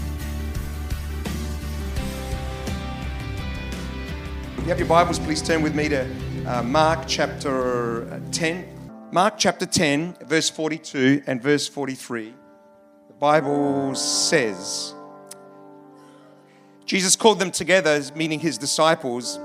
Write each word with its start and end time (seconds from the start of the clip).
If 4.57 4.59
you 4.59 4.65
have 4.69 4.79
your 4.79 4.87
Bibles, 4.87 5.19
please 5.19 5.43
turn 5.43 5.63
with 5.63 5.75
me 5.75 5.89
to 5.89 6.09
uh, 6.47 6.63
Mark 6.63 7.09
chapter 7.09 8.09
uh, 8.09 8.21
10. 8.31 8.69
Mark 9.11 9.35
chapter 9.37 9.67
10, 9.67 10.15
verse 10.27 10.49
42 10.49 11.25
and 11.27 11.43
verse 11.43 11.67
43. 11.67 12.33
The 13.09 13.15
Bible 13.15 13.97
says, 13.97 14.95
Jesus 16.87 17.17
called 17.17 17.39
them 17.39 17.51
together, 17.51 18.03
meaning 18.15 18.41
his 18.41 18.59
disciples, 18.59 19.39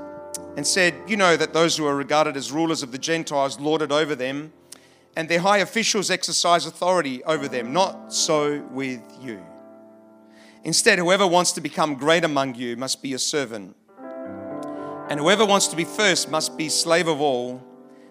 and 0.57 0.67
said, 0.67 0.93
You 1.07 1.17
know 1.17 1.37
that 1.37 1.53
those 1.53 1.77
who 1.77 1.85
are 1.85 1.95
regarded 1.95 2.35
as 2.35 2.51
rulers 2.51 2.83
of 2.83 2.91
the 2.91 2.97
Gentiles 2.97 3.59
lord 3.59 3.81
it 3.81 3.91
over 3.91 4.15
them, 4.15 4.51
and 5.15 5.29
their 5.29 5.39
high 5.39 5.59
officials 5.59 6.11
exercise 6.11 6.65
authority 6.65 7.23
over 7.23 7.47
them. 7.47 7.71
Not 7.71 8.13
so 8.13 8.59
with 8.71 9.01
you. 9.21 9.41
Instead, 10.63 10.99
whoever 10.99 11.25
wants 11.25 11.53
to 11.53 11.61
become 11.61 11.95
great 11.95 12.25
among 12.25 12.55
you 12.55 12.75
must 12.75 13.01
be 13.01 13.13
a 13.13 13.19
servant, 13.19 13.75
and 15.09 15.19
whoever 15.19 15.45
wants 15.45 15.67
to 15.67 15.75
be 15.75 15.85
first 15.85 16.29
must 16.29 16.57
be 16.57 16.69
slave 16.69 17.07
of 17.07 17.21
all. 17.21 17.63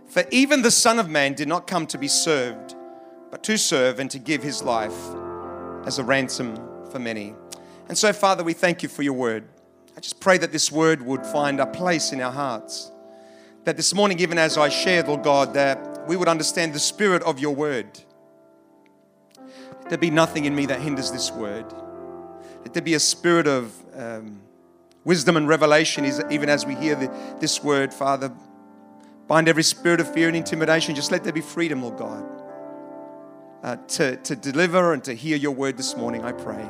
For 0.06 0.24
even 0.30 0.62
the 0.62 0.70
Son 0.70 0.98
of 0.98 1.10
Man 1.10 1.34
did 1.34 1.48
not 1.48 1.66
come 1.66 1.86
to 1.88 1.98
be 1.98 2.08
served, 2.08 2.74
but 3.30 3.42
to 3.44 3.58
serve 3.58 4.00
and 4.00 4.10
to 4.10 4.18
give 4.18 4.42
his 4.42 4.62
life 4.62 4.96
as 5.84 5.98
a 5.98 6.04
ransom 6.04 6.56
for 6.90 6.98
many. 6.98 7.34
And 7.88 7.96
so, 7.96 8.12
Father, 8.12 8.44
we 8.44 8.52
thank 8.52 8.82
you 8.82 8.88
for 8.88 9.02
your 9.02 9.14
word. 9.14 9.44
I 9.96 10.00
just 10.00 10.20
pray 10.20 10.38
that 10.38 10.52
this 10.52 10.70
word 10.70 11.02
would 11.02 11.24
find 11.26 11.58
a 11.58 11.66
place 11.66 12.12
in 12.12 12.20
our 12.20 12.30
hearts. 12.30 12.92
That 13.64 13.76
this 13.76 13.94
morning, 13.94 14.20
even 14.20 14.38
as 14.38 14.56
I 14.56 14.68
shared, 14.68 15.08
Lord 15.08 15.22
God, 15.22 15.54
that 15.54 16.06
we 16.06 16.16
would 16.16 16.28
understand 16.28 16.74
the 16.74 16.78
spirit 16.78 17.22
of 17.22 17.38
your 17.38 17.54
word. 17.54 17.98
Let 19.36 19.88
there 19.88 19.98
be 19.98 20.10
nothing 20.10 20.44
in 20.44 20.54
me 20.54 20.66
that 20.66 20.80
hinders 20.80 21.10
this 21.10 21.30
word. 21.30 21.64
Let 22.62 22.74
there 22.74 22.82
be 22.82 22.94
a 22.94 23.00
spirit 23.00 23.46
of 23.46 23.72
um, 23.96 24.40
wisdom 25.04 25.36
and 25.36 25.48
revelation, 25.48 26.04
even 26.30 26.48
as 26.48 26.66
we 26.66 26.74
hear 26.74 26.94
the, 26.94 27.10
this 27.40 27.64
word, 27.64 27.92
Father. 27.92 28.30
Bind 29.26 29.48
every 29.48 29.62
spirit 29.62 30.00
of 30.00 30.12
fear 30.12 30.28
and 30.28 30.36
intimidation. 30.36 30.94
Just 30.94 31.10
let 31.10 31.24
there 31.24 31.32
be 31.32 31.40
freedom, 31.40 31.82
Lord 31.82 31.96
God, 31.98 32.24
uh, 33.62 33.76
to, 33.88 34.16
to 34.16 34.36
deliver 34.36 34.92
and 34.92 35.02
to 35.04 35.14
hear 35.14 35.36
your 35.36 35.52
word 35.52 35.76
this 35.76 35.96
morning, 35.96 36.24
I 36.24 36.32
pray. 36.32 36.68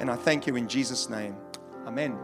And 0.00 0.08
I 0.08 0.14
thank 0.14 0.46
you 0.46 0.54
in 0.54 0.68
Jesus' 0.68 1.10
name. 1.10 1.36
Amen. 1.84 2.16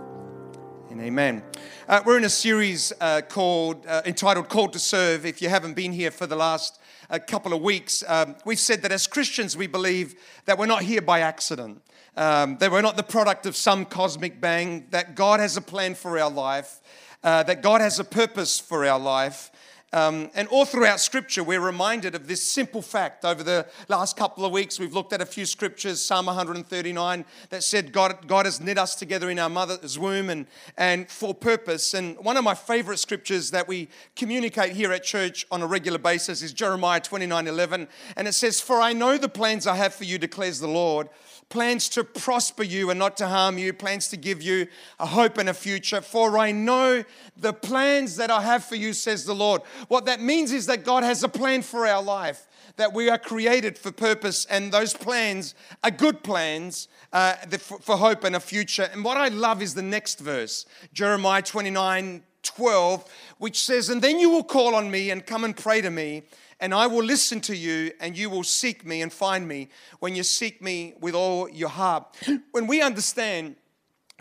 And 0.91 1.00
amen. 1.00 1.42
Uh, 1.89 2.03
we're 2.06 2.19
in 2.19 2.25
a 2.25 2.31
series 2.31 2.92
uh, 3.00 3.20
called 3.28 3.84
uh, 3.84 4.03
entitled 4.05 4.48
"Called 4.48 4.72
to 4.75 4.78
Serve." 4.78 5.27
If 5.27 5.42
you 5.42 5.48
haven't 5.48 5.75
been 5.75 5.91
here 5.91 6.12
for 6.12 6.28
the 6.28 6.36
last 6.36 6.81
uh, 7.11 7.19
couple 7.19 7.53
of 7.53 7.62
weeks, 7.62 8.05
um, 8.06 8.36
we've 8.44 8.61
said 8.61 8.83
that 8.83 8.92
as 8.92 9.08
Christians 9.08 9.56
we 9.56 9.66
believe 9.66 10.14
that 10.44 10.56
we're 10.56 10.66
not 10.66 10.83
here 10.83 11.03
by 11.03 11.19
accident. 11.19 11.83
Um, 12.16 12.58
that 12.58 12.70
we're 12.70 12.81
not 12.81 12.97
the 12.97 13.03
product 13.03 13.44
of 13.44 13.56
some 13.56 13.86
cosmic 13.86 14.41
bang. 14.41 14.86
That 14.91 15.16
God 15.16 15.41
has 15.41 15.56
a 15.56 15.61
plan 15.61 15.97
for 15.97 16.16
our 16.16 16.31
life. 16.31 16.81
Uh, 17.25 17.42
that 17.42 17.61
God 17.61 17.81
has 17.81 17.98
a 17.98 18.05
purpose 18.05 18.61
for 18.61 18.86
our 18.86 19.00
life. 19.00 19.50
Um, 19.95 20.28
and 20.34 20.48
all 20.48 20.64
throughout 20.64 20.98
Scripture, 20.98 21.45
we're 21.45 21.61
reminded 21.61 22.17
of 22.17 22.27
this 22.27 22.42
simple 22.42 22.83
fact. 22.83 23.25
Over 23.25 23.45
the 23.45 23.64
last 23.89 24.17
couple 24.17 24.45
of 24.45 24.50
weeks, 24.50 24.81
we've 24.81 24.92
looked 24.92 25.12
at 25.12 25.20
a 25.20 25.27
few 25.27 25.47
scriptures, 25.47 26.05
Psalm 26.05 26.27
139, 26.27 27.25
that 27.50 27.62
said 27.62 27.92
God, 27.92 28.27
God 28.27 28.45
has 28.45 28.61
knit 28.61 28.77
us 28.77 28.97
together 28.97 29.31
in 29.31 29.39
our 29.39 29.48
mother's 29.48 29.97
womb 29.97 30.31
and, 30.31 30.47
and 30.77 31.09
for 31.09 31.33
purpose. 31.33 31.95
And 31.95 32.19
one 32.19 32.37
of 32.37 32.42
my 32.42 32.56
favorite 32.56 32.98
scriptures 32.98 33.53
that 33.53 33.69
we 33.69 33.89
communicate 34.17 34.72
here 34.72 34.93
at 34.93 35.04
church 35.04 35.47
on 35.53 35.62
a 35.62 35.66
regular 35.66 35.99
basis 35.99 36.43
is 36.43 36.53
Jeremiah 36.53 36.99
29 36.99 37.47
11. 37.47 37.87
And 38.16 38.27
it 38.27 38.33
says, 38.33 38.60
For 38.60 38.81
I 38.81 38.94
know 38.94 39.16
the 39.16 39.28
plans 39.28 39.65
I 39.65 39.77
have 39.77 39.94
for 39.94 40.03
you, 40.03 40.19
declares 40.19 40.59
the 40.59 40.66
Lord 40.66 41.09
plans 41.49 41.88
to 41.91 42.05
prosper 42.05 42.62
you 42.62 42.91
and 42.91 42.99
not 42.99 43.16
to 43.19 43.27
harm 43.27 43.59
you, 43.59 43.72
plans 43.72 44.09
to 44.09 44.16
give 44.16 44.43
you 44.43 44.66
a 44.99 45.06
hope 45.06 45.38
and 45.38 45.49
a 45.49 45.55
future. 45.55 46.00
For 46.00 46.38
I 46.38 46.53
know 46.53 47.05
the 47.37 47.53
plans 47.53 48.16
that 48.16 48.31
I 48.31 48.43
have 48.43 48.65
for 48.65 48.77
you, 48.77 48.93
says 48.93 49.25
the 49.25 49.34
Lord. 49.34 49.62
What 49.88 50.06
that 50.06 50.21
means 50.21 50.53
is 50.53 50.66
that 50.66 50.84
God 50.84 51.04
has 51.04 51.22
a 51.22 51.28
plan 51.28 51.62
for 51.62 51.87
our 51.87 52.03
life, 52.03 52.47
that 52.77 52.93
we 52.93 53.09
are 53.09 53.19
created 53.19 53.78
for 53.78 53.93
purpose, 53.93 54.44
and 54.47 54.72
those 54.72 54.94
plans 54.94 55.54
are 55.83 55.91
good 55.91 56.22
plans 56.22 56.88
uh, 57.12 57.34
for 57.59 57.97
hope 57.97 58.25
and 58.25 58.37
a 58.37 58.41
future. 58.41 58.88
And 58.93 59.04
what 59.04 59.16
I 59.16 59.28
love 59.28 59.62
is 59.62 59.75
the 59.75 59.83
next 59.83 60.21
verse, 60.21 60.66
Jeremiah 60.93 61.43
29 61.43 62.22
12, 62.44 63.10
which 63.38 63.59
says, 63.60 63.88
And 63.88 64.03
then 64.03 64.19
you 64.19 64.31
will 64.31 64.44
call 64.44 64.75
on 64.75 64.91
me 64.91 65.10
and 65.10 65.25
come 65.25 65.44
and 65.44 65.56
pray 65.56 65.81
to 65.81 65.91
me 65.91 66.25
and 66.60 66.75
I 66.75 66.87
will 66.87 67.04
listen 67.04 67.41
to 67.42 67.56
you, 67.56 67.92
and 68.00 68.16
you 68.16 68.31
will 68.31 68.44
seek 68.44 68.84
me 68.84 69.03
and 69.03 69.12
find 69.12 69.47
me 69.47 69.69
when 70.00 70.15
you 70.15 70.22
seek 70.22 70.62
me 70.62 70.94
with 71.00 71.15
all 71.15 71.48
your 71.48 71.69
heart. 71.69 72.16
When 72.53 72.66
we 72.66 72.81
understand 72.81 73.56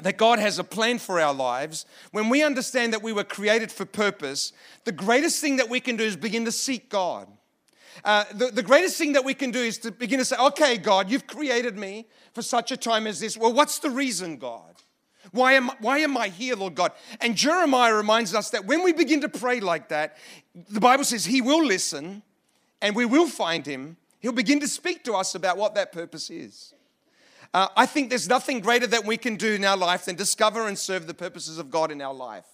that 0.01 0.17
God 0.17 0.39
has 0.39 0.57
a 0.57 0.63
plan 0.63 0.97
for 0.97 1.19
our 1.19 1.33
lives, 1.33 1.85
when 2.11 2.29
we 2.29 2.43
understand 2.43 2.93
that 2.93 3.03
we 3.03 3.13
were 3.13 3.23
created 3.23 3.71
for 3.71 3.85
purpose, 3.85 4.51
the 4.85 4.91
greatest 4.91 5.39
thing 5.39 5.57
that 5.57 5.69
we 5.69 5.79
can 5.79 5.95
do 5.95 6.03
is 6.03 6.15
begin 6.15 6.45
to 6.45 6.51
seek 6.51 6.89
God. 6.89 7.27
Uh, 8.03 8.25
the, 8.33 8.47
the 8.47 8.63
greatest 8.63 8.97
thing 8.97 9.13
that 9.13 9.23
we 9.23 9.33
can 9.33 9.51
do 9.51 9.59
is 9.59 9.77
to 9.79 9.91
begin 9.91 10.19
to 10.19 10.25
say, 10.25 10.35
okay, 10.37 10.77
God, 10.77 11.11
you've 11.11 11.27
created 11.27 11.77
me 11.77 12.07
for 12.33 12.41
such 12.41 12.71
a 12.71 12.77
time 12.77 13.05
as 13.05 13.19
this. 13.19 13.37
Well, 13.37 13.53
what's 13.53 13.79
the 13.79 13.91
reason, 13.91 14.37
God? 14.37 14.72
Why 15.31 15.53
am, 15.53 15.69
why 15.79 15.99
am 15.99 16.17
I 16.17 16.27
here, 16.27 16.55
Lord 16.55 16.75
God? 16.75 16.91
And 17.21 17.35
Jeremiah 17.35 17.93
reminds 17.93 18.35
us 18.35 18.49
that 18.51 18.65
when 18.65 18.83
we 18.83 18.93
begin 18.93 19.21
to 19.21 19.29
pray 19.29 19.59
like 19.59 19.89
that, 19.89 20.17
the 20.69 20.79
Bible 20.79 21.03
says 21.03 21.25
he 21.25 21.41
will 21.41 21.63
listen 21.63 22.23
and 22.81 22.95
we 22.95 23.05
will 23.05 23.27
find 23.27 23.65
him, 23.65 23.97
he'll 24.19 24.33
begin 24.33 24.59
to 24.59 24.67
speak 24.67 25.03
to 25.05 25.13
us 25.13 25.35
about 25.35 25.57
what 25.57 25.75
that 25.75 25.91
purpose 25.91 26.29
is. 26.29 26.73
Uh, 27.53 27.67
I 27.77 27.85
think 27.85 28.09
there's 28.09 28.27
nothing 28.27 28.59
greater 28.59 28.87
that 28.87 29.05
we 29.05 29.15
can 29.15 29.35
do 29.35 29.53
in 29.53 29.63
our 29.63 29.77
life 29.77 30.05
than 30.05 30.15
discover 30.15 30.67
and 30.67 30.77
serve 30.77 31.07
the 31.07 31.13
purposes 31.13 31.59
of 31.59 31.69
God 31.69 31.91
in 31.91 32.01
our 32.01 32.13
life. 32.13 32.45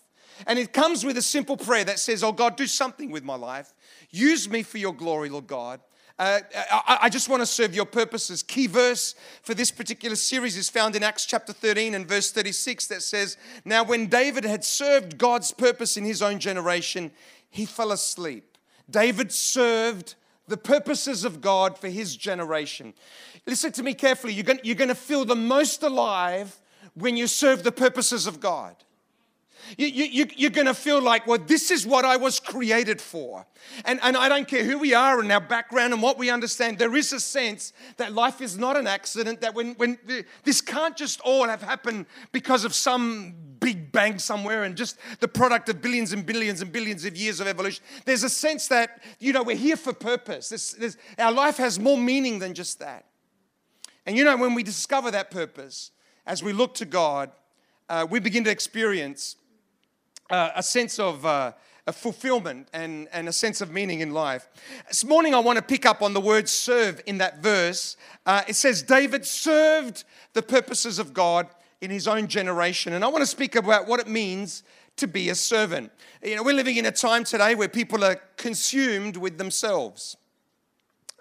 And 0.45 0.59
it 0.59 0.73
comes 0.73 1.05
with 1.05 1.17
a 1.17 1.21
simple 1.21 1.57
prayer 1.57 1.83
that 1.85 1.99
says, 1.99 2.23
Oh 2.23 2.31
God, 2.31 2.55
do 2.55 2.67
something 2.67 3.09
with 3.11 3.23
my 3.23 3.35
life. 3.35 3.73
Use 4.09 4.49
me 4.49 4.63
for 4.63 4.77
your 4.77 4.93
glory, 4.93 5.29
Lord 5.29 5.47
God. 5.47 5.81
Uh, 6.19 6.41
I, 6.69 6.99
I, 7.03 7.09
just 7.09 7.29
want 7.29 7.41
to 7.41 7.45
serve 7.45 7.73
your 7.73 7.85
purposes. 7.85 8.43
Key 8.43 8.67
verse 8.67 9.15
for 9.41 9.53
this 9.53 9.71
particular 9.71 10.17
series 10.17 10.57
is 10.57 10.69
found 10.69 10.97
in 10.97 11.01
Acts 11.01 11.25
chapter 11.25 11.53
13 11.53 11.95
and 11.95 12.05
verse 12.05 12.29
36 12.29 12.87
that 12.87 13.01
says, 13.01 13.37
Now, 13.63 13.85
when 13.85 14.07
David 14.07 14.43
had 14.43 14.65
served 14.65 15.17
God's 15.17 15.53
purpose 15.53 15.95
in 15.95 16.03
his 16.03 16.21
own 16.21 16.39
generation, 16.39 17.11
he 17.49 17.65
fell 17.65 17.93
asleep. 17.93 18.57
David 18.89 19.31
served 19.31 20.15
the 20.49 20.57
purposes 20.57 21.23
of 21.23 21.39
God 21.39 21.77
for 21.77 21.87
his 21.87 22.17
generation. 22.17 22.93
Listen 23.47 23.71
to 23.71 23.83
me 23.83 23.93
carefully. 23.93 24.33
You're 24.33 24.43
going, 24.43 24.59
you're 24.61 24.75
going 24.75 24.89
to 24.89 24.95
feel 24.95 25.23
the 25.23 25.37
most 25.37 25.83
alive 25.83 26.59
when 26.95 27.15
you 27.15 27.27
serve 27.27 27.63
the 27.63 27.71
purposes 27.71 28.27
of 28.27 28.41
God. 28.41 28.75
You, 29.77 29.87
you, 29.87 30.25
you're 30.35 30.49
going 30.49 30.67
to 30.67 30.73
feel 30.73 31.01
like, 31.01 31.27
well, 31.27 31.37
this 31.37 31.71
is 31.71 31.85
what 31.85 32.05
I 32.05 32.17
was 32.17 32.39
created 32.39 32.99
for. 33.01 33.45
And, 33.85 33.99
and 34.01 34.17
I 34.17 34.29
don't 34.29 34.47
care 34.47 34.63
who 34.63 34.79
we 34.79 34.93
are 34.93 35.19
and 35.19 35.31
our 35.31 35.41
background 35.41 35.93
and 35.93 36.01
what 36.01 36.17
we 36.17 36.29
understand, 36.29 36.79
there 36.79 36.95
is 36.95 37.13
a 37.13 37.19
sense 37.19 37.73
that 37.97 38.13
life 38.13 38.41
is 38.41 38.57
not 38.57 38.77
an 38.77 38.87
accident, 38.87 39.41
that 39.41 39.53
when, 39.53 39.73
when 39.75 39.97
this 40.43 40.61
can't 40.61 40.95
just 40.95 41.19
all 41.21 41.47
have 41.47 41.61
happened 41.61 42.05
because 42.31 42.65
of 42.65 42.73
some 42.73 43.35
big 43.59 43.91
bang 43.91 44.17
somewhere 44.17 44.63
and 44.63 44.75
just 44.75 44.97
the 45.19 45.27
product 45.27 45.69
of 45.69 45.81
billions 45.81 46.13
and 46.13 46.25
billions 46.25 46.61
and 46.61 46.71
billions 46.71 47.05
of 47.05 47.15
years 47.17 47.39
of 47.39 47.47
evolution. 47.47 47.83
There's 48.05 48.23
a 48.23 48.29
sense 48.29 48.67
that, 48.69 49.01
you 49.19 49.33
know, 49.33 49.43
we're 49.43 49.55
here 49.55 49.77
for 49.77 49.93
purpose. 49.93 50.49
There's, 50.49 50.97
our 51.17 51.31
life 51.31 51.57
has 51.57 51.79
more 51.79 51.97
meaning 51.97 52.39
than 52.39 52.53
just 52.53 52.79
that. 52.79 53.05
And 54.05 54.17
you 54.17 54.23
know, 54.23 54.37
when 54.37 54.55
we 54.55 54.63
discover 54.63 55.11
that 55.11 55.29
purpose, 55.29 55.91
as 56.25 56.41
we 56.41 56.53
look 56.53 56.73
to 56.75 56.85
God, 56.85 57.31
uh, 57.89 58.07
we 58.09 58.19
begin 58.19 58.43
to 58.45 58.51
experience 58.51 59.35
uh, 60.29 60.51
a 60.55 60.63
sense 60.63 60.99
of 60.99 61.25
uh, 61.25 61.53
a 61.87 61.93
fulfillment 61.93 62.67
and, 62.71 63.07
and 63.11 63.27
a 63.27 63.33
sense 63.33 63.61
of 63.61 63.71
meaning 63.71 64.01
in 64.01 64.13
life. 64.13 64.47
This 64.87 65.03
morning, 65.03 65.33
I 65.33 65.39
want 65.39 65.57
to 65.57 65.63
pick 65.63 65.85
up 65.85 66.01
on 66.01 66.13
the 66.13 66.21
word 66.21 66.47
serve 66.47 67.01
in 67.07 67.17
that 67.17 67.41
verse. 67.41 67.97
Uh, 68.25 68.43
it 68.47 68.55
says, 68.55 68.83
David 68.83 69.25
served 69.25 70.03
the 70.33 70.43
purposes 70.43 70.99
of 70.99 71.13
God 71.13 71.47
in 71.81 71.89
his 71.89 72.07
own 72.07 72.27
generation. 72.27 72.93
And 72.93 73.03
I 73.03 73.07
want 73.07 73.23
to 73.23 73.27
speak 73.27 73.55
about 73.55 73.87
what 73.87 73.99
it 73.99 74.07
means 74.07 74.63
to 74.97 75.07
be 75.07 75.29
a 75.29 75.35
servant. 75.35 75.91
You 76.21 76.35
know, 76.35 76.43
we're 76.43 76.53
living 76.53 76.77
in 76.77 76.85
a 76.85 76.91
time 76.91 77.23
today 77.23 77.55
where 77.55 77.69
people 77.69 78.03
are 78.03 78.17
consumed 78.37 79.17
with 79.17 79.37
themselves, 79.37 80.17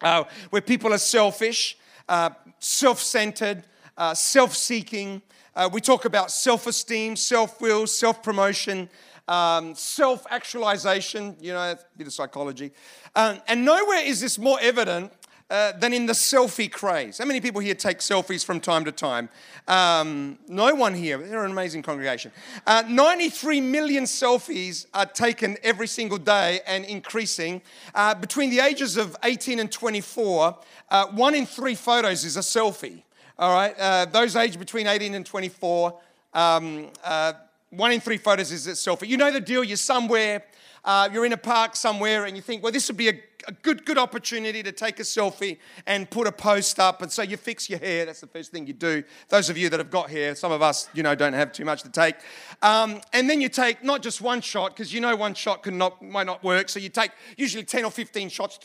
uh, 0.03 0.25
where 0.51 0.63
people 0.63 0.93
are 0.93 0.99
selfish, 0.99 1.79
uh, 2.09 2.31
self 2.59 3.01
centered, 3.01 3.65
uh, 3.97 4.15
self 4.15 4.55
seeking. 4.55 5.23
Uh, 5.59 5.69
we 5.73 5.81
talk 5.81 6.05
about 6.05 6.31
self 6.31 6.69
esteem, 6.69 7.17
self 7.17 7.61
will, 7.61 7.85
self 7.85 8.23
promotion, 8.23 8.89
um, 9.27 9.75
self 9.75 10.25
actualization, 10.31 11.37
you 11.41 11.53
know, 11.53 11.59
a 11.59 11.77
bit 11.97 12.07
of 12.07 12.13
psychology. 12.13 12.71
Um, 13.17 13.41
and 13.49 13.65
nowhere 13.65 14.05
is 14.05 14.21
this 14.21 14.39
more 14.39 14.57
evident 14.63 15.11
uh, 15.51 15.73
than 15.73 15.93
in 15.93 16.07
the 16.07 16.13
selfie 16.13 16.71
craze. 16.71 17.19
How 17.19 17.25
many 17.25 17.41
people 17.41 17.61
here 17.61 17.75
take 17.75 17.99
selfies 17.99 18.45
from 18.45 18.61
time 18.61 18.85
to 18.85 18.93
time? 18.93 19.29
Um, 19.67 20.39
no 20.47 20.77
one 20.77 20.95
here. 20.95 21.19
They're 21.19 21.45
an 21.45 21.51
amazing 21.51 21.83
congregation. 21.83 22.31
Uh, 22.65 22.85
93 22.87 23.61
million 23.61 24.05
selfies 24.05 24.87
are 24.95 25.07
taken 25.07 25.57
every 25.65 25.89
single 25.89 26.19
day 26.19 26.61
and 26.69 26.85
increasing. 26.85 27.63
Uh, 27.97 28.15
between 28.15 28.51
the 28.51 28.61
ages 28.61 28.97
of 28.97 29.17
18 29.25 29.59
and 29.59 29.73
24, 29.73 30.57
uh, 30.91 31.07
one 31.09 31.35
in 31.35 31.47
three 31.47 31.75
photos 31.75 32.25
is 32.25 32.37
a 32.37 32.43
selfie. 32.43 33.03
All 33.41 33.55
right, 33.55 33.73
uh, 33.79 34.05
those 34.07 34.35
aged 34.35 34.59
between 34.59 34.89
18 34.89 35.15
and 35.15 35.25
24, 35.25 35.97
um, 36.35 36.89
uh, 37.05 37.35
one 37.71 37.93
in 37.93 38.01
three 38.01 38.17
photos 38.17 38.51
is 38.51 38.67
selfie. 38.67 39.07
You 39.07 39.17
know 39.17 39.31
the 39.31 39.41
deal. 39.41 39.63
You're 39.63 39.77
somewhere 39.77 40.43
uh, 40.85 41.09
you're 41.13 41.25
in 41.27 41.33
a 41.33 41.39
park 41.39 41.77
somewhere 41.77 42.25
and 42.25 42.37
you 42.37 42.43
think, 42.43 42.63
well, 42.63 42.73
this 42.73 42.89
would 42.89 42.97
be 42.97 43.09
a, 43.09 43.21
a, 43.47 43.53
good, 43.63 43.85
good 43.85 43.99
opportunity 43.99 44.63
to 44.63 44.73
take 44.73 45.01
a 45.01 45.03
selfie 45.03 45.59
and 45.87 46.09
put 46.11 46.27
a 46.27 46.33
post 46.33 46.79
up. 46.79 47.03
And 47.03 47.11
so 47.11 47.23
you 47.23 47.37
fix 47.37 47.69
your 47.69 47.79
hair. 47.79 48.07
That's 48.07 48.21
the 48.21 48.27
first 48.27 48.53
thing 48.53 48.67
you 48.67 48.73
do. 48.73 49.03
Those 49.29 49.51
of 49.51 49.59
you 49.59 49.69
that 49.71 49.79
have 49.79 49.91
got 49.91 50.11
hair, 50.11 50.35
some 50.35 50.53
of 50.53 50.63
us, 50.63 50.89
you 50.95 51.03
know, 51.03 51.15
don't 51.15 51.33
have 51.33 51.53
too 51.53 51.65
much 51.65 51.83
to 51.83 51.91
take. 51.91 52.17
Um, 52.63 53.01
and 53.13 53.29
then 53.29 53.41
you 53.41 53.49
take 53.49 53.83
not 53.83 54.03
just 54.03 54.21
one 54.21 54.41
shot, 54.41 54.75
because 54.75 54.93
you 54.93 55.01
know 55.01 55.15
one 55.17 55.35
shot 55.35 55.63
can 55.63 55.79
not, 55.79 56.03
might 56.03 56.27
not 56.27 56.43
work. 56.43 56.69
So 56.69 56.79
you 56.81 56.89
take 56.89 57.11
usually 57.37 57.65
10 57.65 57.85
or 57.85 57.91
15 57.91 58.29
shots. 58.29 58.59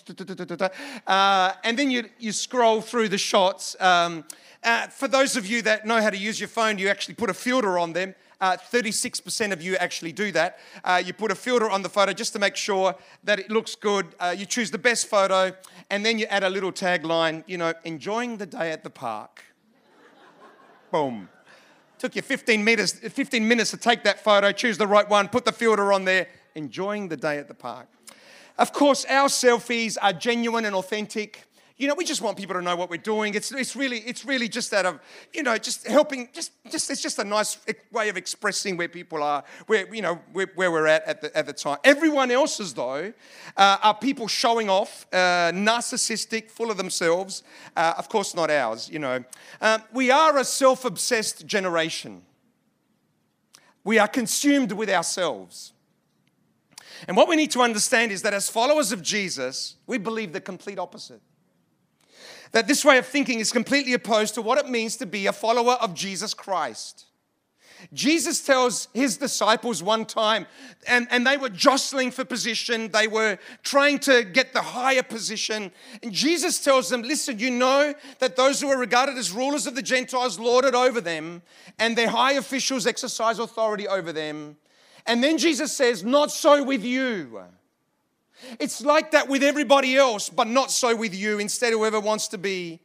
Uh, 1.08 1.54
and 1.64 1.78
then 1.78 1.92
you, 1.92 2.06
you 2.20 2.32
scroll 2.32 2.82
through 2.82 3.10
the 3.10 3.18
shots. 3.18 3.76
Um, 3.80 4.26
uh, 4.64 4.88
for 4.88 5.08
those 5.08 5.36
of 5.36 5.46
you 5.46 5.62
that 5.64 5.86
know 5.86 6.02
how 6.02 6.10
to 6.10 6.18
use 6.18 6.40
your 6.40 6.48
phone, 6.48 6.78
you 6.78 6.88
actually 6.88 7.16
put 7.16 7.30
a 7.30 7.34
filter 7.34 7.78
on 7.78 7.94
them. 7.94 8.16
Uh, 8.42 8.58
36% 8.58 9.52
of 9.52 9.62
you 9.62 9.76
actually 9.78 10.12
do 10.12 10.32
that. 10.32 10.60
Uh, 10.84 11.02
you 11.04 11.14
put 11.14 11.32
a 11.32 11.36
filter 11.36 11.70
on 11.70 11.82
the 11.82 11.90
photo 11.90 12.14
just 12.14 12.34
to 12.34 12.40
make 12.40 12.56
sure 12.56 12.96
that 13.24 13.40
it 13.40 13.50
looks 13.50 13.76
good. 13.76 14.16
Uh, 14.20 14.36
you 14.38 14.46
choose 14.46 14.72
the 14.72 14.78
best 14.78 15.08
photo, 15.08 15.54
and 15.90 16.06
then 16.06 16.20
you 16.20 16.26
add 16.26 16.44
a 16.44 16.50
little 16.50 16.72
tagline, 16.72 17.44
you 17.48 17.58
know, 17.58 17.74
enjoying 17.84 18.38
the 18.38 18.46
day 18.46 18.72
at 18.72 18.84
the 18.84 18.90
park. 18.90 19.44
Boom. 20.92 21.30
Took 22.00 22.16
you 22.16 22.22
15 22.22 22.64
minutes, 22.64 22.92
15 22.92 23.48
minutes 23.48 23.72
to 23.72 23.78
take 23.78 24.04
that 24.04 24.24
photo, 24.24 24.52
choose 24.52 24.78
the 24.78 24.88
right 24.88 25.10
one, 25.10 25.30
put 25.30 25.46
the 25.46 25.52
filter 25.52 25.94
on 25.94 26.04
there, 26.04 26.28
enjoying 26.56 27.08
the 27.08 27.18
day 27.18 27.38
at 27.38 27.48
the 27.48 27.54
park. 27.54 27.88
Of 28.58 28.74
course, 28.74 29.06
our 29.06 29.30
selfies 29.30 29.98
are 30.02 30.14
genuine 30.14 30.66
and 30.66 30.76
authentic 30.76 31.48
you 31.78 31.88
know, 31.88 31.96
we 31.96 32.06
just 32.06 32.22
want 32.22 32.38
people 32.38 32.54
to 32.54 32.62
know 32.62 32.76
what 32.76 32.90
we're 32.90 32.98
doing. 32.98 33.34
It's, 33.34 33.52
it's 33.52 33.76
really, 33.76 33.98
it's 34.00 34.26
really 34.26 34.48
just 34.48 34.70
that 34.72 34.86
of, 34.86 35.00
you 35.34 35.42
know, 35.42 35.58
just 35.58 35.88
helping, 35.88 36.30
just, 36.32 36.52
just, 36.70 36.92
it's 36.92 37.02
just 37.02 37.18
a 37.18 37.24
nice 37.24 37.58
way 37.92 38.10
of 38.10 38.18
expressing 38.18 38.78
where 38.78 38.88
people 38.88 39.24
are, 39.24 39.44
where, 39.66 39.92
you 39.94 40.04
know, 40.04 40.20
where, 40.34 40.52
where 40.54 40.72
we're 40.72 40.86
at 40.86 41.04
at 41.06 41.22
the, 41.22 41.36
at 41.36 41.48
the 41.48 41.54
time. 41.54 41.80
Everyone 41.84 42.30
else's, 42.30 42.76
though, 42.76 43.12
uh, 43.58 43.78
are 43.82 43.96
people 43.96 44.28
showing 44.28 44.70
off, 44.70 45.08
uh, 45.12 45.52
narcissistic, 45.52 46.52
full 46.52 46.70
of 46.70 46.78
themselves. 46.78 47.42
Uh, 47.76 47.96
of 47.98 48.08
course, 48.08 48.36
not 48.36 48.52
ours, 48.52 48.88
you 48.88 49.00
know. 49.00 49.24
Um, 49.60 49.82
we 49.92 50.12
are 50.12 50.38
a 50.38 50.46
self 50.46 50.86
obsessed 50.86 51.48
generation. 51.48 52.22
We 53.84 53.98
are 53.98 54.08
consumed 54.08 54.72
with 54.74 54.90
ourselves. 54.90 55.74
And 57.08 57.18
what 57.18 57.28
we 57.28 57.36
need 57.36 57.52
to 57.52 57.62
understand 57.62 58.12
is 58.12 58.22
that 58.22 58.34
as 58.34 58.48
followers 58.48 58.92
of 58.92 59.02
Jesus, 59.02 59.76
we 59.88 59.98
believe 59.98 60.34
the 60.34 60.40
complete 60.40 60.78
opposite. 60.78 61.22
That 62.54 62.68
this 62.68 62.86
way 62.86 62.98
of 62.98 63.06
thinking 63.06 63.40
is 63.40 63.52
completely 63.52 63.94
opposed 63.94 64.36
to 64.36 64.42
what 64.42 64.58
it 64.58 64.70
means 64.70 64.96
to 64.98 65.06
be 65.06 65.28
a 65.28 65.34
follower 65.34 65.74
of 65.74 65.94
Jesus 65.94 66.34
Christ. 66.34 67.06
Jesus 67.92 68.46
tells 68.46 68.88
his 68.94 69.18
disciples 69.18 69.84
one 69.84 70.06
time, 70.06 70.46
and, 70.88 71.08
and 71.12 71.28
they 71.28 71.36
were 71.36 71.50
jostling 71.50 72.12
for 72.12 72.24
position, 72.24 72.90
they 72.92 73.08
were 73.08 73.38
trying 73.64 74.00
to 74.00 74.24
get 74.24 74.54
the 74.54 74.62
higher 74.62 75.04
position. 75.04 75.72
And 76.02 76.14
Jesus 76.14 76.64
tells 76.64 76.90
them, 76.90 77.02
Listen, 77.02 77.40
you 77.40 77.50
know 77.50 77.94
that 78.20 78.36
those 78.36 78.62
who 78.62 78.70
are 78.70 78.78
regarded 78.78 79.18
as 79.18 79.32
rulers 79.32 79.68
of 79.68 79.76
the 79.76 79.82
Gentiles 79.82 80.40
lord 80.40 80.64
it 80.64 80.76
over 80.76 81.02
them, 81.02 81.42
and 81.80 81.98
their 81.98 82.10
high 82.10 82.34
officials 82.34 82.88
exercise 82.88 83.40
authority 83.40 83.88
over 83.88 84.14
them. 84.14 84.58
And 85.06 85.22
then 85.24 85.38
Jesus 85.38 85.76
says, 85.76 86.04
Not 86.04 86.32
so 86.32 86.64
with 86.64 86.86
you. 86.86 87.44
It's 88.60 88.82
like 88.82 89.12
that 89.12 89.30
with 89.30 89.44
everybody 89.44 89.96
else, 89.96 90.30
but 90.30 90.48
not 90.48 90.72
so 90.72 90.96
with 90.96 91.16
you. 91.16 91.40
Instead, 91.40 91.74
whoever 91.74 92.00
wants 92.00 92.28
to 92.30 92.38
be 92.38 92.82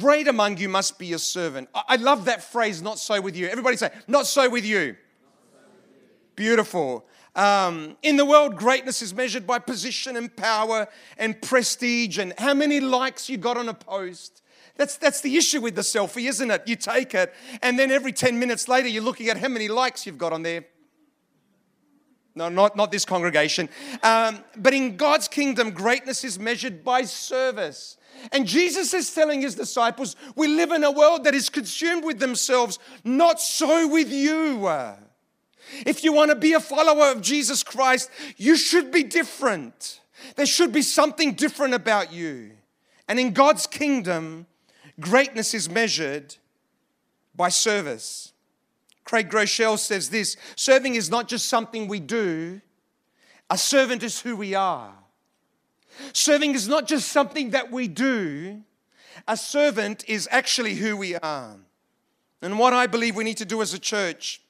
great 0.00 0.26
among 0.26 0.58
you 0.58 0.68
must 0.68 0.98
be 0.98 1.12
a 1.12 1.18
servant. 1.18 1.68
I 1.74 1.96
love 1.96 2.24
that 2.24 2.42
phrase, 2.42 2.82
not 2.82 2.98
so 2.98 3.20
with 3.20 3.36
you. 3.36 3.48
Everybody 3.48 3.76
say, 3.76 3.90
not 4.08 4.26
so 4.26 4.48
with 4.48 4.64
you. 4.64 4.96
Beautiful. 6.34 7.06
Um, 7.36 7.96
in 8.02 8.16
the 8.16 8.24
world, 8.24 8.56
greatness 8.56 9.02
is 9.02 9.14
measured 9.14 9.46
by 9.46 9.58
position 9.58 10.16
and 10.16 10.34
power 10.34 10.88
and 11.16 11.40
prestige 11.40 12.18
and 12.18 12.34
how 12.38 12.54
many 12.54 12.80
likes 12.80 13.28
you 13.28 13.36
got 13.36 13.56
on 13.56 13.68
a 13.68 13.74
post. 13.74 14.42
That's, 14.76 14.96
that's 14.96 15.20
the 15.20 15.36
issue 15.36 15.60
with 15.60 15.74
the 15.76 15.82
selfie, 15.82 16.28
isn't 16.28 16.50
it? 16.50 16.62
You 16.66 16.74
take 16.74 17.14
it, 17.14 17.34
and 17.62 17.78
then 17.78 17.90
every 17.90 18.12
10 18.12 18.38
minutes 18.38 18.66
later, 18.66 18.88
you're 18.88 19.02
looking 19.02 19.28
at 19.28 19.36
how 19.36 19.48
many 19.48 19.68
likes 19.68 20.06
you've 20.06 20.18
got 20.18 20.32
on 20.32 20.42
there. 20.42 20.64
No, 22.40 22.48
not, 22.48 22.74
not 22.74 22.90
this 22.90 23.04
congregation. 23.04 23.68
Um, 24.02 24.42
but 24.56 24.72
in 24.72 24.96
God's 24.96 25.28
kingdom, 25.28 25.72
greatness 25.72 26.24
is 26.24 26.38
measured 26.38 26.82
by 26.82 27.02
service. 27.02 27.98
And 28.32 28.46
Jesus 28.46 28.94
is 28.94 29.12
telling 29.12 29.42
his 29.42 29.54
disciples, 29.54 30.16
we 30.36 30.48
live 30.48 30.70
in 30.70 30.82
a 30.82 30.90
world 30.90 31.24
that 31.24 31.34
is 31.34 31.50
consumed 31.50 32.02
with 32.02 32.18
themselves, 32.18 32.78
not 33.04 33.42
so 33.42 33.86
with 33.86 34.10
you. 34.10 34.70
If 35.84 36.02
you 36.02 36.14
want 36.14 36.30
to 36.30 36.34
be 36.34 36.54
a 36.54 36.60
follower 36.60 37.12
of 37.12 37.20
Jesus 37.20 37.62
Christ, 37.62 38.10
you 38.38 38.56
should 38.56 38.90
be 38.90 39.02
different. 39.02 40.00
There 40.36 40.46
should 40.46 40.72
be 40.72 40.82
something 40.82 41.34
different 41.34 41.74
about 41.74 42.10
you. 42.10 42.52
And 43.06 43.20
in 43.20 43.34
God's 43.34 43.66
kingdom, 43.66 44.46
greatness 44.98 45.52
is 45.52 45.68
measured 45.68 46.36
by 47.36 47.50
service. 47.50 48.29
Craig 49.04 49.30
Groeschel 49.30 49.78
says 49.78 50.10
this 50.10 50.36
serving 50.56 50.94
is 50.94 51.10
not 51.10 51.28
just 51.28 51.48
something 51.48 51.88
we 51.88 52.00
do, 52.00 52.60
a 53.48 53.58
servant 53.58 54.02
is 54.02 54.20
who 54.20 54.36
we 54.36 54.54
are. 54.54 54.92
Serving 56.12 56.54
is 56.54 56.68
not 56.68 56.86
just 56.86 57.10
something 57.10 57.50
that 57.50 57.70
we 57.70 57.88
do, 57.88 58.62
a 59.26 59.36
servant 59.36 60.04
is 60.08 60.28
actually 60.30 60.74
who 60.74 60.96
we 60.96 61.16
are. 61.16 61.56
And 62.42 62.58
what 62.58 62.72
I 62.72 62.86
believe 62.86 63.16
we 63.16 63.24
need 63.24 63.36
to 63.38 63.44
do 63.44 63.60
as 63.60 63.74
a 63.74 63.78
church 63.78 64.40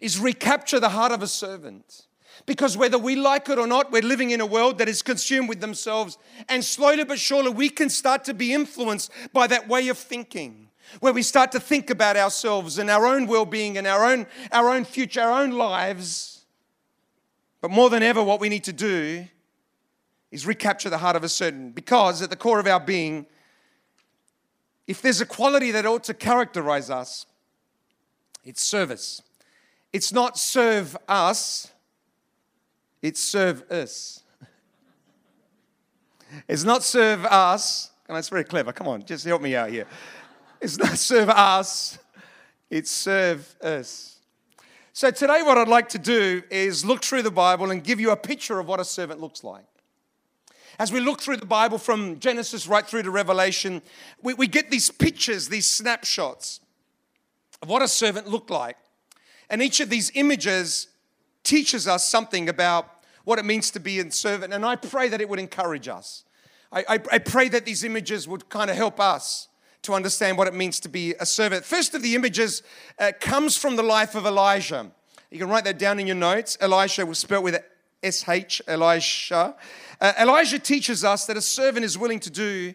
is 0.00 0.20
recapture 0.20 0.78
the 0.78 0.90
heart 0.90 1.10
of 1.10 1.22
a 1.22 1.26
servant. 1.26 2.06
Because 2.46 2.76
whether 2.76 2.98
we 2.98 3.16
like 3.16 3.48
it 3.48 3.58
or 3.58 3.66
not, 3.66 3.90
we're 3.90 4.02
living 4.02 4.30
in 4.30 4.40
a 4.40 4.46
world 4.46 4.78
that 4.78 4.88
is 4.88 5.02
consumed 5.02 5.48
with 5.48 5.60
themselves. 5.60 6.16
And 6.48 6.64
slowly 6.64 7.04
but 7.04 7.18
surely, 7.18 7.50
we 7.50 7.68
can 7.68 7.90
start 7.90 8.24
to 8.24 8.34
be 8.34 8.54
influenced 8.54 9.10
by 9.32 9.46
that 9.48 9.68
way 9.68 9.88
of 9.88 9.98
thinking 9.98 10.69
where 10.98 11.12
we 11.12 11.22
start 11.22 11.52
to 11.52 11.60
think 11.60 11.90
about 11.90 12.16
ourselves 12.16 12.78
and 12.78 12.90
our 12.90 13.06
own 13.06 13.26
well 13.26 13.46
being 13.46 13.78
and 13.78 13.86
our 13.86 14.04
own, 14.04 14.26
our 14.50 14.68
own 14.70 14.84
future, 14.84 15.20
our 15.20 15.42
own 15.42 15.52
lives. 15.52 16.44
But 17.60 17.70
more 17.70 17.88
than 17.90 18.02
ever, 18.02 18.22
what 18.22 18.40
we 18.40 18.48
need 18.48 18.64
to 18.64 18.72
do 18.72 19.26
is 20.30 20.46
recapture 20.46 20.90
the 20.90 20.98
heart 20.98 21.16
of 21.16 21.24
a 21.24 21.28
certain, 21.28 21.70
because 21.70 22.22
at 22.22 22.30
the 22.30 22.36
core 22.36 22.58
of 22.58 22.66
our 22.66 22.80
being, 22.80 23.26
if 24.86 25.02
there's 25.02 25.20
a 25.20 25.26
quality 25.26 25.70
that 25.70 25.86
ought 25.86 26.04
to 26.04 26.14
characterize 26.14 26.90
us, 26.90 27.26
it's 28.44 28.62
service. 28.62 29.22
It's 29.92 30.12
not 30.12 30.38
serve 30.38 30.96
us, 31.08 31.70
it's 33.02 33.20
serve 33.20 33.62
us. 33.70 34.22
It's 36.46 36.62
not 36.62 36.84
serve 36.84 37.24
us. 37.26 37.90
And 38.06 38.16
that's 38.16 38.28
very 38.28 38.44
clever. 38.44 38.72
Come 38.72 38.86
on, 38.86 39.04
just 39.04 39.24
help 39.24 39.42
me 39.42 39.56
out 39.56 39.70
here. 39.70 39.86
It's 40.60 40.78
not 40.78 40.88
serve 40.98 41.30
us, 41.30 41.98
it's 42.68 42.90
serve 42.90 43.54
us. 43.62 44.18
So, 44.92 45.10
today, 45.10 45.42
what 45.42 45.56
I'd 45.56 45.68
like 45.68 45.88
to 45.90 45.98
do 45.98 46.42
is 46.50 46.84
look 46.84 47.02
through 47.02 47.22
the 47.22 47.30
Bible 47.30 47.70
and 47.70 47.82
give 47.82 48.00
you 48.00 48.10
a 48.10 48.16
picture 48.16 48.58
of 48.58 48.66
what 48.66 48.80
a 48.80 48.84
servant 48.84 49.20
looks 49.20 49.42
like. 49.42 49.64
As 50.78 50.90
we 50.90 51.00
look 51.00 51.20
through 51.20 51.36
the 51.36 51.46
Bible 51.46 51.78
from 51.78 52.18
Genesis 52.20 52.66
right 52.66 52.86
through 52.86 53.02
to 53.02 53.10
Revelation, 53.10 53.82
we, 54.22 54.34
we 54.34 54.46
get 54.46 54.70
these 54.70 54.90
pictures, 54.90 55.48
these 55.48 55.68
snapshots 55.68 56.60
of 57.62 57.68
what 57.68 57.82
a 57.82 57.88
servant 57.88 58.28
looked 58.28 58.50
like. 58.50 58.76
And 59.48 59.62
each 59.62 59.80
of 59.80 59.90
these 59.90 60.10
images 60.14 60.88
teaches 61.44 61.86
us 61.86 62.08
something 62.08 62.48
about 62.48 62.90
what 63.24 63.38
it 63.38 63.44
means 63.44 63.70
to 63.72 63.80
be 63.80 64.00
a 64.00 64.10
servant. 64.10 64.54
And 64.54 64.64
I 64.64 64.76
pray 64.76 65.08
that 65.08 65.20
it 65.20 65.28
would 65.28 65.38
encourage 65.38 65.86
us. 65.86 66.24
I, 66.72 66.84
I, 66.88 67.00
I 67.12 67.18
pray 67.18 67.48
that 67.50 67.64
these 67.64 67.84
images 67.84 68.26
would 68.26 68.48
kind 68.48 68.70
of 68.70 68.76
help 68.76 69.00
us 69.00 69.48
to 69.82 69.94
understand 69.94 70.36
what 70.36 70.46
it 70.46 70.54
means 70.54 70.80
to 70.80 70.88
be 70.88 71.14
a 71.20 71.26
servant. 71.26 71.64
First 71.64 71.94
of 71.94 72.02
the 72.02 72.14
images 72.14 72.62
uh, 72.98 73.12
comes 73.20 73.56
from 73.56 73.76
the 73.76 73.82
life 73.82 74.14
of 74.14 74.26
Elijah. 74.26 74.90
You 75.30 75.38
can 75.38 75.48
write 75.48 75.64
that 75.64 75.78
down 75.78 75.98
in 75.98 76.06
your 76.06 76.16
notes. 76.16 76.58
Elisha 76.60 77.06
was 77.06 77.18
spelled 77.18 77.44
with 77.44 77.62
SH, 78.02 78.62
Elisha. 78.66 79.54
Uh, 80.00 80.12
Elijah 80.18 80.58
teaches 80.58 81.04
us 81.04 81.26
that 81.26 81.36
a 81.36 81.42
servant 81.42 81.84
is 81.84 81.96
willing 81.96 82.20
to 82.20 82.30
do 82.30 82.74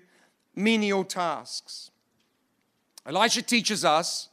menial 0.56 1.04
tasks. 1.04 1.92
Elijah 3.08 3.42
teaches 3.42 3.84
us 3.84 4.30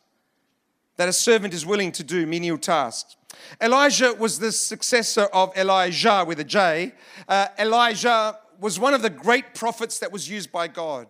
that 0.96 1.08
a 1.08 1.12
servant 1.12 1.52
is 1.52 1.66
willing 1.66 1.92
to 1.92 2.04
do 2.04 2.26
menial 2.26 2.58
tasks. 2.58 3.16
Elisha 3.60 4.14
was 4.14 4.38
the 4.38 4.52
successor 4.52 5.22
of 5.32 5.56
Elijah 5.56 6.24
with 6.26 6.38
a 6.38 6.44
J. 6.44 6.92
Uh, 7.28 7.48
Elijah 7.58 8.38
was 8.60 8.78
one 8.78 8.94
of 8.94 9.02
the 9.02 9.10
great 9.10 9.54
prophets 9.54 9.98
that 9.98 10.12
was 10.12 10.28
used 10.28 10.52
by 10.52 10.68
God. 10.68 11.06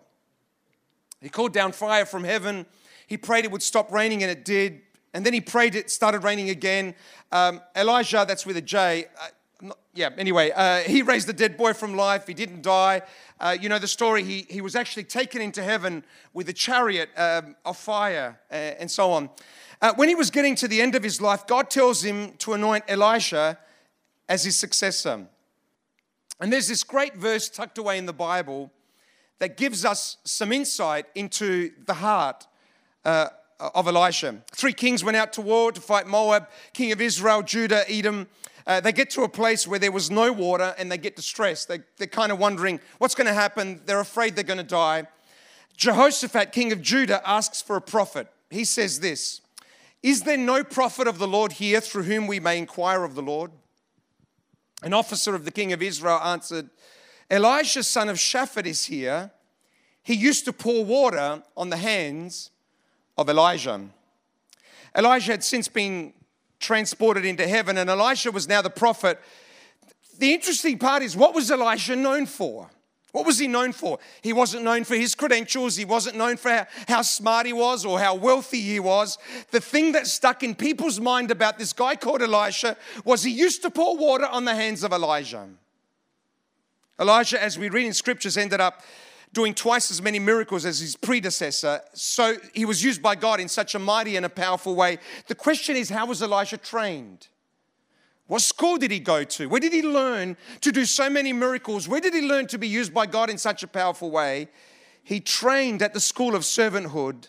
He 1.22 1.28
called 1.28 1.52
down 1.52 1.72
fire 1.72 2.04
from 2.04 2.24
heaven. 2.24 2.66
He 3.06 3.16
prayed 3.16 3.44
it 3.44 3.50
would 3.50 3.62
stop 3.62 3.92
raining, 3.92 4.22
and 4.22 4.30
it 4.30 4.44
did. 4.44 4.82
And 5.14 5.24
then 5.24 5.32
he 5.32 5.40
prayed 5.40 5.74
it 5.74 5.90
started 5.90 6.24
raining 6.24 6.50
again. 6.50 6.94
Um, 7.30 7.60
Elijah, 7.76 8.24
that's 8.26 8.44
with 8.44 8.56
a 8.56 8.62
J. 8.62 9.06
Uh, 9.20 9.28
not, 9.60 9.78
yeah, 9.94 10.10
anyway, 10.18 10.50
uh, 10.50 10.80
he 10.80 11.02
raised 11.02 11.28
the 11.28 11.32
dead 11.32 11.56
boy 11.56 11.72
from 11.72 11.94
life. 11.94 12.26
He 12.26 12.34
didn't 12.34 12.62
die. 12.62 13.02
Uh, 13.38 13.56
you 13.60 13.68
know 13.68 13.78
the 13.78 13.86
story. 13.86 14.24
He, 14.24 14.46
he 14.50 14.60
was 14.60 14.74
actually 14.74 15.04
taken 15.04 15.40
into 15.40 15.62
heaven 15.62 16.04
with 16.32 16.48
a 16.48 16.52
chariot 16.52 17.10
um, 17.16 17.54
of 17.64 17.76
fire 17.76 18.40
uh, 18.50 18.54
and 18.54 18.90
so 18.90 19.12
on. 19.12 19.30
Uh, 19.80 19.92
when 19.94 20.08
he 20.08 20.14
was 20.14 20.30
getting 20.30 20.54
to 20.56 20.66
the 20.66 20.80
end 20.80 20.94
of 20.94 21.02
his 21.02 21.20
life, 21.20 21.46
God 21.46 21.70
tells 21.70 22.02
him 22.02 22.32
to 22.38 22.54
anoint 22.54 22.84
Elisha 22.88 23.58
as 24.28 24.44
his 24.44 24.56
successor. 24.56 25.26
And 26.40 26.52
there's 26.52 26.68
this 26.68 26.82
great 26.82 27.14
verse 27.14 27.48
tucked 27.48 27.78
away 27.78 27.98
in 27.98 28.06
the 28.06 28.12
Bible 28.12 28.72
that 29.42 29.56
gives 29.56 29.84
us 29.84 30.18
some 30.22 30.52
insight 30.52 31.04
into 31.16 31.72
the 31.86 31.94
heart 31.94 32.46
uh, 33.04 33.26
of 33.58 33.88
Elisha. 33.88 34.40
Three 34.52 34.72
kings 34.72 35.02
went 35.02 35.16
out 35.16 35.32
to 35.32 35.40
war 35.40 35.72
to 35.72 35.80
fight 35.80 36.06
Moab, 36.06 36.48
king 36.72 36.92
of 36.92 37.00
Israel, 37.00 37.42
Judah, 37.42 37.82
Edom. 37.90 38.28
Uh, 38.68 38.78
they 38.78 38.92
get 38.92 39.10
to 39.10 39.24
a 39.24 39.28
place 39.28 39.66
where 39.66 39.80
there 39.80 39.90
was 39.90 40.12
no 40.12 40.30
water 40.32 40.76
and 40.78 40.92
they 40.92 40.96
get 40.96 41.16
distressed. 41.16 41.66
They, 41.66 41.80
they're 41.96 42.06
kind 42.06 42.30
of 42.30 42.38
wondering 42.38 42.78
what's 42.98 43.16
going 43.16 43.26
to 43.26 43.32
happen. 43.32 43.80
They're 43.84 43.98
afraid 43.98 44.36
they're 44.36 44.44
going 44.44 44.58
to 44.58 44.62
die. 44.62 45.08
Jehoshaphat, 45.76 46.52
king 46.52 46.70
of 46.70 46.80
Judah, 46.80 47.20
asks 47.28 47.60
for 47.60 47.74
a 47.74 47.80
prophet. 47.80 48.28
He 48.48 48.64
says 48.64 49.00
this 49.00 49.40
Is 50.04 50.22
there 50.22 50.36
no 50.36 50.62
prophet 50.62 51.08
of 51.08 51.18
the 51.18 51.26
Lord 51.26 51.50
here 51.50 51.80
through 51.80 52.04
whom 52.04 52.28
we 52.28 52.38
may 52.38 52.58
inquire 52.58 53.02
of 53.02 53.16
the 53.16 53.22
Lord? 53.22 53.50
An 54.84 54.94
officer 54.94 55.34
of 55.34 55.44
the 55.44 55.50
king 55.50 55.72
of 55.72 55.82
Israel 55.82 56.20
answered, 56.22 56.70
Elisha, 57.32 57.82
son 57.82 58.10
of 58.10 58.18
Shaphat, 58.18 58.66
is 58.66 58.84
here. 58.84 59.30
He 60.02 60.12
used 60.12 60.44
to 60.44 60.52
pour 60.52 60.84
water 60.84 61.42
on 61.56 61.70
the 61.70 61.78
hands 61.78 62.50
of 63.16 63.30
Elijah. 63.30 63.80
Elijah 64.94 65.32
had 65.32 65.42
since 65.42 65.66
been 65.66 66.12
transported 66.60 67.24
into 67.24 67.48
heaven, 67.48 67.78
and 67.78 67.88
Elisha 67.88 68.30
was 68.30 68.46
now 68.46 68.60
the 68.60 68.68
prophet. 68.68 69.18
The 70.18 70.34
interesting 70.34 70.78
part 70.78 71.02
is 71.02 71.16
what 71.16 71.34
was 71.34 71.50
Elisha 71.50 71.96
known 71.96 72.26
for? 72.26 72.68
What 73.12 73.24
was 73.24 73.38
he 73.38 73.46
known 73.46 73.72
for? 73.72 73.98
He 74.20 74.34
wasn't 74.34 74.64
known 74.64 74.84
for 74.84 74.94
his 74.94 75.14
credentials. 75.14 75.76
He 75.76 75.86
wasn't 75.86 76.16
known 76.16 76.36
for 76.36 76.50
how, 76.50 76.66
how, 76.86 77.02
smart 77.02 77.46
he 77.46 77.54
was 77.54 77.86
or 77.86 77.98
how 77.98 78.14
wealthy 78.14 78.60
he 78.60 78.78
was. 78.78 79.16
The 79.50 79.60
thing 79.60 79.92
that 79.92 80.06
stuck 80.06 80.42
in 80.42 80.54
people's 80.54 81.00
mind 81.00 81.30
about 81.30 81.58
this 81.58 81.72
guy 81.72 81.96
called 81.96 82.20
Elisha 82.20 82.76
was 83.06 83.22
he 83.22 83.30
used 83.30 83.62
to 83.62 83.70
pour 83.70 83.96
water 83.96 84.26
on 84.26 84.44
the 84.44 84.54
hands 84.54 84.82
of 84.82 84.92
Elijah. 84.92 85.48
Elisha, 87.02 87.42
as 87.42 87.58
we 87.58 87.68
read 87.68 87.84
in 87.84 87.92
scriptures, 87.92 88.36
ended 88.36 88.60
up 88.60 88.82
doing 89.32 89.54
twice 89.54 89.90
as 89.90 90.00
many 90.00 90.20
miracles 90.20 90.64
as 90.64 90.78
his 90.78 90.94
predecessor. 90.94 91.80
So 91.94 92.36
he 92.54 92.64
was 92.64 92.84
used 92.84 93.02
by 93.02 93.16
God 93.16 93.40
in 93.40 93.48
such 93.48 93.74
a 93.74 93.78
mighty 93.78 94.16
and 94.16 94.24
a 94.24 94.28
powerful 94.28 94.76
way. 94.76 94.98
The 95.26 95.34
question 95.34 95.74
is, 95.74 95.90
how 95.90 96.06
was 96.06 96.22
Elisha 96.22 96.58
trained? 96.58 97.26
What 98.28 98.42
school 98.42 98.76
did 98.76 98.92
he 98.92 99.00
go 99.00 99.24
to? 99.24 99.48
Where 99.48 99.60
did 99.60 99.72
he 99.72 99.82
learn 99.82 100.36
to 100.60 100.70
do 100.70 100.84
so 100.84 101.10
many 101.10 101.32
miracles? 101.32 101.88
Where 101.88 102.00
did 102.00 102.14
he 102.14 102.22
learn 102.22 102.46
to 102.48 102.58
be 102.58 102.68
used 102.68 102.94
by 102.94 103.06
God 103.06 103.30
in 103.30 103.38
such 103.38 103.62
a 103.62 103.66
powerful 103.66 104.10
way? 104.10 104.48
He 105.02 105.18
trained 105.18 105.82
at 105.82 105.94
the 105.94 106.00
school 106.00 106.36
of 106.36 106.42
servanthood. 106.42 107.28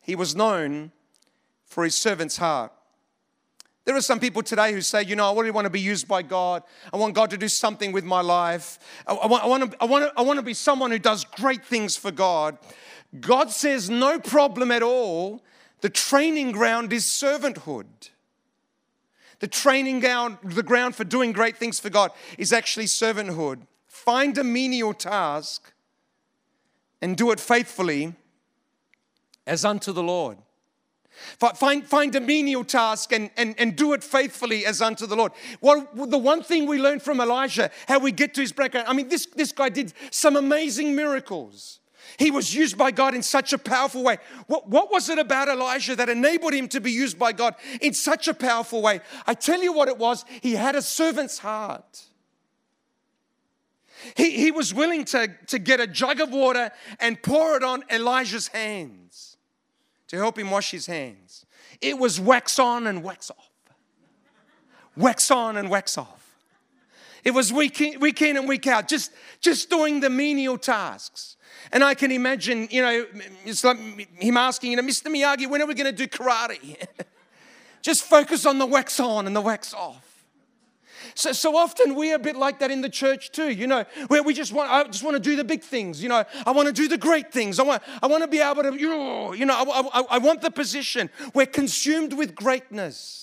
He 0.00 0.14
was 0.14 0.36
known 0.36 0.92
for 1.64 1.82
his 1.82 1.96
servant's 1.96 2.36
heart. 2.36 2.72
There 3.84 3.96
are 3.96 4.00
some 4.00 4.20
people 4.20 4.42
today 4.42 4.72
who 4.72 4.80
say, 4.80 5.02
you 5.02 5.16
know, 5.16 5.32
I 5.32 5.36
really 5.36 5.50
want 5.50 5.64
to 5.64 5.70
be 5.70 5.80
used 5.80 6.06
by 6.06 6.22
God. 6.22 6.62
I 6.92 6.96
want 6.96 7.14
God 7.14 7.30
to 7.30 7.36
do 7.36 7.48
something 7.48 7.90
with 7.90 8.04
my 8.04 8.20
life. 8.20 8.78
I, 9.06 9.14
I, 9.14 9.26
want, 9.26 9.42
I, 9.42 9.46
want, 9.46 9.72
to, 9.72 9.82
I, 9.82 9.84
want, 9.86 10.04
to, 10.04 10.12
I 10.16 10.22
want 10.22 10.38
to 10.38 10.44
be 10.44 10.54
someone 10.54 10.92
who 10.92 11.00
does 11.00 11.24
great 11.24 11.64
things 11.64 11.96
for 11.96 12.12
God. 12.12 12.58
God 13.20 13.50
says, 13.50 13.90
no 13.90 14.20
problem 14.20 14.70
at 14.70 14.82
all. 14.82 15.42
The 15.80 15.90
training 15.90 16.52
ground 16.52 16.92
is 16.92 17.04
servanthood. 17.04 17.86
The 19.40 19.48
training 19.48 19.98
ground, 19.98 20.38
the 20.44 20.62
ground 20.62 20.94
for 20.94 21.02
doing 21.02 21.32
great 21.32 21.56
things 21.56 21.80
for 21.80 21.90
God 21.90 22.12
is 22.38 22.52
actually 22.52 22.84
servanthood. 22.84 23.66
Find 23.88 24.38
a 24.38 24.44
menial 24.44 24.94
task 24.94 25.72
and 27.00 27.16
do 27.16 27.32
it 27.32 27.40
faithfully 27.40 28.14
as 29.44 29.64
unto 29.64 29.92
the 29.92 30.04
Lord. 30.04 30.38
Find, 31.38 31.86
find 31.86 32.14
a 32.14 32.20
menial 32.20 32.64
task 32.64 33.12
and, 33.12 33.30
and, 33.36 33.54
and 33.58 33.76
do 33.76 33.92
it 33.92 34.02
faithfully 34.02 34.66
as 34.66 34.80
unto 34.80 35.06
the 35.06 35.16
Lord. 35.16 35.32
Well, 35.60 35.88
the 35.94 36.18
one 36.18 36.42
thing 36.42 36.66
we 36.66 36.78
learned 36.78 37.02
from 37.02 37.20
Elijah, 37.20 37.70
how 37.86 37.98
we 37.98 38.12
get 38.12 38.34
to 38.34 38.40
his 38.40 38.52
background, 38.52 38.88
I 38.88 38.92
mean, 38.92 39.08
this, 39.08 39.26
this 39.26 39.52
guy 39.52 39.68
did 39.68 39.92
some 40.10 40.36
amazing 40.36 40.94
miracles. 40.94 41.80
He 42.18 42.30
was 42.30 42.54
used 42.54 42.76
by 42.76 42.90
God 42.90 43.14
in 43.14 43.22
such 43.22 43.52
a 43.52 43.58
powerful 43.58 44.02
way. 44.02 44.18
What, 44.46 44.68
what 44.68 44.90
was 44.90 45.08
it 45.08 45.18
about 45.18 45.48
Elijah 45.48 45.96
that 45.96 46.08
enabled 46.08 46.52
him 46.52 46.68
to 46.68 46.80
be 46.80 46.90
used 46.90 47.18
by 47.18 47.32
God 47.32 47.54
in 47.80 47.94
such 47.94 48.28
a 48.28 48.34
powerful 48.34 48.82
way? 48.82 49.00
I 49.26 49.34
tell 49.34 49.62
you 49.62 49.72
what 49.72 49.88
it 49.88 49.98
was. 49.98 50.24
He 50.40 50.52
had 50.52 50.74
a 50.74 50.82
servant's 50.82 51.38
heart. 51.38 52.04
He, 54.16 54.30
he 54.30 54.50
was 54.50 54.74
willing 54.74 55.04
to, 55.06 55.28
to 55.46 55.58
get 55.58 55.80
a 55.80 55.86
jug 55.86 56.20
of 56.20 56.30
water 56.30 56.70
and 57.00 57.22
pour 57.22 57.56
it 57.56 57.62
on 57.62 57.84
Elijah's 57.90 58.48
hands 58.48 59.31
to 60.12 60.18
help 60.18 60.38
him 60.38 60.50
wash 60.50 60.70
his 60.70 60.84
hands. 60.84 61.46
It 61.80 61.98
was 61.98 62.20
wax 62.20 62.58
on 62.58 62.86
and 62.86 63.02
wax 63.02 63.30
off. 63.30 63.48
Wax 64.94 65.30
on 65.30 65.56
and 65.56 65.70
wax 65.70 65.96
off. 65.96 66.34
It 67.24 67.30
was 67.30 67.50
week 67.50 67.80
in, 67.80 67.98
week 67.98 68.20
in 68.20 68.36
and 68.36 68.46
week 68.46 68.66
out, 68.66 68.88
just, 68.88 69.10
just 69.40 69.70
doing 69.70 70.00
the 70.00 70.10
menial 70.10 70.58
tasks. 70.58 71.36
And 71.72 71.82
I 71.82 71.94
can 71.94 72.12
imagine, 72.12 72.68
you 72.70 72.82
know, 72.82 73.06
it's 73.46 73.64
like 73.64 73.78
him 73.78 74.36
asking, 74.36 74.72
you 74.72 74.76
know, 74.76 74.82
Mr. 74.82 75.06
Miyagi, 75.06 75.48
when 75.48 75.62
are 75.62 75.66
we 75.66 75.72
going 75.72 75.86
to 75.86 75.96
do 75.96 76.06
karate? 76.06 76.86
just 77.80 78.04
focus 78.04 78.44
on 78.44 78.58
the 78.58 78.66
wax 78.66 79.00
on 79.00 79.26
and 79.26 79.34
the 79.34 79.40
wax 79.40 79.72
off. 79.72 80.11
So, 81.14 81.32
so 81.32 81.56
often 81.56 81.94
we're 81.94 82.16
a 82.16 82.18
bit 82.18 82.36
like 82.36 82.58
that 82.60 82.70
in 82.70 82.80
the 82.80 82.88
church 82.88 83.32
too, 83.32 83.50
you 83.50 83.66
know, 83.66 83.84
where 84.08 84.22
we 84.22 84.34
just 84.34 84.52
want, 84.52 84.70
I 84.70 84.84
just 84.84 85.02
want 85.02 85.14
to 85.14 85.20
do 85.20 85.36
the 85.36 85.44
big 85.44 85.62
things, 85.62 86.02
you 86.02 86.08
know, 86.08 86.24
I 86.46 86.50
want 86.52 86.68
to 86.68 86.72
do 86.72 86.88
the 86.88 86.98
great 86.98 87.32
things. 87.32 87.58
I 87.58 87.64
want, 87.64 87.82
I 88.02 88.06
want 88.06 88.22
to 88.22 88.28
be 88.28 88.40
able 88.40 88.62
to, 88.62 88.76
you 88.76 89.44
know, 89.44 89.54
I, 89.54 90.00
I, 90.00 90.04
I 90.10 90.18
want 90.18 90.40
the 90.40 90.50
position. 90.50 91.10
We're 91.34 91.46
consumed 91.46 92.12
with 92.14 92.34
greatness. 92.34 93.22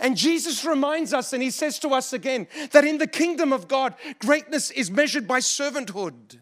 And 0.00 0.16
Jesus 0.16 0.64
reminds 0.64 1.14
us, 1.14 1.32
and 1.32 1.42
he 1.42 1.50
says 1.50 1.78
to 1.80 1.90
us 1.90 2.12
again, 2.12 2.48
that 2.72 2.84
in 2.84 2.98
the 2.98 3.06
kingdom 3.06 3.52
of 3.52 3.68
God, 3.68 3.94
greatness 4.18 4.70
is 4.70 4.90
measured 4.90 5.28
by 5.28 5.38
servanthood. 5.38 6.38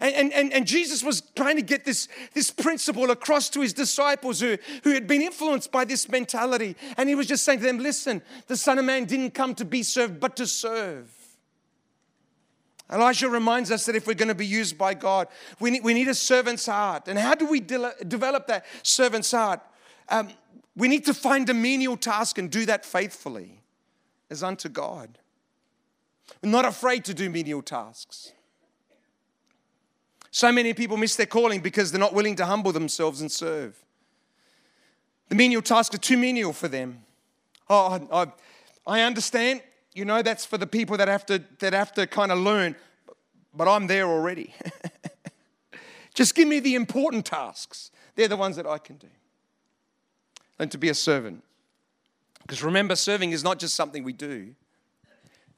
And, 0.00 0.32
and, 0.32 0.52
and 0.52 0.66
Jesus 0.66 1.02
was 1.02 1.22
trying 1.34 1.56
to 1.56 1.62
get 1.62 1.84
this, 1.84 2.08
this 2.34 2.50
principle 2.50 3.10
across 3.10 3.48
to 3.50 3.60
his 3.60 3.72
disciples 3.72 4.40
who, 4.40 4.56
who 4.84 4.90
had 4.90 5.06
been 5.06 5.22
influenced 5.22 5.72
by 5.72 5.84
this 5.84 6.08
mentality. 6.08 6.76
And 6.96 7.08
he 7.08 7.14
was 7.14 7.26
just 7.26 7.44
saying 7.44 7.60
to 7.60 7.66
them, 7.66 7.78
listen, 7.78 8.22
the 8.46 8.56
Son 8.56 8.78
of 8.78 8.84
Man 8.84 9.04
didn't 9.04 9.32
come 9.32 9.54
to 9.56 9.64
be 9.64 9.82
served, 9.82 10.20
but 10.20 10.36
to 10.36 10.46
serve. 10.46 11.10
Elijah 12.92 13.28
reminds 13.28 13.70
us 13.70 13.86
that 13.86 13.94
if 13.94 14.06
we're 14.06 14.14
going 14.14 14.28
to 14.28 14.34
be 14.34 14.46
used 14.46 14.76
by 14.76 14.94
God, 14.94 15.28
we 15.60 15.70
need, 15.70 15.84
we 15.84 15.94
need 15.94 16.08
a 16.08 16.14
servant's 16.14 16.66
heart. 16.66 17.06
And 17.06 17.18
how 17.18 17.34
do 17.34 17.46
we 17.46 17.60
de- 17.60 17.94
develop 18.06 18.48
that 18.48 18.66
servant's 18.82 19.30
heart? 19.30 19.60
Um, 20.08 20.30
we 20.76 20.88
need 20.88 21.04
to 21.06 21.14
find 21.14 21.48
a 21.48 21.54
menial 21.54 21.96
task 21.96 22.38
and 22.38 22.50
do 22.50 22.66
that 22.66 22.84
faithfully 22.84 23.62
as 24.28 24.42
unto 24.42 24.68
God. 24.68 25.18
We're 26.42 26.50
not 26.50 26.64
afraid 26.64 27.04
to 27.06 27.14
do 27.14 27.30
menial 27.30 27.62
tasks. 27.62 28.32
So 30.30 30.52
many 30.52 30.74
people 30.74 30.96
miss 30.96 31.16
their 31.16 31.26
calling 31.26 31.60
because 31.60 31.90
they're 31.90 32.00
not 32.00 32.14
willing 32.14 32.36
to 32.36 32.46
humble 32.46 32.72
themselves 32.72 33.20
and 33.20 33.30
serve. 33.30 33.76
The 35.28 35.34
menial 35.34 35.62
tasks 35.62 35.94
are 35.94 35.98
too 35.98 36.16
menial 36.16 36.52
for 36.52 36.68
them. 36.68 37.02
Oh, 37.68 38.08
I, 38.12 38.26
I 38.86 39.02
understand. 39.02 39.62
You 39.94 40.04
know, 40.04 40.22
that's 40.22 40.44
for 40.44 40.58
the 40.58 40.66
people 40.66 40.96
that 40.96 41.08
have 41.08 41.26
to, 41.26 41.42
that 41.58 41.72
have 41.72 41.92
to 41.94 42.06
kind 42.06 42.30
of 42.30 42.38
learn, 42.38 42.76
but 43.54 43.68
I'm 43.68 43.86
there 43.86 44.06
already. 44.06 44.54
Just 46.14 46.34
give 46.34 46.46
me 46.46 46.60
the 46.60 46.74
important 46.74 47.26
tasks. 47.26 47.90
They're 48.14 48.28
the 48.28 48.36
ones 48.36 48.56
that 48.56 48.66
I 48.66 48.78
can 48.78 48.96
do. 48.96 49.08
And 50.58 50.70
to 50.70 50.78
be 50.78 50.88
a 50.88 50.94
servant. 50.94 51.42
Because 52.42 52.62
remember, 52.62 52.96
serving 52.96 53.30
is 53.30 53.44
not 53.44 53.60
just 53.60 53.76
something 53.76 54.02
we 54.02 54.12
do, 54.12 54.54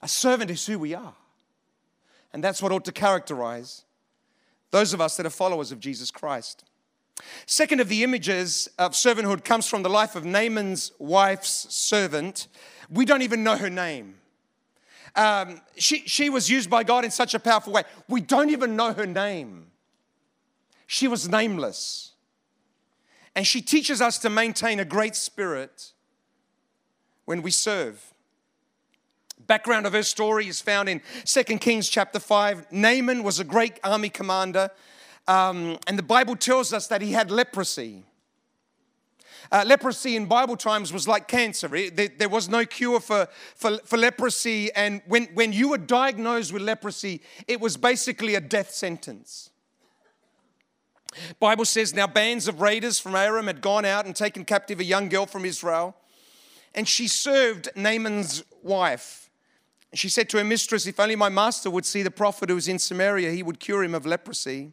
a 0.02 0.08
servant 0.08 0.50
is 0.50 0.66
who 0.66 0.78
we 0.78 0.94
are. 0.94 1.14
And 2.32 2.44
that's 2.44 2.62
what 2.62 2.70
ought 2.70 2.84
to 2.84 2.92
characterize 2.92 3.84
those 4.72 4.92
of 4.92 5.00
us 5.00 5.16
that 5.16 5.26
are 5.26 5.30
followers 5.30 5.70
of 5.70 5.78
Jesus 5.78 6.10
Christ. 6.10 6.64
Second 7.46 7.80
of 7.80 7.88
the 7.88 8.02
images 8.02 8.68
of 8.78 8.92
servanthood 8.92 9.44
comes 9.44 9.68
from 9.68 9.84
the 9.84 9.90
life 9.90 10.16
of 10.16 10.24
Naaman's 10.24 10.90
wife's 10.98 11.72
servant. 11.72 12.48
We 12.90 13.04
don't 13.04 13.22
even 13.22 13.44
know 13.44 13.56
her 13.56 13.70
name. 13.70 14.16
Um, 15.14 15.60
she, 15.76 15.98
she 16.00 16.30
was 16.30 16.50
used 16.50 16.70
by 16.70 16.84
God 16.84 17.04
in 17.04 17.10
such 17.10 17.34
a 17.34 17.38
powerful 17.38 17.72
way. 17.72 17.82
We 18.08 18.22
don't 18.22 18.50
even 18.50 18.74
know 18.74 18.92
her 18.92 19.06
name. 19.06 19.66
She 20.86 21.06
was 21.06 21.28
nameless. 21.28 22.12
And 23.34 23.46
she 23.46 23.60
teaches 23.62 24.00
us 24.00 24.18
to 24.18 24.30
maintain 24.30 24.80
a 24.80 24.84
great 24.84 25.14
spirit 25.14 25.92
when 27.24 27.42
we 27.42 27.50
serve. 27.50 28.11
Background 29.46 29.86
of 29.86 29.92
her 29.92 30.02
story 30.02 30.48
is 30.48 30.60
found 30.60 30.88
in 30.88 31.00
2 31.24 31.42
Kings 31.58 31.88
chapter 31.88 32.18
5. 32.18 32.72
Naaman 32.72 33.22
was 33.22 33.40
a 33.40 33.44
great 33.44 33.78
army 33.82 34.08
commander, 34.08 34.70
um, 35.26 35.78
and 35.86 35.98
the 35.98 36.02
Bible 36.02 36.36
tells 36.36 36.72
us 36.72 36.88
that 36.88 37.02
he 37.02 37.12
had 37.12 37.30
leprosy. 37.30 38.04
Uh, 39.50 39.64
leprosy 39.66 40.16
in 40.16 40.26
Bible 40.26 40.56
times 40.56 40.92
was 40.92 41.06
like 41.06 41.28
cancer. 41.28 41.74
It, 41.74 41.96
there, 41.96 42.08
there, 42.16 42.28
was 42.28 42.48
no 42.48 42.64
cure 42.64 43.00
for, 43.00 43.28
for, 43.54 43.78
for 43.84 43.98
leprosy. 43.98 44.72
And 44.72 45.02
when, 45.06 45.24
when 45.34 45.52
you 45.52 45.68
were 45.68 45.78
diagnosed 45.78 46.54
with 46.54 46.62
leprosy, 46.62 47.20
it 47.46 47.60
was 47.60 47.76
basically 47.76 48.34
a 48.34 48.40
death 48.40 48.70
sentence. 48.70 49.50
Bible 51.38 51.66
says 51.66 51.92
now 51.92 52.06
bands 52.06 52.48
of 52.48 52.60
raiders 52.62 52.98
from 52.98 53.14
Aram 53.14 53.46
had 53.46 53.60
gone 53.60 53.84
out 53.84 54.06
and 54.06 54.16
taken 54.16 54.46
captive 54.46 54.80
a 54.80 54.84
young 54.84 55.10
girl 55.10 55.26
from 55.26 55.44
Israel, 55.44 55.94
and 56.74 56.88
she 56.88 57.06
served 57.06 57.68
Naaman's 57.76 58.44
wife. 58.62 59.21
She 59.94 60.08
said 60.08 60.28
to 60.30 60.38
her 60.38 60.44
mistress, 60.44 60.86
If 60.86 60.98
only 60.98 61.16
my 61.16 61.28
master 61.28 61.70
would 61.70 61.84
see 61.84 62.02
the 62.02 62.10
prophet 62.10 62.48
who 62.48 62.56
is 62.56 62.68
in 62.68 62.78
Samaria, 62.78 63.30
he 63.32 63.42
would 63.42 63.60
cure 63.60 63.82
him 63.82 63.94
of 63.94 64.06
leprosy. 64.06 64.72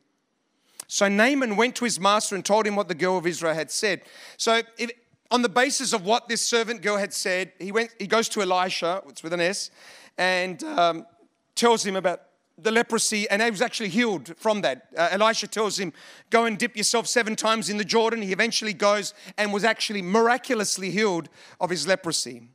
So 0.87 1.07
Naaman 1.07 1.55
went 1.55 1.75
to 1.75 1.85
his 1.85 1.99
master 1.99 2.35
and 2.35 2.43
told 2.43 2.65
him 2.65 2.75
what 2.75 2.87
the 2.87 2.95
girl 2.95 3.17
of 3.17 3.27
Israel 3.27 3.53
had 3.53 3.69
said. 3.69 4.01
So, 4.37 4.61
if, 4.77 4.91
on 5.29 5.43
the 5.43 5.49
basis 5.49 5.93
of 5.93 6.03
what 6.03 6.27
this 6.27 6.41
servant 6.41 6.81
girl 6.81 6.97
had 6.97 7.13
said, 7.13 7.51
he, 7.59 7.71
went, 7.71 7.93
he 7.99 8.07
goes 8.07 8.27
to 8.29 8.41
Elisha, 8.41 9.03
it's 9.07 9.21
with 9.21 9.33
an 9.33 9.41
S, 9.41 9.69
and 10.17 10.63
um, 10.63 11.05
tells 11.53 11.85
him 11.85 11.95
about 11.95 12.21
the 12.57 12.71
leprosy, 12.71 13.29
and 13.29 13.41
he 13.41 13.51
was 13.51 13.61
actually 13.61 13.89
healed 13.89 14.35
from 14.37 14.61
that. 14.61 14.87
Uh, 14.97 15.09
Elisha 15.11 15.47
tells 15.47 15.79
him, 15.79 15.93
Go 16.29 16.45
and 16.45 16.57
dip 16.57 16.75
yourself 16.75 17.07
seven 17.07 17.35
times 17.35 17.69
in 17.69 17.77
the 17.77 17.85
Jordan. 17.85 18.21
He 18.21 18.31
eventually 18.31 18.73
goes 18.73 19.13
and 19.37 19.53
was 19.53 19.63
actually 19.63 20.01
miraculously 20.01 20.91
healed 20.91 21.29
of 21.59 21.69
his 21.69 21.87
leprosy. 21.87 22.49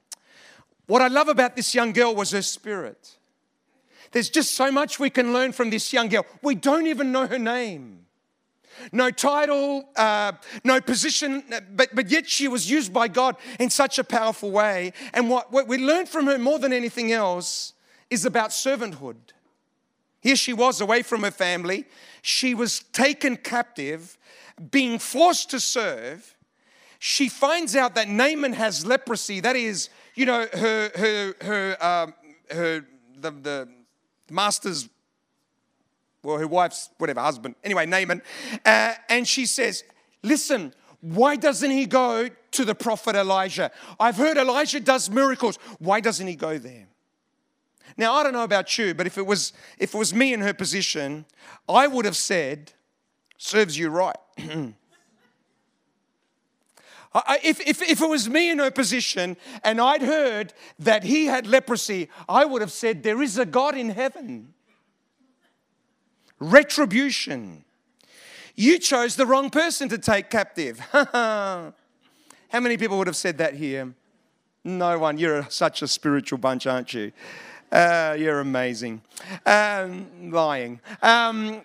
What 0.86 1.02
I 1.02 1.08
love 1.08 1.28
about 1.28 1.56
this 1.56 1.74
young 1.74 1.92
girl 1.92 2.14
was 2.14 2.30
her 2.32 2.42
spirit. 2.42 3.16
There's 4.12 4.28
just 4.28 4.54
so 4.54 4.70
much 4.70 4.98
we 4.98 5.10
can 5.10 5.32
learn 5.32 5.52
from 5.52 5.70
this 5.70 5.92
young 5.92 6.08
girl. 6.08 6.26
We 6.42 6.54
don't 6.54 6.86
even 6.86 7.10
know 7.10 7.26
her 7.26 7.38
name 7.38 8.04
no 8.92 9.10
title, 9.10 9.88
uh, 9.96 10.32
no 10.62 10.80
position, 10.80 11.44
but, 11.74 11.94
but 11.94 12.10
yet 12.10 12.28
she 12.28 12.48
was 12.48 12.70
used 12.70 12.92
by 12.92 13.08
God 13.08 13.36
in 13.58 13.70
such 13.70 13.98
a 13.98 14.04
powerful 14.04 14.50
way. 14.50 14.92
And 15.12 15.30
what, 15.30 15.52
what 15.52 15.68
we 15.68 15.78
learned 15.78 16.08
from 16.08 16.26
her 16.26 16.38
more 16.38 16.58
than 16.58 16.72
anything 16.72 17.12
else 17.12 17.72
is 18.10 18.24
about 18.24 18.50
servanthood. 18.50 19.16
Here 20.20 20.36
she 20.36 20.52
was 20.52 20.80
away 20.80 21.02
from 21.02 21.22
her 21.22 21.30
family. 21.30 21.84
She 22.22 22.54
was 22.54 22.80
taken 22.92 23.36
captive, 23.36 24.16
being 24.70 24.98
forced 24.98 25.50
to 25.50 25.60
serve. 25.60 26.36
She 26.98 27.28
finds 27.28 27.76
out 27.76 27.94
that 27.96 28.08
Naaman 28.08 28.54
has 28.54 28.86
leprosy. 28.86 29.40
That 29.40 29.56
is, 29.56 29.90
you 30.14 30.26
know, 30.26 30.46
her, 30.52 30.90
her, 30.94 31.34
her, 31.40 31.84
um, 31.84 32.14
her 32.50 32.86
the, 33.16 33.30
the 33.30 33.68
master's 34.30 34.88
well, 36.24 36.38
her 36.38 36.46
wife's, 36.46 36.88
whatever, 36.98 37.20
husband, 37.20 37.54
anyway, 37.62 37.86
Naaman. 37.86 38.22
Uh, 38.64 38.94
and 39.10 39.28
she 39.28 39.46
says, 39.46 39.84
Listen, 40.22 40.72
why 41.00 41.36
doesn't 41.36 41.70
he 41.70 41.84
go 41.84 42.30
to 42.52 42.64
the 42.64 42.74
prophet 42.74 43.14
Elijah? 43.14 43.70
I've 44.00 44.16
heard 44.16 44.38
Elijah 44.38 44.80
does 44.80 45.10
miracles. 45.10 45.58
Why 45.78 46.00
doesn't 46.00 46.26
he 46.26 46.34
go 46.34 46.56
there? 46.56 46.86
Now, 47.98 48.14
I 48.14 48.22
don't 48.22 48.32
know 48.32 48.44
about 48.44 48.76
you, 48.78 48.94
but 48.94 49.06
if 49.06 49.18
it 49.18 49.26
was, 49.26 49.52
if 49.78 49.94
it 49.94 49.98
was 49.98 50.14
me 50.14 50.32
in 50.32 50.40
her 50.40 50.54
position, 50.54 51.26
I 51.68 51.86
would 51.86 52.06
have 52.06 52.16
said, 52.16 52.72
Serves 53.36 53.78
you 53.78 53.90
right. 53.90 54.16
if, 57.42 57.60
if, 57.60 57.82
if 57.82 58.00
it 58.00 58.08
was 58.08 58.28
me 58.28 58.50
in 58.50 58.58
her 58.58 58.70
position 58.70 59.36
and 59.62 59.80
I'd 59.80 60.02
heard 60.02 60.52
that 60.78 61.04
he 61.04 61.26
had 61.26 61.46
leprosy, 61.46 62.08
I 62.28 62.44
would 62.44 62.60
have 62.60 62.72
said, 62.72 63.02
There 63.02 63.22
is 63.22 63.38
a 63.38 63.46
God 63.46 63.76
in 63.76 63.90
heaven 63.90 64.54
retribution. 66.38 67.64
You 68.54 68.78
chose 68.78 69.16
the 69.16 69.26
wrong 69.26 69.50
person 69.50 69.88
to 69.88 69.98
take 69.98 70.30
captive. 70.30 70.78
How 70.92 71.72
many 72.52 72.76
people 72.76 72.98
would 72.98 73.08
have 73.08 73.16
said 73.16 73.38
that 73.38 73.54
here? 73.54 73.94
No 74.62 74.98
one. 74.98 75.18
You're 75.18 75.46
such 75.50 75.82
a 75.82 75.88
spiritual 75.88 76.38
bunch, 76.38 76.66
aren't 76.66 76.94
you? 76.94 77.12
Uh, 77.70 78.14
you're 78.18 78.40
amazing. 78.40 79.02
Um, 79.44 80.30
lying. 80.30 80.80
Um, 81.02 81.62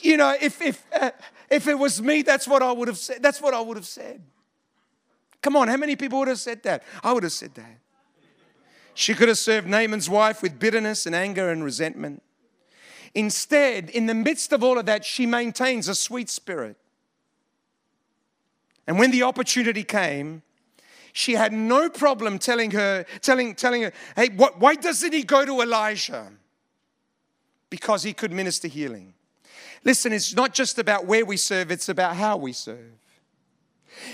you 0.00 0.16
know, 0.16 0.36
if 0.40 0.62
if 0.62 0.84
uh, 0.92 1.10
if 1.50 1.66
it 1.66 1.76
was 1.76 2.00
me, 2.00 2.22
that's 2.22 2.46
what 2.46 2.62
I 2.62 2.70
would 2.70 2.86
have 2.86 2.98
said. 2.98 3.22
That's 3.22 3.42
what 3.42 3.54
I 3.54 3.60
would 3.60 3.76
have 3.76 3.86
said. 3.86 4.22
Come 5.42 5.56
on, 5.56 5.68
how 5.68 5.76
many 5.76 5.96
people 5.96 6.18
would 6.20 6.28
have 6.28 6.38
said 6.38 6.62
that? 6.64 6.82
I 7.02 7.12
would 7.12 7.22
have 7.22 7.32
said 7.32 7.54
that. 7.54 7.78
She 8.94 9.14
could 9.14 9.28
have 9.28 9.38
served 9.38 9.68
Naaman's 9.68 10.10
wife 10.10 10.42
with 10.42 10.58
bitterness 10.58 11.06
and 11.06 11.14
anger 11.14 11.50
and 11.50 11.62
resentment. 11.62 12.22
Instead, 13.14 13.90
in 13.90 14.06
the 14.06 14.14
midst 14.14 14.52
of 14.52 14.64
all 14.64 14.78
of 14.78 14.86
that, 14.86 15.04
she 15.04 15.24
maintains 15.24 15.88
a 15.88 15.94
sweet 15.94 16.28
spirit. 16.28 16.76
And 18.86 18.98
when 18.98 19.10
the 19.10 19.22
opportunity 19.22 19.84
came, 19.84 20.42
she 21.12 21.34
had 21.34 21.52
no 21.52 21.88
problem 21.88 22.38
telling 22.38 22.72
her, 22.72 23.04
telling, 23.20 23.54
telling 23.54 23.82
her, 23.82 23.92
hey, 24.16 24.30
what, 24.30 24.58
why 24.60 24.74
doesn't 24.74 25.12
he 25.12 25.22
go 25.22 25.44
to 25.44 25.60
Elijah? 25.60 26.32
Because 27.70 28.02
he 28.02 28.12
could 28.12 28.32
minister 28.32 28.66
healing. 28.66 29.14
Listen, 29.84 30.12
it's 30.12 30.34
not 30.34 30.54
just 30.54 30.78
about 30.78 31.06
where 31.06 31.24
we 31.24 31.36
serve, 31.36 31.70
it's 31.70 31.88
about 31.88 32.16
how 32.16 32.36
we 32.36 32.52
serve. 32.52 32.92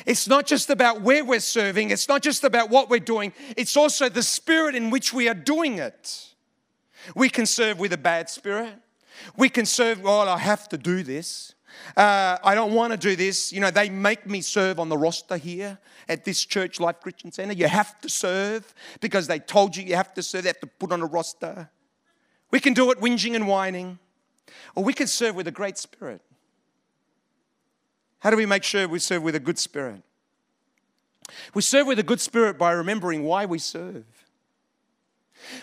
It's 0.07 0.29
not 0.29 0.47
just 0.47 0.71
about 0.71 1.03
where 1.03 1.25
we're 1.25 1.41
serving, 1.41 1.91
it's 1.91 2.09
not 2.09 2.23
just 2.23 2.45
about 2.45 2.71
what 2.71 2.89
we're 2.89 3.01
doing, 3.01 3.33
it's 3.57 3.77
also 3.77 4.09
the 4.09 4.23
spirit 4.23 4.75
in 4.75 4.91
which 4.91 5.13
we 5.13 5.29
are 5.29 5.35
doing 5.35 5.79
it. 5.79 6.29
We 7.15 7.29
can 7.29 7.47
serve 7.47 7.79
with 7.79 7.93
a 7.93 7.99
bad 7.99 8.31
spirit. 8.31 8.75
We 9.37 9.49
can 9.49 9.67
serve, 9.67 10.01
well, 10.03 10.29
I 10.29 10.39
have 10.39 10.69
to 10.71 10.79
do 10.79 11.03
this. 11.03 11.55
Uh, 11.97 12.39
I 12.43 12.55
don't 12.55 12.73
want 12.73 12.93
to 12.93 12.97
do 12.97 13.17
this. 13.17 13.53
You 13.53 13.61
know, 13.61 13.71
they 13.71 13.89
make 13.89 14.27
me 14.27 14.41
serve 14.41 14.79
on 14.79 14.89
the 14.89 14.97
roster 14.97 15.37
here 15.37 15.79
at 16.09 16.25
this 16.25 16.45
church, 16.45 16.81
Life 16.81 17.01
Christian 17.01 17.33
Center. 17.33 17.53
You 17.53 17.69
have 17.69 18.01
to 18.01 18.09
serve 18.09 18.75
because 19.01 19.27
they 19.27 19.39
told 19.39 19.77
you 19.77 19.85
you 19.85 19.97
have 19.97 20.15
to 20.15 20.23
serve. 20.23 20.45
They 20.45 20.51
have 20.51 20.61
to 20.61 20.67
put 20.67 20.93
on 20.93 21.03
a 21.03 21.07
roster. 21.07 21.71
We 22.51 22.61
can 22.61 22.75
do 22.75 22.91
it 22.91 23.01
whinging 23.01 23.35
and 23.35 23.49
whining, 23.49 23.99
or 24.75 24.85
we 24.85 24.93
can 24.93 25.07
serve 25.07 25.35
with 25.35 25.49
a 25.49 25.53
great 25.53 25.77
spirit. 25.79 26.23
How 28.25 28.31
do 28.31 28.39
we 28.39 28.47
make 28.47 28.65
sure 28.65 28.89
we 28.89 29.01
serve 29.01 29.23
with 29.23 29.35
a 29.35 29.39
good 29.39 29.59
spirit? 29.59 30.01
We 31.53 31.61
serve 31.61 31.87
with 31.87 31.99
a 31.99 32.03
good 32.03 32.23
spirit 32.23 32.57
by 32.57 32.73
remembering 32.73 33.23
why 33.23 33.45
we 33.45 33.59
serve. 33.59 34.07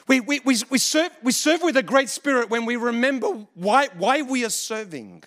We, 0.08 0.20
we, 0.20 0.42
we, 0.46 0.58
we, 0.70 0.78
serve, 0.78 1.10
we 1.24 1.32
serve 1.32 1.64
with 1.64 1.76
a 1.76 1.82
great 1.82 2.08
spirit 2.08 2.52
when 2.52 2.68
we 2.68 2.76
remember 2.76 3.48
why, 3.56 3.88
why 3.98 4.22
we 4.22 4.46
are 4.46 4.52
serving. 4.52 5.24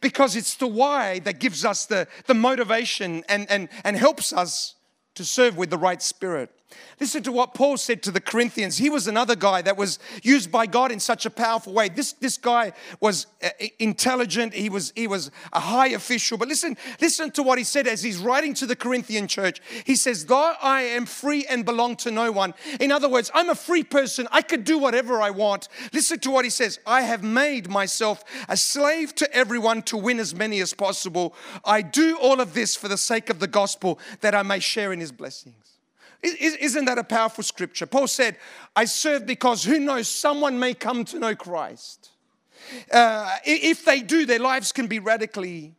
Because 0.00 0.34
it's 0.34 0.56
the 0.56 0.66
why 0.66 1.20
that 1.20 1.38
gives 1.38 1.64
us 1.64 1.86
the, 1.86 2.08
the 2.26 2.34
motivation 2.34 3.22
and, 3.28 3.48
and, 3.48 3.68
and 3.84 3.96
helps 3.96 4.32
us 4.32 4.74
to 5.14 5.24
serve 5.24 5.56
with 5.56 5.70
the 5.70 5.78
right 5.78 6.02
spirit. 6.02 6.50
Listen 6.98 7.22
to 7.22 7.32
what 7.32 7.52
Paul 7.52 7.76
said 7.76 8.02
to 8.04 8.10
the 8.10 8.20
Corinthians. 8.20 8.78
He 8.78 8.88
was 8.88 9.06
another 9.06 9.36
guy 9.36 9.60
that 9.62 9.76
was 9.76 9.98
used 10.22 10.50
by 10.50 10.66
God 10.66 10.90
in 10.90 10.98
such 10.98 11.26
a 11.26 11.30
powerful 11.30 11.74
way. 11.74 11.90
This, 11.90 12.14
this 12.14 12.38
guy 12.38 12.72
was 13.00 13.26
uh, 13.42 13.50
intelligent, 13.78 14.54
he 14.54 14.70
was, 14.70 14.92
he 14.96 15.06
was 15.06 15.30
a 15.52 15.60
high 15.60 15.88
official. 15.88 16.38
But 16.38 16.48
listen, 16.48 16.76
listen 17.00 17.30
to 17.32 17.42
what 17.42 17.58
he 17.58 17.64
said 17.64 17.86
as 17.86 18.02
he's 18.02 18.18
writing 18.18 18.54
to 18.54 18.66
the 18.66 18.74
Corinthian 18.74 19.28
church. 19.28 19.60
He 19.84 19.94
says, 19.94 20.24
Though 20.24 20.54
I 20.60 20.82
am 20.82 21.04
free 21.06 21.46
and 21.48 21.64
belong 21.64 21.96
to 21.96 22.10
no 22.10 22.32
one. 22.32 22.54
In 22.80 22.90
other 22.90 23.10
words, 23.10 23.30
I'm 23.34 23.50
a 23.50 23.54
free 23.54 23.84
person. 23.84 24.26
I 24.32 24.40
could 24.40 24.64
do 24.64 24.78
whatever 24.78 25.20
I 25.20 25.30
want. 25.30 25.68
Listen 25.92 26.18
to 26.20 26.30
what 26.30 26.44
he 26.44 26.50
says 26.50 26.80
I 26.86 27.02
have 27.02 27.22
made 27.22 27.68
myself 27.68 28.24
a 28.48 28.56
slave 28.56 29.14
to 29.16 29.32
everyone 29.34 29.82
to 29.82 29.98
win 29.98 30.18
as 30.18 30.34
many 30.34 30.60
as 30.60 30.72
possible. 30.72 31.34
I 31.62 31.82
do 31.82 32.16
all 32.16 32.40
of 32.40 32.54
this 32.54 32.74
for 32.74 32.88
the 32.88 32.98
sake 32.98 33.28
of 33.28 33.38
the 33.38 33.46
gospel 33.46 33.98
that 34.22 34.34
I 34.34 34.42
may 34.42 34.60
share 34.60 34.92
in 34.92 35.00
his 35.00 35.12
blessings. 35.12 35.75
Isn't 36.22 36.86
that 36.86 36.98
a 36.98 37.04
powerful 37.04 37.44
scripture? 37.44 37.86
Paul 37.86 38.08
said, 38.08 38.36
I 38.74 38.84
serve 38.86 39.26
because 39.26 39.64
who 39.64 39.78
knows, 39.78 40.08
someone 40.08 40.58
may 40.58 40.74
come 40.74 41.04
to 41.06 41.18
know 41.18 41.34
Christ. 41.34 42.10
Uh, 42.90 43.30
if 43.44 43.84
they 43.84 44.00
do, 44.00 44.26
their 44.26 44.38
lives 44.38 44.72
can 44.72 44.86
be 44.86 44.98
radically 44.98 45.74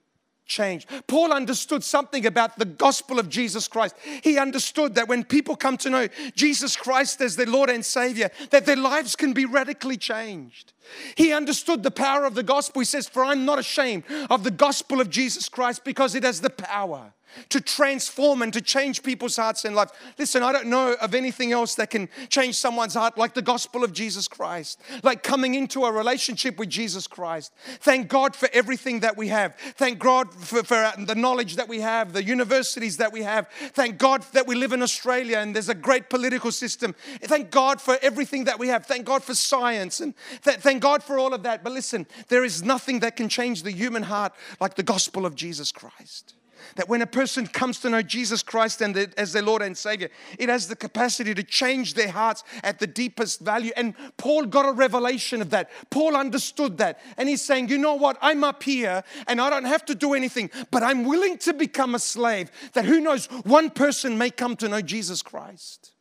changed. 0.46 0.90
Paul 1.08 1.34
understood 1.34 1.84
something 1.84 2.26
about 2.26 2.58
the 2.58 2.66
gospel 2.66 3.20
of 3.20 3.30
Jesus 3.30 3.68
Christ. 3.68 3.96
He 4.24 4.38
understood 4.38 4.96
that 4.96 5.08
when 5.08 5.24
people 5.24 5.56
come 5.56 5.78
to 5.78 5.90
know 5.90 6.08
Jesus 6.36 6.76
Christ 6.76 7.22
as 7.22 7.36
their 7.36 7.46
Lord 7.46 7.70
and 7.70 7.86
Savior, 7.86 8.32
that 8.50 8.66
their 8.66 8.78
lives 8.78 9.16
can 9.16 9.34
be 9.34 9.46
radically 9.46 9.98
changed. 9.98 10.74
He 11.16 11.34
understood 11.34 11.84
the 11.84 11.92
power 11.92 12.26
of 12.26 12.34
the 12.34 12.44
gospel. 12.44 12.80
He 12.80 12.86
says, 12.86 13.10
For 13.10 13.24
I'm 13.26 13.46
not 13.46 13.60
ashamed 13.60 14.04
of 14.30 14.44
the 14.44 14.52
gospel 14.52 15.02
of 15.02 15.10
Jesus 15.10 15.50
Christ 15.50 15.84
because 15.84 16.16
it 16.16 16.24
has 16.24 16.42
the 16.42 16.50
power 16.50 17.14
to 17.50 17.62
transform 17.62 18.42
and 18.42 18.54
to 18.54 18.62
change 18.62 19.04
people's 19.04 19.36
hearts 19.36 19.66
and 19.66 19.76
lives. 19.76 19.92
Listen, 20.18 20.44
I 20.44 20.52
don't 20.52 20.68
know 20.68 20.94
of 20.94 21.16
anything 21.16 21.52
else 21.52 21.76
that 21.76 21.90
can 21.90 22.10
change 22.30 22.56
someone's 22.56 22.94
heart 22.94 23.18
like 23.18 23.34
the 23.34 23.42
gospel 23.42 23.84
of 23.84 23.94
Jesus 23.94 24.28
Christ, 24.28 24.80
like 25.04 25.24
coming 25.24 25.56
into 25.56 25.86
a 25.86 25.92
relationship 25.92 26.58
with 26.58 26.70
Jesus 26.70 27.08
Christ. 27.08 27.54
Thank 27.80 28.08
God 28.08 28.36
for 28.36 28.50
everything 28.54 29.02
that 29.02 29.18
we 29.18 29.28
have. 29.30 29.56
Thank 29.76 30.00
God 30.00 30.34
for, 30.34 30.64
for 30.64 30.92
the 30.98 31.16
knowledge 31.16 31.56
that 31.56 31.68
we 31.68 31.82
have, 31.82 32.14
the 32.14 32.24
universities 32.24 32.98
that 32.98 33.12
we 33.12 33.24
have. 33.24 33.48
Thank 33.74 33.98
God 33.98 34.24
that 34.34 34.48
we 34.48 34.56
live 34.56 34.74
in 34.74 34.82
Australia 34.82 35.38
and 35.38 35.56
there's 35.56 35.70
a 35.70 35.76
great 35.76 36.10
political 36.10 36.52
system. 36.52 36.96
Thank 37.22 37.52
God 37.52 37.82
for 37.82 37.98
everything 38.02 38.46
that 38.46 38.60
we 38.60 38.68
have. 38.70 38.86
Thank 38.86 39.06
God 39.06 39.24
for 39.24 39.34
science 39.34 40.00
and 40.00 40.14
th- 40.44 40.58
thank 40.58 40.82
God 40.82 41.04
for 41.04 41.18
all 41.18 41.34
of 41.34 41.44
that. 41.44 41.64
But 41.64 41.74
listen, 41.74 42.08
there 42.28 42.44
is 42.44 42.64
nothing 42.64 43.00
that 43.00 43.16
can 43.16 43.30
change 43.30 43.64
the 43.64 43.72
human 43.72 44.04
heart 44.04 44.34
like 44.60 44.76
the 44.76 44.84
gospel 44.84 45.26
of 45.26 45.36
Jesus 45.36 45.72
Christ. 45.72 46.34
That 46.76 46.90
when 46.90 47.02
a 47.02 47.08
person 47.08 47.48
comes 47.48 47.80
to 47.80 47.90
know 47.90 48.02
Jesus 48.02 48.44
Christ 48.44 48.82
and 48.82 48.96
the, 48.96 49.12
as 49.18 49.34
their 49.34 49.42
Lord 49.42 49.62
and 49.62 49.78
Savior, 49.78 50.10
it 50.38 50.50
has 50.50 50.68
the 50.68 50.76
capacity 50.76 51.34
to 51.34 51.44
change 51.44 51.94
their 51.94 52.10
hearts 52.10 52.44
at 52.64 52.80
the 52.80 52.88
deepest 52.88 53.40
value. 53.40 53.72
And 53.76 53.94
Paul 54.18 54.46
got 54.46 54.68
a 54.68 54.72
revelation 54.72 55.42
of 55.42 55.50
that. 55.52 55.70
Paul 55.90 56.16
understood 56.16 56.78
that. 56.78 57.00
And 57.18 57.28
he's 57.30 57.42
saying, 57.42 57.70
you 57.70 57.78
know 57.78 57.96
what? 57.96 58.18
I'm 58.22 58.44
up 58.44 58.64
here 58.64 59.04
and 59.28 59.42
I 59.42 59.50
don't 59.50 59.66
have 59.66 59.86
to 59.86 59.96
do 59.96 60.14
anything, 60.14 60.50
but 60.72 60.84
I'm 60.84 61.06
willing 61.06 61.38
to 61.40 61.54
become 61.54 61.96
a 61.96 62.00
slave. 62.00 62.52
That 62.74 62.86
who 62.86 63.00
knows, 63.00 63.28
one 63.44 63.70
person 63.70 64.18
may 64.18 64.30
come 64.30 64.56
to 64.58 64.70
know 64.70 64.82
Jesus 64.82 65.22
Christ. 65.22 65.92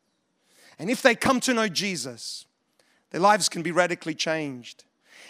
And 0.78 0.90
if 0.90 1.02
they 1.02 1.14
come 1.14 1.40
to 1.40 1.54
know 1.54 1.68
Jesus, 1.68 2.44
their 3.10 3.20
lives 3.20 3.48
can 3.48 3.62
be 3.62 3.72
radically 3.72 4.14
changed. 4.14 4.84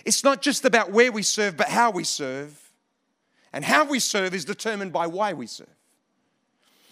It's 0.05 0.25
not 0.25 0.43
just 0.43 0.65
about 0.65 0.93
where 0.93 1.13
we 1.13 1.23
serve, 1.23 1.57
but 1.57 1.69
how 1.69 1.91
we 1.91 2.05
serve. 2.05 2.66
And 3.53 3.65
how 3.65 3.85
we 3.85 3.99
serve 4.01 4.35
is 4.35 4.45
determined 4.45 4.93
by 4.93 5.07
why 5.07 5.33
we 5.33 5.47
serve. 5.47 5.69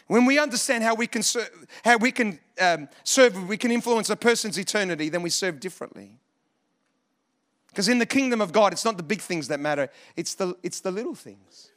When 0.07 0.27
we 0.27 0.39
understand 0.39 0.85
how 0.85 0.95
we 0.95 1.07
can 1.07 1.23
serve, 1.23 1.51
how 1.85 1.97
we 1.97 2.13
can 2.13 2.39
um, 2.61 2.89
serve, 3.05 3.49
we 3.49 3.57
can 3.57 3.71
influence 3.71 4.11
a 4.11 4.17
person's 4.17 4.59
eternity, 4.59 5.09
then 5.09 5.23
we 5.23 5.31
serve 5.31 5.61
differently. 5.61 6.19
Because 7.69 7.89
in 7.89 7.99
the 7.99 8.07
kingdom 8.07 8.41
of 8.41 8.53
God, 8.53 8.73
it's 8.73 8.85
not 8.85 8.97
the 8.97 9.03
big 9.03 9.21
things 9.21 9.49
that 9.49 9.59
matter, 9.61 9.89
it's 10.17 10.35
the, 10.35 10.55
it's 10.63 10.81
the 10.81 10.91
little 10.91 11.15
things. 11.15 11.71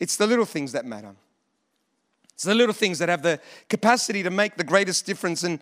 It's 0.00 0.16
the 0.16 0.26
little 0.26 0.44
things 0.44 0.72
that 0.72 0.84
matter. 0.84 1.14
It's 2.34 2.44
the 2.44 2.54
little 2.54 2.74
things 2.74 2.98
that 2.98 3.08
have 3.08 3.22
the 3.22 3.40
capacity 3.68 4.22
to 4.22 4.30
make 4.30 4.56
the 4.56 4.64
greatest 4.64 5.06
difference. 5.06 5.44
And 5.44 5.60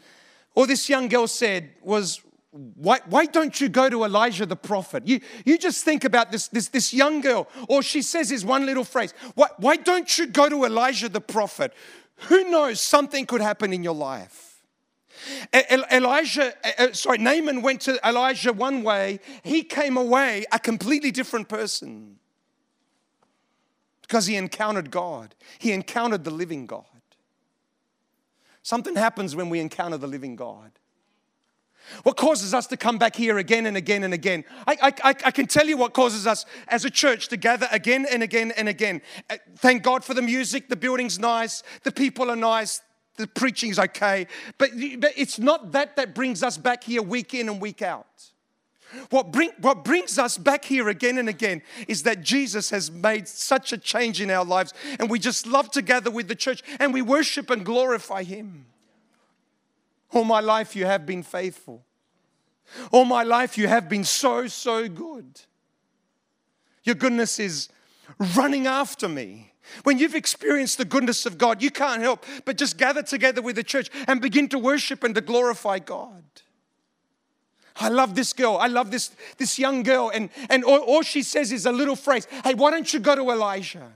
all 0.55 0.67
this 0.67 0.89
young 0.89 1.09
girl 1.09 1.27
said 1.27 1.71
was 1.83 2.21
why, 2.53 3.01
why 3.07 3.25
don't 3.25 3.59
you 3.63 3.71
go 3.71 3.89
to 3.89 4.05
Elijah 4.05 4.45
the 4.45 4.57
prophet? 4.57 5.07
You, 5.07 5.21
you 5.47 5.57
just 5.57 5.85
think 5.85 6.05
about 6.05 6.31
this, 6.31 6.49
this, 6.49 6.69
this 6.69 6.93
young 6.93 7.23
girl. 7.23 7.49
Or 7.69 7.83
she 7.83 8.03
says 8.03 8.31
is 8.31 8.45
one 8.45 8.67
little 8.67 8.85
phrase 8.85 9.15
why, 9.35 9.49
why 9.57 9.77
don't 9.77 10.19
you 10.19 10.27
go 10.27 10.49
to 10.49 10.65
Elijah 10.65 11.09
the 11.09 11.21
prophet? 11.21 11.73
Who 12.29 12.51
knows, 12.51 12.81
something 12.81 13.27
could 13.27 13.41
happen 13.41 13.73
in 13.73 13.83
your 13.83 13.95
life. 13.95 14.63
Elijah, 15.91 16.53
sorry, 16.93 17.19
Naaman 17.19 17.63
went 17.63 17.81
to 17.83 17.99
Elijah 18.07 18.53
one 18.53 18.83
way, 18.83 19.21
he 19.43 19.63
came 19.63 19.97
away 19.97 20.45
a 20.53 20.59
completely 20.59 21.11
different 21.11 21.49
person 21.49 22.19
because 24.03 24.27
he 24.27 24.37
encountered 24.37 24.91
God, 24.91 25.35
he 25.59 25.73
encountered 25.73 26.25
the 26.25 26.31
living 26.31 26.67
God. 26.67 26.85
Something 28.63 28.95
happens 28.95 29.35
when 29.35 29.49
we 29.49 29.59
encounter 29.59 29.97
the 29.97 30.07
living 30.07 30.37
God. 30.37 30.73
What 32.03 32.17
causes 32.17 32.55
us 32.55 32.67
to 32.69 32.77
come 32.77 32.99
back 32.99 33.17
here 33.17 33.39
again 33.39 33.67
and 33.67 33.77
again 33.77 34.05
and 34.05 34.15
again? 34.15 34.45
I, 34.67 34.77
I, 34.83 35.15
I, 35.25 35.31
can 35.31 35.47
tell 35.47 35.67
you 35.67 35.77
what 35.77 35.93
causes 35.93 36.27
us 36.27 36.47
as 36.69 36.85
a 36.85 36.91
church 36.91 37.29
to 37.29 37.37
gather 37.37 37.69
again 37.71 38.07
and 38.11 38.23
again 38.23 38.53
and 38.53 38.69
again. 38.69 39.03
Uh, 39.29 39.37
thank 39.57 39.83
God 39.83 40.05
for 40.05 40.15
the 40.15 40.23
music, 40.23 40.69
the 40.69 40.77
building's 40.77 41.19
nice, 41.19 41.63
the 41.83 41.93
people 41.93 42.31
are 42.31 42.37
nice, 42.37 42.81
the 43.17 43.27
preaching's 43.27 43.79
okay. 43.79 44.27
But, 44.59 44.71
but 44.99 45.13
it's 45.17 45.39
not 45.39 45.73
that 45.73 45.97
that 45.97 46.15
brings 46.15 46.43
us 46.43 46.57
back 46.57 46.85
here 46.85 47.03
week 47.03 47.35
in 47.35 47.49
and 47.49 47.61
week 47.61 47.83
out. 47.83 48.07
What, 49.11 49.33
bring, 49.33 49.51
what 49.61 49.85
brings 49.85 50.19
us 50.19 50.37
back 50.37 50.65
here 50.65 50.89
again 50.89 51.19
and 51.19 51.29
again 51.29 51.63
is 51.89 52.03
that 52.03 52.23
Jesus 52.23 52.71
has 52.71 52.91
made 52.91 53.27
such 53.27 53.73
a 53.73 53.79
change 53.79 54.21
in 54.21 54.31
our 54.31 54.45
lives, 54.45 54.75
and 54.99 55.09
we 55.09 55.19
just 55.19 55.47
love 55.47 55.71
to 55.73 55.83
gather 55.83 56.11
with 56.11 56.29
the 56.29 56.35
church 56.35 56.63
and 56.79 56.93
we 56.93 57.01
worship 57.01 57.49
and 57.51 57.65
glorify 57.65 58.23
Him. 58.23 58.67
All 60.13 60.25
my 60.25 60.41
life 60.41 60.77
you 60.77 60.85
have 60.87 61.07
been 61.07 61.23
faithful. 61.23 61.85
All 62.91 63.05
my 63.05 63.23
life 63.23 63.59
you 63.59 63.69
have 63.69 63.89
been 63.89 64.05
so, 64.05 64.47
so 64.47 64.89
good. 64.89 65.41
Your 66.85 66.95
goodness 66.95 67.39
is 67.39 67.69
running 68.37 68.67
after 68.67 69.09
me. 69.09 69.53
When 69.85 69.99
you've 69.99 70.15
experienced 70.15 70.79
the 70.79 70.85
goodness 70.85 71.25
of 71.25 71.39
God, 71.39 71.63
you 71.63 71.71
can't 71.71 72.03
help 72.03 72.25
but 72.45 72.57
just 72.59 72.77
gather 72.77 73.03
together 73.03 73.41
with 73.41 73.57
the 73.57 73.63
church 73.63 73.89
and 74.09 74.21
begin 74.21 74.49
to 74.49 74.59
worship 74.59 75.05
and 75.05 75.15
to 75.15 75.21
glorify 75.21 75.79
God. 75.79 76.25
I 77.77 77.89
love 77.89 78.15
this 78.15 78.33
girl. 78.33 78.59
I 78.59 78.67
love 78.67 78.91
this, 78.91 79.13
this 79.39 79.59
young 79.59 79.83
girl. 79.83 80.11
And, 80.13 80.29
and 80.51 80.63
all, 80.65 80.81
all 80.81 81.03
she 81.03 81.23
says 81.23 81.53
is 81.53 81.65
a 81.65 81.73
little 81.73 81.97
phrase 81.97 82.27
Hey, 82.45 82.55
why 82.55 82.71
don't 82.71 82.93
you 82.93 83.01
go 83.01 83.15
to 83.15 83.31
Elijah? 83.31 83.93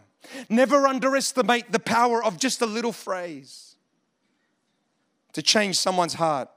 Never 0.48 0.86
underestimate 0.86 1.70
the 1.70 1.78
power 1.78 2.24
of 2.24 2.38
just 2.38 2.62
a 2.62 2.66
little 2.66 2.92
phrase 2.92 3.75
to 5.36 5.42
change 5.42 5.76
someone's 5.76 6.14
heart, 6.14 6.48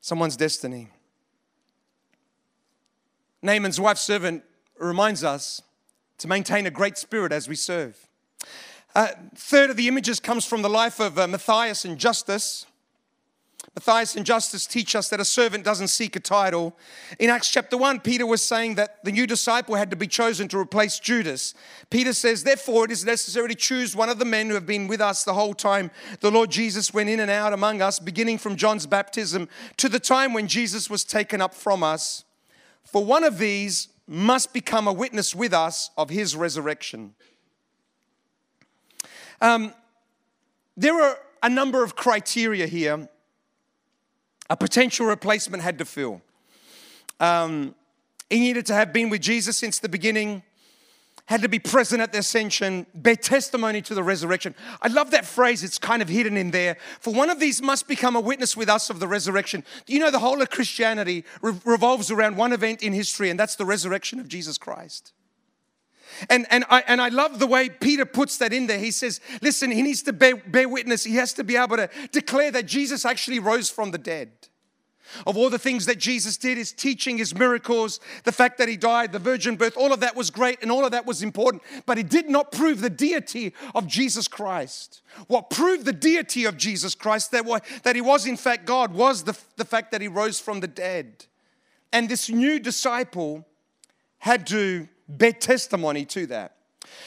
someone's 0.00 0.38
destiny. 0.38 0.88
Naaman's 3.42 3.78
wife 3.78 3.98
servant 3.98 4.42
reminds 4.78 5.22
us 5.22 5.60
to 6.16 6.28
maintain 6.28 6.64
a 6.64 6.70
great 6.70 6.96
spirit 6.96 7.32
as 7.32 7.46
we 7.46 7.54
serve. 7.54 8.08
Uh, 8.94 9.08
third 9.34 9.68
of 9.68 9.76
the 9.76 9.86
images 9.86 10.18
comes 10.18 10.46
from 10.46 10.62
the 10.62 10.70
life 10.70 10.98
of 10.98 11.18
uh, 11.18 11.26
Matthias 11.26 11.84
and 11.84 11.98
Justus. 11.98 12.64
Matthias 13.74 14.16
and 14.16 14.24
Justus 14.24 14.66
teach 14.66 14.94
us 14.94 15.08
that 15.10 15.20
a 15.20 15.24
servant 15.24 15.64
doesn't 15.64 15.88
seek 15.88 16.16
a 16.16 16.20
title. 16.20 16.76
In 17.18 17.28
Acts 17.28 17.50
chapter 17.50 17.76
1, 17.76 18.00
Peter 18.00 18.26
was 18.26 18.40
saying 18.40 18.76
that 18.76 19.04
the 19.04 19.12
new 19.12 19.26
disciple 19.26 19.74
had 19.74 19.90
to 19.90 19.96
be 19.96 20.06
chosen 20.06 20.48
to 20.48 20.58
replace 20.58 20.98
Judas. 20.98 21.54
Peter 21.90 22.12
says, 22.12 22.42
Therefore, 22.42 22.86
it 22.86 22.90
is 22.90 23.04
necessary 23.04 23.48
to 23.48 23.54
choose 23.54 23.94
one 23.94 24.08
of 24.08 24.18
the 24.18 24.24
men 24.24 24.48
who 24.48 24.54
have 24.54 24.66
been 24.66 24.86
with 24.86 25.00
us 25.00 25.24
the 25.24 25.34
whole 25.34 25.52
time 25.52 25.90
the 26.20 26.30
Lord 26.30 26.50
Jesus 26.50 26.94
went 26.94 27.10
in 27.10 27.20
and 27.20 27.30
out 27.30 27.52
among 27.52 27.82
us, 27.82 27.98
beginning 27.98 28.38
from 28.38 28.56
John's 28.56 28.86
baptism 28.86 29.48
to 29.76 29.88
the 29.88 30.00
time 30.00 30.32
when 30.32 30.48
Jesus 30.48 30.88
was 30.88 31.04
taken 31.04 31.42
up 31.42 31.52
from 31.52 31.82
us. 31.82 32.24
For 32.84 33.04
one 33.04 33.24
of 33.24 33.38
these 33.38 33.88
must 34.06 34.52
become 34.52 34.86
a 34.86 34.92
witness 34.92 35.34
with 35.34 35.52
us 35.52 35.90
of 35.98 36.08
his 36.08 36.36
resurrection. 36.36 37.14
Um, 39.40 39.74
there 40.76 41.00
are 41.00 41.18
a 41.42 41.48
number 41.50 41.82
of 41.82 41.96
criteria 41.96 42.66
here 42.66 43.08
a 44.48 44.56
potential 44.56 45.06
replacement 45.06 45.62
had 45.62 45.78
to 45.78 45.84
fill. 45.84 46.20
Um, 47.20 47.74
he 48.30 48.40
needed 48.40 48.66
to 48.66 48.74
have 48.74 48.92
been 48.92 49.10
with 49.10 49.20
Jesus 49.22 49.56
since 49.56 49.78
the 49.78 49.88
beginning, 49.88 50.42
had 51.26 51.42
to 51.42 51.48
be 51.48 51.58
present 51.58 52.00
at 52.00 52.12
the 52.12 52.18
ascension, 52.18 52.86
bear 52.94 53.16
testimony 53.16 53.82
to 53.82 53.94
the 53.94 54.02
resurrection. 54.02 54.54
I 54.80 54.88
love 54.88 55.10
that 55.10 55.24
phrase, 55.24 55.64
it's 55.64 55.78
kind 55.78 56.00
of 56.00 56.08
hidden 56.08 56.36
in 56.36 56.52
there. 56.52 56.76
For 57.00 57.12
one 57.12 57.30
of 57.30 57.40
these 57.40 57.60
must 57.60 57.88
become 57.88 58.14
a 58.14 58.20
witness 58.20 58.56
with 58.56 58.68
us 58.68 58.90
of 58.90 59.00
the 59.00 59.08
resurrection. 59.08 59.64
You 59.86 59.98
know 59.98 60.10
the 60.10 60.20
whole 60.20 60.40
of 60.40 60.50
Christianity 60.50 61.24
re- 61.42 61.58
revolves 61.64 62.10
around 62.10 62.36
one 62.36 62.52
event 62.52 62.82
in 62.82 62.92
history, 62.92 63.30
and 63.30 63.38
that's 63.38 63.56
the 63.56 63.64
resurrection 63.64 64.20
of 64.20 64.28
Jesus 64.28 64.56
Christ? 64.56 65.12
And, 66.30 66.46
and, 66.50 66.64
I, 66.70 66.82
and 66.86 67.00
I 67.00 67.08
love 67.08 67.38
the 67.38 67.46
way 67.46 67.68
Peter 67.68 68.04
puts 68.04 68.38
that 68.38 68.52
in 68.52 68.66
there. 68.66 68.78
He 68.78 68.90
says, 68.90 69.20
listen, 69.42 69.70
he 69.70 69.82
needs 69.82 70.02
to 70.02 70.12
bear, 70.12 70.36
bear 70.36 70.68
witness. 70.68 71.04
He 71.04 71.16
has 71.16 71.32
to 71.34 71.44
be 71.44 71.56
able 71.56 71.76
to 71.76 71.90
declare 72.12 72.50
that 72.52 72.66
Jesus 72.66 73.04
actually 73.04 73.38
rose 73.38 73.70
from 73.70 73.90
the 73.90 73.98
dead. 73.98 74.30
Of 75.24 75.36
all 75.36 75.50
the 75.50 75.58
things 75.58 75.86
that 75.86 75.98
Jesus 75.98 76.36
did, 76.36 76.58
his 76.58 76.72
teaching, 76.72 77.18
his 77.18 77.32
miracles, 77.32 78.00
the 78.24 78.32
fact 78.32 78.58
that 78.58 78.68
he 78.68 78.76
died, 78.76 79.12
the 79.12 79.20
virgin 79.20 79.54
birth, 79.56 79.76
all 79.76 79.92
of 79.92 80.00
that 80.00 80.16
was 80.16 80.30
great 80.30 80.60
and 80.62 80.70
all 80.70 80.84
of 80.84 80.90
that 80.90 81.06
was 81.06 81.22
important, 81.22 81.62
but 81.86 81.96
it 81.96 82.08
did 82.08 82.28
not 82.28 82.50
prove 82.50 82.80
the 82.80 82.90
deity 82.90 83.54
of 83.74 83.86
Jesus 83.86 84.26
Christ. 84.26 85.02
What 85.28 85.48
proved 85.48 85.84
the 85.84 85.92
deity 85.92 86.44
of 86.44 86.56
Jesus 86.56 86.96
Christ, 86.96 87.30
that, 87.30 87.44
that 87.84 87.94
he 87.94 88.02
was 88.02 88.26
in 88.26 88.36
fact 88.36 88.66
God, 88.66 88.92
was 88.92 89.22
the, 89.22 89.38
the 89.56 89.64
fact 89.64 89.92
that 89.92 90.00
he 90.00 90.08
rose 90.08 90.40
from 90.40 90.58
the 90.58 90.68
dead. 90.68 91.26
And 91.92 92.08
this 92.08 92.28
new 92.28 92.58
disciple 92.58 93.46
had 94.18 94.44
to 94.48 94.88
bear 95.08 95.32
testimony 95.32 96.04
to 96.06 96.26
that. 96.26 96.52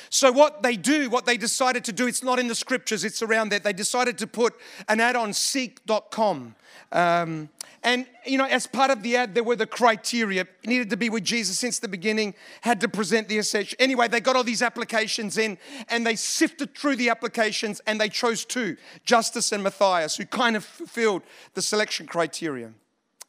So, 0.09 0.31
what 0.31 0.61
they 0.63 0.75
do, 0.75 1.09
what 1.09 1.25
they 1.25 1.37
decided 1.37 1.85
to 1.85 1.93
do, 1.93 2.07
it's 2.07 2.23
not 2.23 2.39
in 2.39 2.47
the 2.47 2.55
scriptures, 2.55 3.03
it's 3.03 3.21
around 3.21 3.49
that. 3.49 3.63
They 3.63 3.73
decided 3.73 4.17
to 4.19 4.27
put 4.27 4.53
an 4.87 4.99
ad 4.99 5.15
on 5.15 5.33
seek.com. 5.33 6.55
Um, 6.91 7.49
and, 7.81 8.07
you 8.25 8.37
know, 8.37 8.45
as 8.45 8.67
part 8.67 8.91
of 8.91 9.03
the 9.03 9.15
ad, 9.15 9.35
there 9.35 9.43
were 9.43 9.55
the 9.55 9.65
criteria. 9.65 10.41
It 10.41 10.67
needed 10.67 10.89
to 10.89 10.97
be 10.97 11.09
with 11.09 11.23
Jesus 11.23 11.57
since 11.57 11.79
the 11.79 11.87
beginning, 11.87 12.33
had 12.61 12.81
to 12.81 12.89
present 12.89 13.29
the 13.29 13.37
essential. 13.37 13.77
Anyway, 13.79 14.09
they 14.09 14.19
got 14.19 14.35
all 14.35 14.43
these 14.43 14.61
applications 14.61 15.37
in 15.37 15.57
and 15.87 16.05
they 16.05 16.15
sifted 16.15 16.75
through 16.75 16.97
the 16.97 17.09
applications 17.09 17.79
and 17.87 18.01
they 18.01 18.09
chose 18.09 18.43
two 18.43 18.75
Justus 19.05 19.53
and 19.53 19.63
Matthias, 19.63 20.17
who 20.17 20.25
kind 20.25 20.57
of 20.57 20.65
fulfilled 20.65 21.23
the 21.53 21.61
selection 21.61 22.05
criteria. 22.05 22.73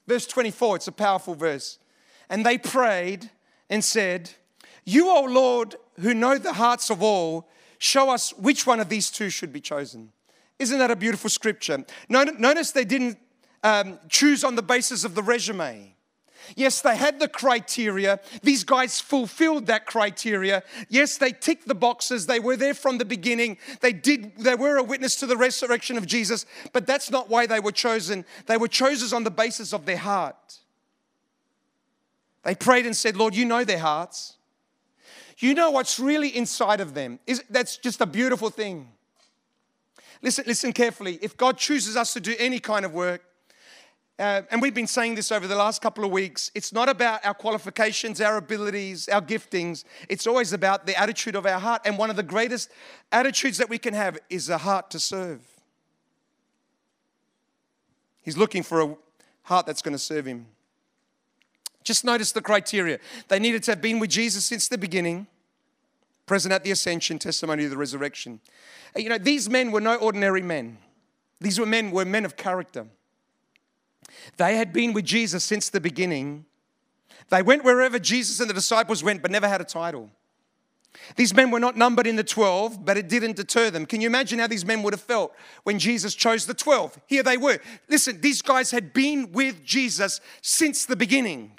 Verse 0.08 0.26
24, 0.26 0.76
it's 0.76 0.88
a 0.88 0.92
powerful 0.92 1.34
verse. 1.34 1.78
and 2.28 2.44
they 2.44 2.58
prayed 2.58 3.30
and 3.68 3.84
said, 3.84 4.30
You, 4.84 5.10
O 5.10 5.24
Lord, 5.24 5.76
who 6.00 6.14
know 6.14 6.38
the 6.38 6.54
hearts 6.54 6.90
of 6.90 7.02
all, 7.02 7.48
show 7.78 8.10
us 8.10 8.32
which 8.34 8.66
one 8.66 8.80
of 8.80 8.88
these 8.88 9.10
two 9.10 9.30
should 9.30 9.52
be 9.52 9.60
chosen. 9.60 10.12
Isn't 10.58 10.78
that 10.78 10.90
a 10.90 10.96
beautiful 10.96 11.30
scripture? 11.30 11.84
Notice 12.08 12.72
they 12.72 12.84
didn't 12.84 13.18
um, 13.62 13.98
choose 14.08 14.44
on 14.44 14.56
the 14.56 14.62
basis 14.62 15.04
of 15.04 15.14
the 15.14 15.22
resume. 15.22 15.94
Yes, 16.56 16.80
they 16.80 16.96
had 16.96 17.20
the 17.20 17.28
criteria. 17.28 18.20
These 18.42 18.64
guys 18.64 19.00
fulfilled 19.00 19.66
that 19.66 19.86
criteria. 19.86 20.62
Yes, 20.88 21.16
they 21.18 21.32
ticked 21.32 21.68
the 21.68 21.74
boxes. 21.74 22.26
They 22.26 22.40
were 22.40 22.56
there 22.56 22.74
from 22.74 22.98
the 22.98 23.04
beginning. 23.04 23.58
They 23.80 23.92
did 23.92 24.36
they 24.36 24.54
were 24.54 24.76
a 24.76 24.82
witness 24.82 25.16
to 25.16 25.26
the 25.26 25.36
resurrection 25.36 25.96
of 25.96 26.06
Jesus, 26.06 26.46
but 26.72 26.86
that's 26.86 27.10
not 27.10 27.28
why 27.28 27.46
they 27.46 27.60
were 27.60 27.72
chosen. 27.72 28.24
They 28.46 28.56
were 28.56 28.68
chosen 28.68 29.14
on 29.14 29.24
the 29.24 29.30
basis 29.30 29.72
of 29.72 29.86
their 29.86 29.98
heart. 29.98 30.58
They 32.42 32.54
prayed 32.54 32.86
and 32.86 32.96
said, 32.96 33.16
"Lord, 33.16 33.34
you 33.34 33.44
know 33.44 33.64
their 33.64 33.78
hearts. 33.78 34.36
You 35.40 35.54
know 35.54 35.70
what's 35.70 35.98
really 35.98 36.28
inside 36.36 36.80
of 36.80 36.94
them." 36.94 37.18
Is 37.26 37.42
that's 37.50 37.76
just 37.76 38.00
a 38.00 38.06
beautiful 38.06 38.50
thing. 38.50 38.88
Listen, 40.22 40.44
listen 40.46 40.72
carefully. 40.72 41.18
If 41.22 41.36
God 41.36 41.56
chooses 41.56 41.96
us 41.96 42.12
to 42.12 42.20
do 42.20 42.34
any 42.38 42.60
kind 42.60 42.84
of 42.84 42.92
work, 42.92 43.22
uh, 44.20 44.42
and 44.50 44.60
we've 44.60 44.74
been 44.74 44.86
saying 44.86 45.14
this 45.14 45.32
over 45.32 45.46
the 45.46 45.56
last 45.56 45.80
couple 45.80 46.04
of 46.04 46.10
weeks. 46.10 46.50
It's 46.54 46.74
not 46.74 46.90
about 46.90 47.24
our 47.24 47.32
qualifications, 47.32 48.20
our 48.20 48.36
abilities, 48.36 49.08
our 49.08 49.22
giftings. 49.22 49.84
It's 50.10 50.26
always 50.26 50.52
about 50.52 50.84
the 50.84 50.94
attitude 51.00 51.34
of 51.34 51.46
our 51.46 51.58
heart. 51.58 51.80
And 51.86 51.96
one 51.96 52.10
of 52.10 52.16
the 52.16 52.22
greatest 52.22 52.70
attitudes 53.10 53.56
that 53.56 53.70
we 53.70 53.78
can 53.78 53.94
have 53.94 54.18
is 54.28 54.50
a 54.50 54.58
heart 54.58 54.90
to 54.90 55.00
serve. 55.00 55.40
He's 58.20 58.36
looking 58.36 58.62
for 58.62 58.82
a 58.82 58.96
heart 59.44 59.64
that's 59.64 59.80
going 59.80 59.94
to 59.94 59.98
serve 59.98 60.26
him. 60.26 60.44
Just 61.84 62.04
notice 62.04 62.32
the 62.32 62.42
criteria. 62.42 62.98
They 63.28 63.38
needed 63.38 63.62
to 63.64 63.72
have 63.72 63.82
been 63.82 63.98
with 63.98 64.10
Jesus 64.10 64.44
since 64.44 64.68
the 64.68 64.78
beginning, 64.78 65.26
present 66.26 66.52
at 66.52 66.64
the 66.64 66.70
ascension, 66.70 67.18
testimony 67.18 67.64
of 67.64 67.70
the 67.70 67.76
resurrection. 67.76 68.40
Uh, 68.94 69.00
you 69.00 69.08
know, 69.08 69.18
these 69.18 69.48
men 69.48 69.72
were 69.72 69.80
no 69.80 69.96
ordinary 69.96 70.42
men. 70.42 70.78
These 71.40 71.58
were 71.58 71.66
men 71.66 71.90
were 71.90 72.04
men 72.04 72.24
of 72.24 72.36
character. 72.36 72.86
They 74.36 74.56
had 74.56 74.72
been 74.72 74.92
with 74.92 75.04
Jesus 75.04 75.44
since 75.44 75.70
the 75.70 75.80
beginning. 75.80 76.44
They 77.30 77.42
went 77.42 77.64
wherever 77.64 77.98
Jesus 77.98 78.40
and 78.40 78.50
the 78.50 78.54
disciples 78.54 79.02
went, 79.02 79.22
but 79.22 79.30
never 79.30 79.48
had 79.48 79.60
a 79.60 79.64
title. 79.64 80.10
These 81.16 81.34
men 81.34 81.50
were 81.50 81.60
not 81.60 81.76
numbered 81.76 82.06
in 82.06 82.16
the 82.16 82.24
12, 82.24 82.84
but 82.84 82.96
it 82.96 83.08
didn't 83.08 83.36
deter 83.36 83.70
them. 83.70 83.86
Can 83.86 84.00
you 84.00 84.08
imagine 84.08 84.38
how 84.38 84.48
these 84.48 84.64
men 84.64 84.82
would 84.82 84.92
have 84.92 85.00
felt 85.00 85.32
when 85.62 85.78
Jesus 85.78 86.14
chose 86.14 86.46
the 86.46 86.54
12? 86.54 86.98
Here 87.06 87.22
they 87.22 87.36
were. 87.36 87.58
Listen, 87.88 88.20
these 88.20 88.42
guys 88.42 88.70
had 88.70 88.92
been 88.92 89.30
with 89.32 89.64
Jesus 89.64 90.20
since 90.42 90.84
the 90.86 90.96
beginning, 90.96 91.52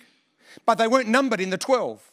but 0.66 0.78
they 0.78 0.88
weren't 0.88 1.10
numbered 1.10 1.42
in 1.42 1.50
the 1.50 1.58
12. 1.58 2.12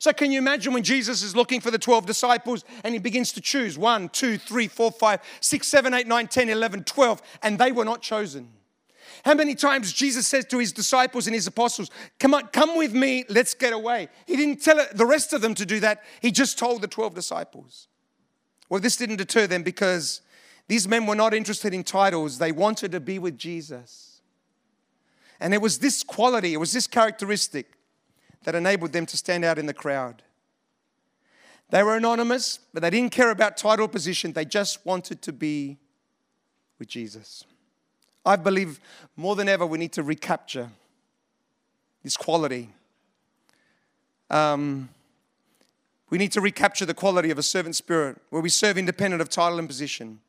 So, 0.00 0.12
can 0.12 0.30
you 0.30 0.38
imagine 0.38 0.72
when 0.72 0.82
Jesus 0.82 1.22
is 1.22 1.34
looking 1.34 1.60
for 1.60 1.70
the 1.70 1.78
12 1.78 2.06
disciples 2.06 2.64
and 2.84 2.94
he 2.94 3.00
begins 3.00 3.32
to 3.32 3.40
choose 3.40 3.76
1, 3.76 4.10
2, 4.10 4.38
3, 4.38 4.68
4, 4.68 4.92
5, 4.92 5.20
6, 5.40 5.66
7, 5.66 5.94
8, 5.94 6.06
9, 6.06 6.28
10, 6.28 6.48
11, 6.50 6.84
12, 6.84 7.22
and 7.42 7.58
they 7.58 7.72
were 7.72 7.84
not 7.84 8.02
chosen? 8.02 8.48
How 9.24 9.34
many 9.34 9.54
times 9.54 9.92
Jesus 9.92 10.28
says 10.28 10.44
to 10.46 10.58
his 10.58 10.72
disciples 10.72 11.26
and 11.26 11.34
his 11.34 11.46
apostles, 11.46 11.90
Come 12.20 12.34
on, 12.34 12.46
come 12.48 12.76
with 12.76 12.94
me, 12.94 13.24
let's 13.28 13.54
get 13.54 13.72
away. 13.72 14.08
He 14.26 14.36
didn't 14.36 14.62
tell 14.62 14.84
the 14.92 15.06
rest 15.06 15.32
of 15.32 15.40
them 15.40 15.54
to 15.54 15.66
do 15.66 15.80
that, 15.80 16.04
he 16.20 16.30
just 16.30 16.58
told 16.58 16.82
the 16.82 16.88
12 16.88 17.14
disciples. 17.14 17.88
Well, 18.68 18.80
this 18.80 18.96
didn't 18.96 19.16
deter 19.16 19.46
them 19.46 19.62
because 19.62 20.20
these 20.68 20.86
men 20.86 21.06
were 21.06 21.14
not 21.14 21.34
interested 21.34 21.74
in 21.74 21.82
titles, 21.82 22.38
they 22.38 22.52
wanted 22.52 22.92
to 22.92 23.00
be 23.00 23.18
with 23.18 23.38
Jesus. 23.38 24.07
And 25.40 25.54
it 25.54 25.60
was 25.62 25.78
this 25.78 26.02
quality, 26.02 26.52
it 26.52 26.58
was 26.58 26.72
this 26.72 26.86
characteristic 26.86 27.66
that 28.44 28.54
enabled 28.54 28.92
them 28.92 29.06
to 29.06 29.16
stand 29.16 29.44
out 29.44 29.58
in 29.58 29.66
the 29.66 29.74
crowd. 29.74 30.22
They 31.70 31.82
were 31.82 31.96
anonymous, 31.96 32.60
but 32.72 32.80
they 32.80 32.90
didn't 32.90 33.12
care 33.12 33.30
about 33.30 33.56
title 33.56 33.84
or 33.84 33.88
position. 33.88 34.32
They 34.32 34.44
just 34.44 34.84
wanted 34.86 35.20
to 35.22 35.32
be 35.32 35.76
with 36.78 36.88
Jesus. 36.88 37.44
I 38.24 38.36
believe 38.36 38.80
more 39.16 39.36
than 39.36 39.48
ever 39.48 39.66
we 39.66 39.78
need 39.78 39.92
to 39.92 40.02
recapture 40.02 40.70
this 42.02 42.16
quality. 42.16 42.70
Um, 44.30 44.88
we 46.10 46.18
need 46.18 46.32
to 46.32 46.40
recapture 46.40 46.86
the 46.86 46.94
quality 46.94 47.30
of 47.30 47.38
a 47.38 47.42
servant 47.42 47.76
spirit 47.76 48.16
where 48.30 48.40
we 48.40 48.48
serve 48.48 48.78
independent 48.78 49.20
of 49.20 49.28
title 49.28 49.58
and 49.58 49.68
position, 49.68 50.20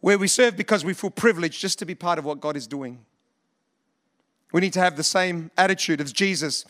where 0.00 0.18
we 0.18 0.28
serve 0.28 0.56
because 0.56 0.84
we 0.84 0.94
feel 0.94 1.10
privileged 1.10 1.60
just 1.60 1.78
to 1.80 1.84
be 1.84 1.94
part 1.94 2.18
of 2.18 2.24
what 2.24 2.40
God 2.40 2.56
is 2.56 2.66
doing. 2.66 3.04
We 4.52 4.60
need 4.60 4.72
to 4.74 4.80
have 4.80 4.96
the 4.96 5.04
same 5.04 5.50
attitude 5.56 6.00
as 6.00 6.12
Jesus. 6.12 6.64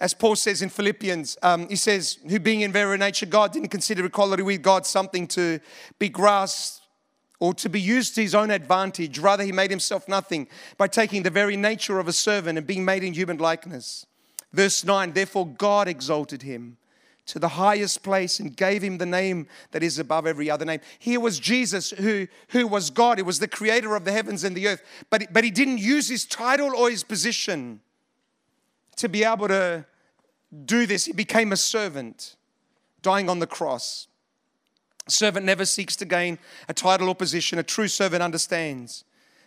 As 0.00 0.12
Paul 0.12 0.36
says 0.36 0.62
in 0.62 0.68
Philippians, 0.68 1.38
um, 1.42 1.68
he 1.68 1.76
says, 1.76 2.18
who 2.28 2.38
being 2.38 2.62
in 2.62 2.72
very 2.72 2.98
nature 2.98 3.26
God 3.26 3.52
didn't 3.52 3.68
consider 3.68 4.04
equality 4.04 4.42
with 4.42 4.62
God 4.62 4.86
something 4.86 5.26
to 5.28 5.60
be 5.98 6.08
grasped 6.08 6.82
or 7.38 7.54
to 7.54 7.68
be 7.68 7.80
used 7.80 8.14
to 8.14 8.22
his 8.22 8.34
own 8.34 8.50
advantage. 8.50 9.18
Rather, 9.18 9.44
he 9.44 9.52
made 9.52 9.70
himself 9.70 10.08
nothing 10.08 10.48
by 10.78 10.88
taking 10.88 11.22
the 11.22 11.30
very 11.30 11.56
nature 11.56 11.98
of 11.98 12.08
a 12.08 12.12
servant 12.12 12.58
and 12.58 12.66
being 12.66 12.84
made 12.84 13.04
in 13.04 13.12
human 13.12 13.38
likeness. 13.38 14.06
Verse 14.52 14.84
9 14.84 15.12
Therefore, 15.12 15.46
God 15.46 15.88
exalted 15.88 16.42
him 16.42 16.78
to 17.26 17.40
the 17.40 17.48
highest 17.48 18.02
place 18.02 18.38
and 18.38 18.56
gave 18.56 18.82
him 18.82 18.98
the 18.98 19.06
name 19.06 19.48
that 19.72 19.82
is 19.82 19.98
above 19.98 20.26
every 20.26 20.48
other 20.48 20.64
name. 20.64 20.80
Here 20.98 21.20
was 21.20 21.38
Jesus, 21.40 21.90
who, 21.90 22.28
who 22.48 22.66
was 22.66 22.90
God, 22.90 23.18
he 23.18 23.22
was 23.22 23.40
the 23.40 23.48
creator 23.48 23.96
of 23.96 24.04
the 24.04 24.12
heavens 24.12 24.44
and 24.44 24.56
the 24.56 24.68
earth, 24.68 24.82
but, 25.10 25.24
but 25.32 25.44
he 25.44 25.50
didn't 25.50 25.78
use 25.78 26.08
his 26.08 26.24
title 26.24 26.74
or 26.74 26.88
his 26.88 27.02
position 27.02 27.80
to 28.96 29.08
be 29.08 29.24
able 29.24 29.48
to 29.48 29.84
do 30.64 30.86
this. 30.86 31.06
He 31.06 31.12
became 31.12 31.52
a 31.52 31.56
servant, 31.56 32.36
dying 33.02 33.28
on 33.28 33.40
the 33.40 33.46
cross. 33.46 34.06
A 35.08 35.10
servant 35.10 35.44
never 35.44 35.64
seeks 35.64 35.96
to 35.96 36.04
gain 36.04 36.38
a 36.68 36.74
title 36.74 37.08
or 37.08 37.14
position. 37.14 37.58
A 37.58 37.64
true 37.64 37.88
servant 37.88 38.22
understands 38.22 39.04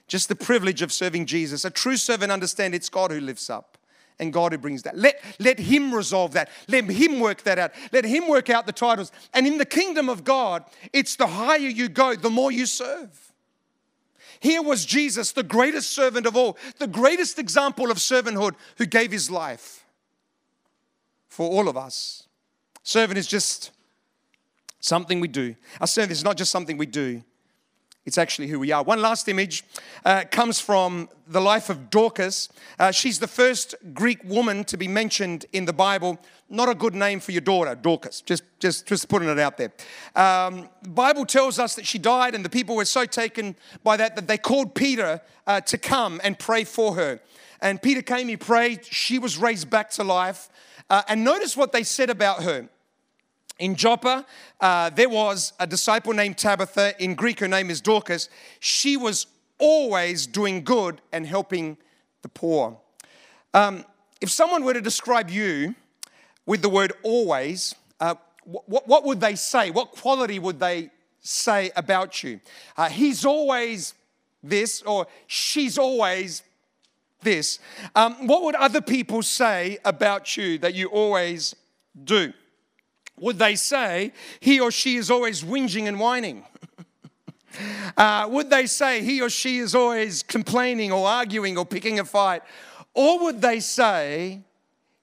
just 0.07 0.27
the 0.27 0.35
privilege 0.35 0.81
of 0.81 0.91
serving 0.91 1.25
Jesus. 1.25 1.63
A 1.63 1.69
true 1.69 1.97
servant 1.97 2.31
understands 2.31 2.75
it's 2.75 2.89
God 2.89 3.11
who 3.11 3.19
lifts 3.19 3.49
up 3.49 3.78
and 4.19 4.33
God 4.33 4.51
who 4.51 4.57
brings 4.57 4.83
that. 4.83 4.97
Let, 4.97 5.21
let 5.39 5.59
Him 5.59 5.93
resolve 5.93 6.33
that. 6.33 6.49
Let 6.67 6.85
Him 6.85 7.19
work 7.19 7.43
that 7.43 7.59
out. 7.59 7.71
Let 7.91 8.05
Him 8.05 8.27
work 8.27 8.49
out 8.49 8.65
the 8.65 8.71
titles. 8.71 9.11
And 9.33 9.47
in 9.47 9.57
the 9.57 9.65
kingdom 9.65 10.09
of 10.09 10.23
God, 10.23 10.63
it's 10.93 11.15
the 11.15 11.27
higher 11.27 11.59
you 11.59 11.89
go, 11.89 12.15
the 12.15 12.29
more 12.29 12.51
you 12.51 12.65
serve. 12.65 13.33
Here 14.39 14.61
was 14.61 14.85
Jesus, 14.85 15.31
the 15.31 15.43
greatest 15.43 15.91
servant 15.91 16.25
of 16.25 16.35
all, 16.35 16.57
the 16.77 16.87
greatest 16.87 17.39
example 17.39 17.91
of 17.91 17.97
servanthood 17.97 18.55
who 18.77 18.85
gave 18.85 19.11
his 19.11 19.29
life 19.29 19.85
for 21.27 21.49
all 21.49 21.67
of 21.67 21.75
us. 21.75 22.27
Servant 22.83 23.17
is 23.17 23.27
just 23.27 23.71
Something 24.79 25.19
we 25.19 25.27
do. 25.27 25.55
Our 25.81 25.87
service 25.87 26.19
is 26.19 26.23
not 26.23 26.37
just 26.37 26.51
something 26.51 26.77
we 26.77 26.85
do, 26.85 27.21
it's 28.09 28.17
actually 28.17 28.47
who 28.47 28.59
we 28.59 28.71
are. 28.71 28.81
One 28.81 29.03
last 29.03 29.29
image 29.29 29.63
uh, 30.03 30.23
comes 30.31 30.59
from 30.59 31.09
the 31.27 31.39
life 31.39 31.69
of 31.69 31.91
Dorcas. 31.91 32.49
Uh, 32.79 32.89
she's 32.89 33.19
the 33.19 33.27
first 33.27 33.75
Greek 33.93 34.17
woman 34.23 34.63
to 34.63 34.77
be 34.77 34.87
mentioned 34.87 35.45
in 35.53 35.65
the 35.65 35.73
Bible. 35.73 36.17
Not 36.49 36.69
a 36.69 36.73
good 36.73 36.95
name 36.95 37.19
for 37.19 37.31
your 37.31 37.41
daughter, 37.41 37.75
Dorcas. 37.75 38.21
Just, 38.21 38.41
just, 38.57 38.87
just 38.87 39.07
putting 39.09 39.29
it 39.29 39.37
out 39.37 39.57
there. 39.57 39.71
Um, 40.15 40.69
the 40.81 40.89
Bible 40.89 41.23
tells 41.23 41.59
us 41.59 41.75
that 41.75 41.85
she 41.85 41.99
died, 41.99 42.33
and 42.33 42.43
the 42.43 42.49
people 42.49 42.75
were 42.75 42.83
so 42.83 43.05
taken 43.05 43.55
by 43.83 43.95
that 43.97 44.15
that 44.15 44.27
they 44.27 44.39
called 44.39 44.73
Peter 44.73 45.21
uh, 45.45 45.61
to 45.61 45.77
come 45.77 46.19
and 46.23 46.39
pray 46.39 46.63
for 46.63 46.95
her. 46.95 47.19
And 47.61 47.79
Peter 47.79 48.01
came, 48.01 48.27
he 48.27 48.37
prayed. 48.37 48.85
She 48.85 49.19
was 49.19 49.37
raised 49.37 49.69
back 49.69 49.91
to 49.91 50.03
life. 50.03 50.49
Uh, 50.89 51.03
and 51.07 51.23
notice 51.23 51.55
what 51.55 51.73
they 51.73 51.83
said 51.83 52.09
about 52.09 52.41
her. 52.41 52.69
In 53.59 53.75
Joppa, 53.75 54.25
uh, 54.61 54.89
there 54.89 55.09
was 55.09 55.51
a 55.59 55.67
disciple 55.67 56.13
named 56.13 56.37
Tabitha. 56.37 56.93
In 57.03 57.13
Greek, 57.13 57.41
her 57.41 57.47
name 57.47 57.69
is 57.69 57.81
Dorcas. 57.81 58.29
She 58.61 58.95
was 58.95 59.27
always 59.57 60.25
doing 60.25 60.63
good 60.63 61.01
and 61.11 61.27
helping 61.27 61.77
the 62.21 62.29
poor. 62.29 62.77
Um, 63.53 63.83
if 64.21 64.29
someone 64.29 64.63
were 64.63 64.73
to 64.73 64.81
describe 64.81 65.29
you 65.29 65.75
with 66.45 66.61
the 66.61 66.69
word 66.69 66.93
always, 67.03 67.75
uh, 67.99 68.15
what, 68.45 68.87
what, 68.87 69.03
would 69.03 69.19
they 69.19 69.35
say? 69.35 69.71
What 69.71 69.91
quality 69.91 70.39
would 70.39 70.59
they 70.59 70.89
say 71.19 71.71
about 71.75 72.23
you? 72.23 72.39
Uh, 72.77 72.87
he's 72.87 73.25
always 73.25 73.93
this, 74.41 74.81
or 74.83 75.05
she's 75.27 75.77
always 75.77 76.43
this. 77.21 77.59
Um, 77.93 78.25
what 78.25 78.43
would 78.43 78.55
other 78.55 78.81
people 78.81 79.21
say 79.21 79.79
about 79.83 80.37
you 80.37 80.57
that 80.59 80.73
you 80.73 80.87
always 80.87 81.55
do? 82.01 82.31
Would 83.21 83.39
they 83.39 83.55
say 83.55 84.13
he 84.39 84.59
or 84.59 84.71
she 84.71 84.95
is 84.95 85.11
always 85.11 85.43
whinging 85.43 85.87
and 85.87 85.99
whining? 85.99 86.45
uh, 87.97 88.27
would 88.29 88.49
they 88.49 88.65
say 88.65 89.01
he 89.03 89.21
or 89.21 89.29
she 89.29 89.59
is 89.59 89.75
always 89.75 90.23
complaining 90.23 90.91
or 90.91 91.07
arguing 91.07 91.57
or 91.57 91.65
picking 91.65 91.99
a 91.99 92.05
fight? 92.05 92.41
Or 92.93 93.23
would 93.23 93.41
they 93.41 93.59
say 93.59 94.41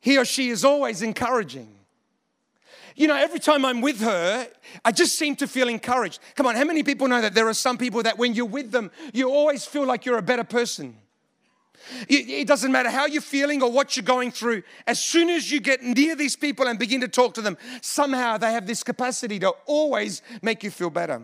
he 0.01 0.19
or 0.19 0.25
she 0.25 0.51
is 0.51 0.65
always 0.65 1.03
encouraging? 1.03 1.73
You 2.97 3.09
know, 3.09 3.17
every 3.17 3.39
time 3.39 3.65
I'm 3.67 3.83
with 3.83 4.01
her, 4.01 4.49
I 4.83 4.91
just 4.91 5.19
seem 5.19 5.37
to 5.37 5.47
feel 5.47 5.69
encouraged. 5.69 6.19
Come 6.35 6.47
on, 6.47 6.57
how 6.57 6.65
many 6.65 6.83
people 6.83 7.07
know 7.09 7.21
that 7.21 7.35
there 7.35 7.47
are 7.47 7.55
some 7.55 7.77
people 7.77 8.03
that 8.03 8.17
when 8.17 8.35
you're 8.35 8.47
with 8.47 8.71
them, 8.71 8.91
you 9.13 9.29
always 9.31 9.67
feel 9.67 9.85
like 9.85 10.07
you're 10.07 10.17
a 10.17 10.23
better 10.23 10.45
person? 10.45 10.97
It 12.09 12.47
doesn't 12.47 12.71
matter 12.73 12.91
how 12.91 13.07
you're 13.07 13.23
feeling 13.23 13.63
or 13.63 13.71
what 13.71 13.97
you're 13.97 14.05
going 14.05 14.31
through. 14.31 14.63
As 14.87 15.01
soon 15.01 15.31
as 15.31 15.51
you 15.51 15.61
get 15.61 15.83
near 15.83 16.15
these 16.15 16.37
people 16.37 16.67
and 16.67 16.79
begin 16.79 17.01
to 17.01 17.09
talk 17.09 17.35
to 17.35 17.43
them, 17.43 17.57
somehow 17.81 18.39
they 18.39 18.53
have 18.53 18.67
this 18.67 18.83
capacity 18.83 19.39
to 19.41 19.51
always 19.67 20.23
make 20.43 20.63
you 20.63 20.71
feel 20.71 20.91
better. 20.91 21.23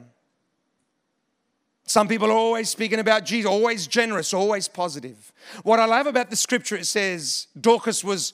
Some 1.84 2.08
people 2.08 2.28
are 2.28 2.36
always 2.36 2.70
speaking 2.70 3.00
about 3.00 3.24
Jesus, 3.24 3.50
always 3.50 3.86
generous, 3.86 4.32
always 4.32 4.68
positive. 4.68 5.32
What 5.62 5.80
I 5.80 5.84
love 5.84 6.06
about 6.06 6.30
the 6.30 6.36
scripture, 6.36 6.76
it 6.76 6.86
says 6.86 7.48
Dorcas 7.60 8.04
was 8.04 8.32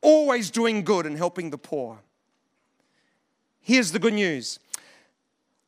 always 0.00 0.50
doing 0.50 0.84
good 0.84 1.06
and 1.06 1.16
helping 1.16 1.50
the 1.50 1.58
poor. 1.58 1.98
Here's 3.60 3.92
the 3.92 3.98
good 3.98 4.14
news 4.14 4.58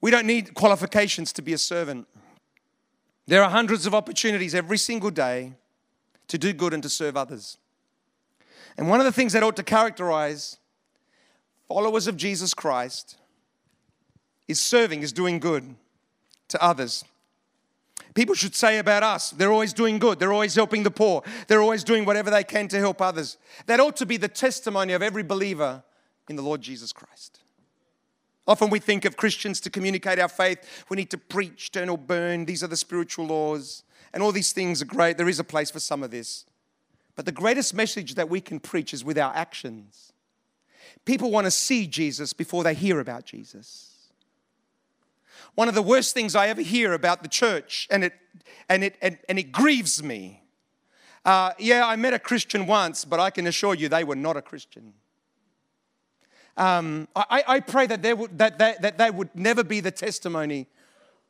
we 0.00 0.10
don't 0.10 0.26
need 0.26 0.54
qualifications 0.54 1.32
to 1.32 1.42
be 1.42 1.52
a 1.52 1.58
servant. 1.58 2.06
There 3.26 3.42
are 3.42 3.50
hundreds 3.50 3.86
of 3.86 3.94
opportunities 3.94 4.54
every 4.54 4.78
single 4.78 5.10
day 5.10 5.54
to 6.28 6.38
do 6.38 6.52
good 6.52 6.74
and 6.74 6.82
to 6.82 6.88
serve 6.88 7.16
others. 7.16 7.58
And 8.76 8.88
one 8.88 9.00
of 9.00 9.06
the 9.06 9.12
things 9.12 9.32
that 9.32 9.42
ought 9.42 9.56
to 9.56 9.62
characterize 9.62 10.58
followers 11.68 12.06
of 12.06 12.16
Jesus 12.16 12.54
Christ 12.54 13.16
is 14.48 14.60
serving, 14.60 15.02
is 15.02 15.12
doing 15.12 15.38
good 15.38 15.74
to 16.48 16.62
others. 16.62 17.04
People 18.14 18.34
should 18.34 18.54
say 18.54 18.78
about 18.78 19.02
us, 19.02 19.30
they're 19.30 19.52
always 19.52 19.72
doing 19.72 19.98
good, 19.98 20.18
they're 20.18 20.32
always 20.32 20.54
helping 20.54 20.82
the 20.82 20.90
poor, 20.90 21.22
they're 21.48 21.60
always 21.60 21.84
doing 21.84 22.04
whatever 22.04 22.30
they 22.30 22.44
can 22.44 22.68
to 22.68 22.78
help 22.78 23.02
others. 23.02 23.36
That 23.66 23.80
ought 23.80 23.96
to 23.96 24.06
be 24.06 24.16
the 24.16 24.28
testimony 24.28 24.94
of 24.94 25.02
every 25.02 25.22
believer 25.22 25.82
in 26.28 26.36
the 26.36 26.42
Lord 26.42 26.62
Jesus 26.62 26.92
Christ. 26.92 27.40
Often 28.46 28.70
we 28.70 28.78
think 28.78 29.04
of 29.04 29.16
Christians 29.16 29.60
to 29.60 29.70
communicate 29.70 30.18
our 30.18 30.28
faith, 30.28 30.84
we 30.88 30.96
need 30.96 31.10
to 31.10 31.18
preach, 31.18 31.72
turn 31.72 31.88
or 31.88 31.98
burn. 31.98 32.44
These 32.44 32.62
are 32.62 32.68
the 32.68 32.76
spiritual 32.76 33.26
laws. 33.26 33.82
And 34.12 34.22
all 34.22 34.32
these 34.32 34.52
things 34.52 34.80
are 34.82 34.86
great. 34.86 35.16
There 35.16 35.28
is 35.28 35.40
a 35.40 35.44
place 35.44 35.70
for 35.70 35.80
some 35.80 36.02
of 36.02 36.10
this. 36.10 36.44
But 37.14 37.24
the 37.24 37.32
greatest 37.32 37.74
message 37.74 38.14
that 38.14 38.28
we 38.28 38.40
can 38.40 38.60
preach 38.60 38.92
is 38.92 39.04
with 39.04 39.18
our 39.18 39.34
actions. 39.34 40.12
People 41.04 41.30
want 41.30 41.46
to 41.46 41.50
see 41.50 41.86
Jesus 41.86 42.32
before 42.32 42.64
they 42.64 42.74
hear 42.74 43.00
about 43.00 43.24
Jesus. 43.24 43.92
One 45.54 45.68
of 45.68 45.74
the 45.74 45.82
worst 45.82 46.12
things 46.14 46.36
I 46.36 46.48
ever 46.48 46.60
hear 46.60 46.92
about 46.92 47.22
the 47.22 47.28
church, 47.28 47.88
and 47.90 48.04
it, 48.04 48.12
and 48.68 48.84
it, 48.84 48.96
and, 49.00 49.18
and 49.28 49.38
it 49.38 49.52
grieves 49.52 50.02
me. 50.02 50.42
Uh, 51.24 51.52
yeah, 51.58 51.86
I 51.86 51.96
met 51.96 52.12
a 52.12 52.18
Christian 52.18 52.66
once, 52.66 53.04
but 53.04 53.18
I 53.18 53.30
can 53.30 53.46
assure 53.46 53.74
you 53.74 53.88
they 53.88 54.04
were 54.04 54.16
not 54.16 54.36
a 54.36 54.42
Christian. 54.42 54.92
Um, 56.56 57.08
I, 57.14 57.44
I, 57.46 57.60
pray 57.60 57.86
that, 57.86 58.18
would, 58.18 58.38
that, 58.38 58.58
that, 58.58 58.80
that 58.80 58.96
they 58.96 59.10
would 59.10 59.34
never 59.34 59.62
be 59.62 59.80
the 59.80 59.90
testimony 59.90 60.68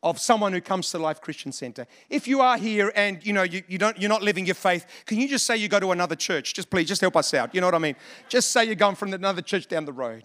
of 0.03 0.21
someone 0.21 0.53
who 0.53 0.61
comes 0.61 0.91
to 0.91 0.99
Life 0.99 1.21
Christian 1.21 1.53
Center. 1.53 1.87
If 2.11 2.29
you 2.29 2.41
are 2.41 2.59
here 2.59 2.93
and 2.95 3.25
you 3.27 3.33
know 3.33 3.43
you, 3.43 3.63
you 3.67 3.79
don't, 3.79 3.99
you're 3.99 4.09
not 4.09 4.23
living 4.23 4.47
your 4.47 4.55
faith, 4.55 4.87
can 5.07 5.19
you 5.19 5.29
just 5.29 5.47
say 5.47 5.57
you 5.57 5.69
go 5.69 5.81
to 5.81 5.93
another 5.93 6.15
church? 6.15 6.55
Just 6.55 6.71
please, 6.71 6.87
just 6.87 7.01
help 7.01 7.17
us 7.17 7.33
out. 7.35 7.55
You 7.55 7.61
know 7.61 7.67
what 7.67 7.75
I 7.75 7.79
mean? 7.79 7.97
Just 8.29 8.53
say 8.53 8.65
you're 8.65 8.75
going 8.75 8.95
from 8.95 9.13
another 9.13 9.43
church 9.43 9.67
down 9.67 9.85
the 9.85 9.93
road. 9.93 10.25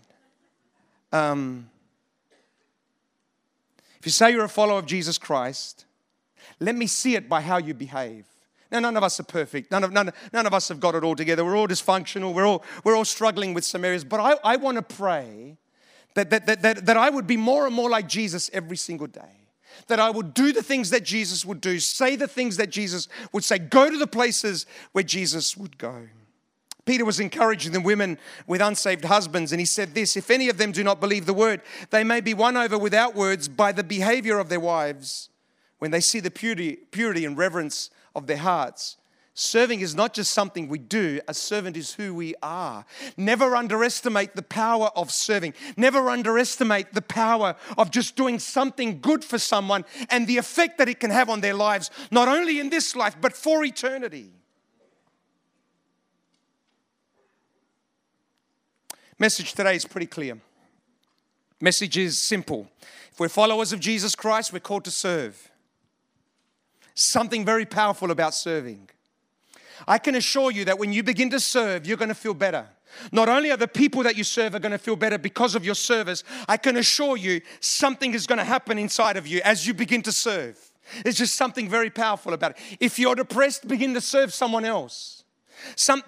Um, 1.12 1.70
if 4.00 4.06
you 4.06 4.12
say 4.12 4.32
you're 4.32 4.46
a 4.46 4.50
follower 4.50 4.80
of 4.80 4.86
Jesus 4.86 5.18
Christ, 5.18 5.86
let 6.60 6.76
me 6.76 6.88
see 6.88 7.16
it 7.16 7.30
by 7.30 7.42
how 7.42 7.58
you 7.58 7.74
behave. 7.74 8.26
Now, 8.72 8.80
none 8.80 8.96
of 8.96 9.04
us 9.04 9.20
are 9.20 9.24
perfect. 9.24 9.70
None 9.70 9.84
of, 9.84 9.92
none, 9.92 10.12
none 10.32 10.48
of 10.48 10.54
us 10.54 10.70
have 10.70 10.80
got 10.80 10.96
it 10.96 11.04
all 11.04 11.16
together. 11.16 11.44
We're 11.44 11.58
all 11.58 11.68
dysfunctional. 11.68 12.34
We're 12.34 12.46
all, 12.46 12.64
we're 12.86 12.96
all 12.96 13.04
struggling 13.04 13.54
with 13.54 13.66
some 13.66 13.84
areas. 13.84 14.06
But 14.06 14.22
I, 14.22 14.54
I 14.54 14.56
want 14.56 14.78
to 14.78 14.82
pray 14.82 15.58
that, 16.14 16.30
that, 16.30 16.46
that, 16.46 16.62
that, 16.62 16.86
that 16.86 16.98
I 16.98 17.10
would 17.10 17.28
be 17.28 17.36
more 17.36 17.66
and 17.66 17.76
more 17.76 17.90
like 17.90 18.08
Jesus 18.08 18.50
every 18.54 18.78
single 18.78 19.08
day 19.08 19.41
that 19.88 20.00
I 20.00 20.10
would 20.10 20.34
do 20.34 20.52
the 20.52 20.64
things 20.64 20.90
that 20.90 21.04
Jesus 21.04 21.46
would 21.46 21.62
do, 21.62 21.80
say 21.80 22.16
the 22.16 22.28
things 22.28 22.58
that 22.58 22.70
Jesus 22.70 23.08
would 23.32 23.44
say, 23.44 23.58
go 23.60 23.90
to 23.90 23.98
the 23.98 24.08
places 24.08 24.66
where 24.92 25.04
Jesus 25.04 25.58
would 25.58 25.78
go. 25.78 26.08
Peter 26.86 27.06
was 27.06 27.20
encouraging 27.20 27.72
the 27.72 27.82
women 27.82 28.18
with 28.48 28.62
unsaved 28.62 29.06
husbands, 29.06 29.52
and 29.52 29.62
he 29.62 29.66
said 29.66 29.94
this 29.94 30.18
If 30.18 30.32
any 30.32 30.50
of 30.50 30.58
them 30.58 30.72
do 30.72 30.84
not 30.84 31.00
believe 31.00 31.26
the 31.26 31.34
word, 31.34 31.62
they 31.92 32.04
may 32.04 32.22
be 32.22 32.34
won 32.34 32.58
over 32.58 32.78
without 32.78 33.16
words 33.16 33.48
by 33.48 33.72
the 33.72 33.84
behavior 33.84 34.40
of 34.40 34.50
their 34.50 34.60
wives 34.60 35.30
when 35.80 35.92
they 35.92 36.00
see 36.00 36.20
the 36.20 36.32
purity, 36.32 36.78
purity 36.92 37.26
and 37.26 37.38
reverence 37.38 37.90
of 38.16 38.28
their 38.28 38.38
hearts. 38.38 38.98
Serving 39.34 39.80
is 39.80 39.96
not 39.96 40.14
just 40.14 40.34
something 40.34 40.68
we 40.68 40.78
do, 40.78 41.22
a 41.28 41.34
servant 41.34 41.78
is 41.78 41.94
who 41.94 42.14
we 42.14 42.36
are. 42.44 42.86
Never 43.16 43.56
underestimate 43.56 44.36
the 44.36 44.42
power 44.42 44.90
of 44.94 45.10
serving. 45.10 45.54
Never 45.78 46.10
underestimate 46.10 46.94
the 46.94 47.02
power 47.02 47.56
of 47.78 47.92
just 47.92 48.18
doing 48.18 48.40
something 48.40 49.00
good 49.00 49.24
for 49.24 49.38
someone 49.38 49.86
and 50.10 50.28
the 50.28 50.38
effect 50.38 50.78
that 50.80 50.90
it 50.90 51.00
can 51.00 51.12
have 51.12 51.30
on 51.30 51.40
their 51.40 51.54
lives, 51.54 51.90
not 52.12 52.28
only 52.28 52.60
in 52.60 52.70
this 52.70 52.94
life, 52.94 53.16
but 53.22 53.32
for 53.32 53.64
eternity. 53.64 54.32
Message 59.18 59.54
today 59.54 59.76
is 59.76 59.86
pretty 59.86 60.08
clear. 60.08 60.38
Message 61.62 61.98
is 61.98 62.20
simple. 62.20 62.70
If 63.14 63.20
we're 63.20 63.30
followers 63.30 63.72
of 63.72 63.80
Jesus 63.80 64.14
Christ, 64.14 64.52
we're 64.52 64.60
called 64.60 64.84
to 64.86 64.92
serve. 64.92 65.52
Something 66.96 67.46
very 67.46 67.66
powerful 67.66 68.12
about 68.12 68.34
serving. 68.34 68.90
I 69.88 69.98
can 69.98 70.16
assure 70.16 70.52
you 70.52 70.66
that 70.66 70.80
when 70.80 70.94
you 70.94 71.04
begin 71.04 71.30
to 71.32 71.40
serve, 71.40 71.86
you're 71.86 71.98
going 71.98 72.10
to 72.10 72.16
feel 72.16 72.34
better. 72.34 72.68
Not 73.12 73.30
only 73.30 73.52
are 73.52 73.58
the 73.58 73.68
people 73.68 74.04
that 74.04 74.18
you 74.18 74.24
serve 74.24 74.54
are 74.56 74.60
going 74.60 74.74
to 74.74 74.78
feel 74.78 74.96
better 74.96 75.18
because 75.18 75.56
of 75.56 75.64
your 75.64 75.76
service, 75.76 76.24
I 76.48 76.58
can 76.58 76.78
assure 76.78 77.18
you 77.18 77.42
something 77.60 78.14
is 78.14 78.28
going 78.28 78.40
to 78.40 78.44
happen 78.46 78.78
inside 78.78 79.18
of 79.18 79.28
you 79.28 79.42
as 79.44 79.66
you 79.66 79.74
begin 79.74 80.02
to 80.04 80.12
serve. 80.12 80.60
There's 81.04 81.18
just 81.18 81.36
something 81.36 81.70
very 81.70 81.90
powerful 81.90 82.34
about 82.34 82.52
it. 82.52 82.78
If 82.80 83.00
you're 83.00 83.16
depressed, 83.16 83.68
begin 83.68 83.94
to 83.94 84.02
serve 84.02 84.34
someone 84.34 84.66
else. 84.66 85.21
Some 85.76 86.04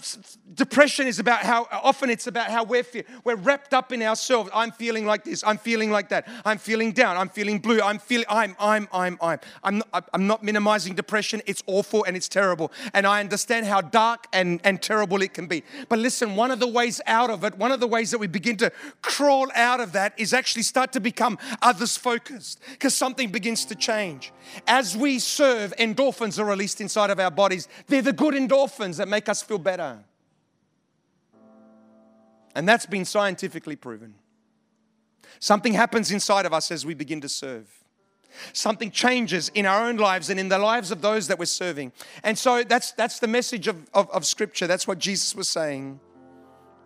depression 0.53 1.07
is 1.07 1.19
about 1.19 1.41
how 1.41 1.67
often 1.71 2.09
it's 2.09 2.27
about 2.27 2.49
how 2.49 2.63
we're 2.63 2.83
feel, 2.83 3.03
we're 3.23 3.35
wrapped 3.35 3.73
up 3.73 3.91
in 3.91 4.01
ourselves. 4.01 4.49
I'm 4.53 4.71
feeling 4.71 5.05
like 5.05 5.23
this. 5.23 5.43
I'm 5.45 5.57
feeling 5.57 5.91
like 5.91 6.09
that. 6.09 6.27
I'm 6.45 6.57
feeling 6.57 6.91
down. 6.91 7.17
I'm 7.17 7.29
feeling 7.29 7.59
blue. 7.59 7.81
I'm 7.81 7.99
feeling. 7.99 8.25
I'm. 8.29 8.55
I'm. 8.59 8.87
I'm. 8.91 9.17
I'm. 9.21 9.39
I'm 9.63 9.77
not, 9.77 10.09
I'm 10.13 10.27
not 10.27 10.43
minimizing 10.43 10.95
depression. 10.95 11.41
It's 11.45 11.63
awful 11.67 12.03
and 12.03 12.15
it's 12.15 12.27
terrible. 12.27 12.71
And 12.93 13.05
I 13.05 13.19
understand 13.19 13.65
how 13.65 13.81
dark 13.81 14.27
and 14.33 14.59
and 14.63 14.81
terrible 14.81 15.21
it 15.21 15.33
can 15.33 15.47
be. 15.47 15.63
But 15.89 15.99
listen, 15.99 16.35
one 16.35 16.51
of 16.51 16.59
the 16.59 16.67
ways 16.67 17.01
out 17.05 17.29
of 17.29 17.43
it, 17.43 17.57
one 17.57 17.71
of 17.71 17.79
the 17.79 17.87
ways 17.87 18.11
that 18.11 18.17
we 18.17 18.27
begin 18.27 18.57
to 18.57 18.71
crawl 19.01 19.49
out 19.55 19.79
of 19.79 19.91
that 19.93 20.13
is 20.17 20.33
actually 20.33 20.63
start 20.63 20.91
to 20.93 20.99
become 20.99 21.37
others 21.61 21.97
focused 21.97 22.59
because 22.71 22.95
something 22.95 23.31
begins 23.31 23.65
to 23.65 23.75
change 23.75 24.31
as 24.67 24.95
we 24.97 25.19
serve. 25.19 25.73
Endorphins 25.77 26.39
are 26.39 26.45
released 26.45 26.81
inside 26.81 27.09
of 27.09 27.19
our 27.19 27.31
bodies. 27.31 27.67
They're 27.87 28.01
the 28.01 28.13
good 28.13 28.33
endorphins 28.33 28.97
that 28.97 29.07
make 29.07 29.29
us 29.29 29.42
feel 29.43 29.59
better. 29.59 29.99
And 32.55 32.67
that's 32.67 32.85
been 32.85 33.05
scientifically 33.05 33.75
proven. 33.75 34.15
Something 35.39 35.73
happens 35.73 36.11
inside 36.11 36.45
of 36.45 36.53
us 36.53 36.71
as 36.71 36.85
we 36.85 36.93
begin 36.93 37.21
to 37.21 37.29
serve. 37.29 37.67
Something 38.51 38.91
changes 38.91 39.49
in 39.53 39.65
our 39.65 39.87
own 39.87 39.97
lives 39.97 40.29
and 40.29 40.39
in 40.39 40.49
the 40.49 40.57
lives 40.57 40.91
of 40.91 41.01
those 41.01 41.27
that 41.27 41.37
we're 41.37 41.45
serving. 41.45 41.91
And 42.23 42.37
so 42.37 42.63
that's, 42.63 42.91
that's 42.93 43.19
the 43.19 43.27
message 43.27 43.67
of, 43.67 43.87
of, 43.93 44.09
of 44.09 44.25
Scripture. 44.25 44.67
That's 44.67 44.87
what 44.87 44.99
Jesus 44.99 45.35
was 45.35 45.49
saying. 45.49 45.99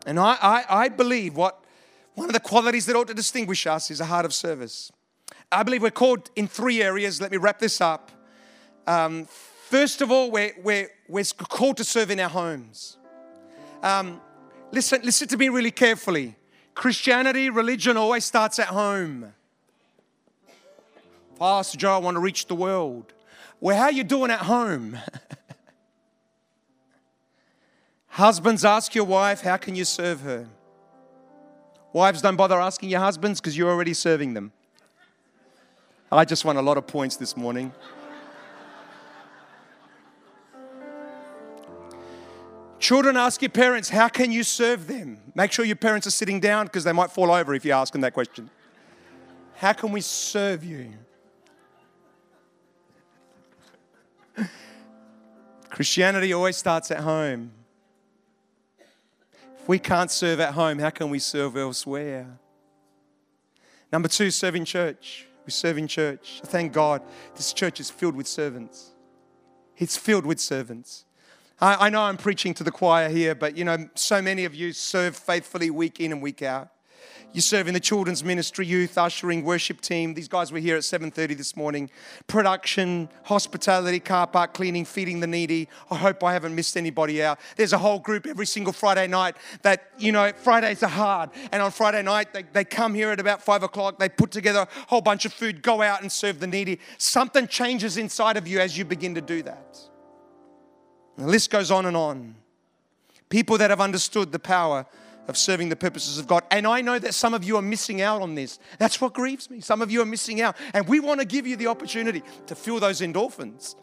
And 0.05 0.19
I, 0.19 0.37
I, 0.41 0.65
I 0.69 0.89
believe 0.89 1.35
what 1.35 1.63
one 2.15 2.27
of 2.27 2.33
the 2.33 2.39
qualities 2.39 2.85
that 2.87 2.95
ought 2.95 3.07
to 3.07 3.13
distinguish 3.13 3.67
us 3.67 3.91
is 3.91 4.01
a 4.01 4.05
heart 4.05 4.25
of 4.25 4.33
service. 4.33 4.91
I 5.51 5.63
believe 5.63 5.81
we're 5.81 5.91
called 5.91 6.29
in 6.35 6.47
three 6.47 6.81
areas. 6.81 7.21
Let 7.21 7.31
me 7.31 7.37
wrap 7.37 7.59
this 7.59 7.79
up. 7.79 8.11
Um, 8.85 9.27
First 9.67 10.01
of 10.01 10.11
all, 10.11 10.31
we're, 10.31 10.53
we're, 10.63 10.89
we're 11.07 11.23
called 11.49 11.77
to 11.77 11.83
serve 11.83 12.11
in 12.11 12.19
our 12.19 12.29
homes. 12.29 12.97
Um, 13.81 14.21
listen, 14.71 15.01
listen 15.03 15.27
to 15.29 15.37
me 15.37 15.49
really 15.49 15.71
carefully. 15.71 16.35
Christianity, 16.73 17.49
religion 17.49 17.97
always 17.97 18.25
starts 18.25 18.59
at 18.59 18.67
home. 18.67 19.33
Pastor 21.39 21.77
Joe, 21.77 21.93
I 21.93 21.97
want 21.97 22.15
to 22.15 22.19
reach 22.19 22.47
the 22.47 22.55
world. 22.55 23.13
Well, 23.59 23.77
how 23.77 23.85
are 23.85 23.91
you 23.91 24.03
doing 24.03 24.31
at 24.31 24.41
home? 24.41 24.97
Husbands, 28.07 28.65
ask 28.65 28.95
your 28.95 29.05
wife, 29.05 29.41
how 29.41 29.57
can 29.57 29.75
you 29.75 29.85
serve 29.85 30.21
her? 30.21 30.47
Wives, 31.93 32.21
don't 32.21 32.35
bother 32.35 32.59
asking 32.59 32.89
your 32.89 32.99
husbands 32.99 33.39
because 33.39 33.57
you're 33.57 33.69
already 33.69 33.93
serving 33.93 34.33
them. 34.33 34.51
I 36.11 36.25
just 36.25 36.45
won 36.45 36.57
a 36.57 36.61
lot 36.61 36.77
of 36.77 36.87
points 36.87 37.17
this 37.17 37.35
morning. 37.35 37.73
Children, 42.79 43.17
ask 43.17 43.41
your 43.41 43.49
parents, 43.49 43.89
how 43.89 44.07
can 44.07 44.31
you 44.31 44.43
serve 44.43 44.87
them? 44.87 45.19
Make 45.33 45.51
sure 45.51 45.65
your 45.65 45.75
parents 45.75 46.05
are 46.05 46.11
sitting 46.11 46.39
down 46.39 46.67
because 46.67 46.83
they 46.83 46.91
might 46.91 47.11
fall 47.11 47.31
over 47.31 47.53
if 47.55 47.65
you 47.65 47.71
ask 47.71 47.91
them 47.91 48.01
that 48.01 48.13
question. 48.13 48.49
How 49.55 49.73
can 49.73 49.91
we 49.91 50.01
serve 50.01 50.63
you? 50.63 50.93
Christianity 55.69 56.33
always 56.33 56.57
starts 56.57 56.91
at 56.91 56.99
home. 56.99 57.51
If 59.59 59.67
we 59.67 59.79
can't 59.79 60.11
serve 60.11 60.39
at 60.39 60.53
home, 60.53 60.79
how 60.79 60.91
can 60.91 61.09
we 61.09 61.19
serve 61.19 61.57
elsewhere? 61.57 62.39
Number 63.91 64.07
two, 64.07 64.29
serve 64.31 64.55
in 64.55 64.65
church. 64.65 65.25
We 65.45 65.51
serve 65.51 65.77
in 65.77 65.87
church. 65.87 66.41
Thank 66.45 66.73
God 66.73 67.01
this 67.35 67.53
church 67.53 67.79
is 67.79 67.89
filled 67.89 68.15
with 68.15 68.27
servants. 68.27 68.91
It's 69.77 69.97
filled 69.97 70.25
with 70.25 70.39
servants. 70.39 71.05
I, 71.59 71.87
I 71.87 71.89
know 71.89 72.01
I'm 72.01 72.17
preaching 72.17 72.53
to 72.55 72.63
the 72.63 72.71
choir 72.71 73.09
here, 73.09 73.33
but 73.33 73.57
you 73.57 73.63
know, 73.63 73.89
so 73.95 74.21
many 74.21 74.45
of 74.45 74.53
you 74.53 74.73
serve 74.73 75.15
faithfully 75.15 75.69
week 75.69 75.99
in 75.99 76.11
and 76.11 76.21
week 76.21 76.41
out. 76.41 76.69
You 77.33 77.41
serve 77.41 77.67
in 77.67 77.73
the 77.73 77.79
children's 77.79 78.23
ministry, 78.23 78.65
youth, 78.65 78.97
ushering, 78.97 79.43
worship 79.43 79.81
team. 79.81 80.13
These 80.13 80.29
guys 80.29 80.51
were 80.51 80.59
here 80.59 80.77
at 80.77 80.83
7:30 80.83 81.35
this 81.35 81.57
morning. 81.57 81.89
Production, 82.25 83.09
hospitality, 83.23 83.99
car 83.99 84.25
park 84.27 84.53
cleaning, 84.53 84.85
feeding 84.85 85.19
the 85.19 85.27
needy. 85.27 85.67
I 85.91 85.97
hope 85.97 86.23
I 86.23 86.31
haven't 86.33 86.55
missed 86.55 86.77
anybody 86.77 87.21
out. 87.21 87.39
There's 87.57 87.73
a 87.73 87.77
whole 87.77 87.99
group 87.99 88.25
every 88.25 88.45
single 88.45 88.73
Friday 88.73 89.07
night 89.07 89.35
that, 89.61 89.91
you 89.97 90.11
know, 90.11 90.31
Fridays 90.31 90.81
are 90.83 90.89
hard. 90.89 91.29
And 91.51 91.61
on 91.61 91.71
Friday 91.71 92.01
night, 92.01 92.33
they, 92.33 92.43
they 92.43 92.63
come 92.63 92.93
here 92.93 93.11
at 93.11 93.19
about 93.19 93.43
five 93.43 93.61
o'clock, 93.61 93.99
they 93.99 94.09
put 94.09 94.31
together 94.31 94.61
a 94.61 94.67
whole 94.87 95.01
bunch 95.01 95.25
of 95.25 95.33
food, 95.33 95.61
go 95.61 95.81
out 95.81 96.01
and 96.01 96.11
serve 96.11 96.39
the 96.39 96.47
needy. 96.47 96.79
Something 96.97 97.47
changes 97.47 97.97
inside 97.97 98.37
of 98.37 98.47
you 98.47 98.59
as 98.59 98.77
you 98.77 98.85
begin 98.85 99.13
to 99.15 99.21
do 99.21 99.43
that. 99.43 99.77
The 101.17 101.25
list 101.25 101.49
goes 101.49 101.71
on 101.71 101.85
and 101.85 101.97
on. 101.97 102.35
People 103.29 103.57
that 103.57 103.69
have 103.69 103.81
understood 103.81 104.31
the 104.31 104.39
power 104.39 104.85
of 105.27 105.37
serving 105.37 105.69
the 105.69 105.75
purposes 105.75 106.17
of 106.17 106.27
God. 106.27 106.43
And 106.51 106.65
I 106.65 106.81
know 106.81 106.97
that 106.99 107.13
some 107.13 107.33
of 107.33 107.43
you 107.43 107.57
are 107.57 107.61
missing 107.61 108.01
out 108.01 108.21
on 108.21 108.35
this. 108.35 108.59
That's 108.79 109.01
what 109.01 109.13
grieves 109.13 109.49
me. 109.49 109.59
Some 109.59 109.81
of 109.81 109.91
you 109.91 110.01
are 110.01 110.05
missing 110.05 110.41
out. 110.41 110.55
And 110.73 110.87
we 110.87 110.99
want 110.99 111.19
to 111.19 111.25
give 111.25 111.45
you 111.45 111.57
the 111.57 111.67
opportunity 111.67 112.23
to 112.45 112.55
feel 112.55 112.79
those 112.79 113.01
endorphins. 113.01 113.75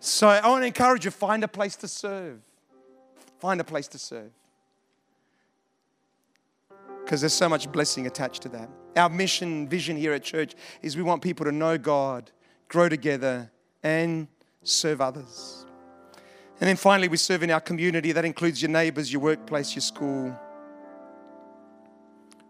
So 0.00 0.28
I 0.28 0.46
want 0.48 0.62
to 0.62 0.66
encourage 0.66 1.04
you 1.04 1.10
find 1.10 1.44
a 1.44 1.48
place 1.48 1.76
to 1.76 1.88
serve. 1.88 2.40
Find 3.38 3.60
a 3.60 3.64
place 3.64 3.88
to 3.88 3.98
serve. 3.98 4.30
Because 7.04 7.20
there's 7.20 7.34
so 7.34 7.48
much 7.48 7.70
blessing 7.70 8.06
attached 8.06 8.42
to 8.42 8.48
that. 8.50 8.70
Our 8.96 9.10
mission, 9.10 9.68
vision 9.68 9.96
here 9.96 10.14
at 10.14 10.22
church 10.22 10.54
is 10.82 10.96
we 10.96 11.02
want 11.02 11.22
people 11.22 11.44
to 11.44 11.52
know 11.52 11.76
God, 11.76 12.30
grow 12.68 12.88
together, 12.88 13.50
and 13.82 14.26
serve 14.62 15.00
others. 15.00 15.66
And 16.60 16.68
then 16.68 16.76
finally, 16.76 17.08
we 17.08 17.18
serve 17.18 17.42
in 17.42 17.50
our 17.50 17.60
community. 17.60 18.12
That 18.12 18.24
includes 18.24 18.62
your 18.62 18.70
neighbors, 18.70 19.12
your 19.12 19.20
workplace, 19.20 19.74
your 19.74 19.82
school. 19.82 20.34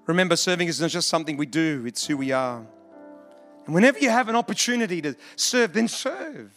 Remember, 0.07 0.37
serving 0.37 0.69
is 0.69 0.81
not 0.81 0.91
just 0.91 1.09
something 1.09 1.37
we 1.37 1.47
do, 1.47 1.85
it's 1.87 2.07
who 2.07 2.17
we 2.17 2.31
are. 2.31 2.65
And 3.67 3.75
whenever 3.75 3.99
you 3.99 4.09
have 4.09 4.29
an 4.29 4.37
opportunity 4.37 5.03
to 5.03 5.17
serve, 5.35 5.73
then 5.73 5.89
serve. 5.89 6.53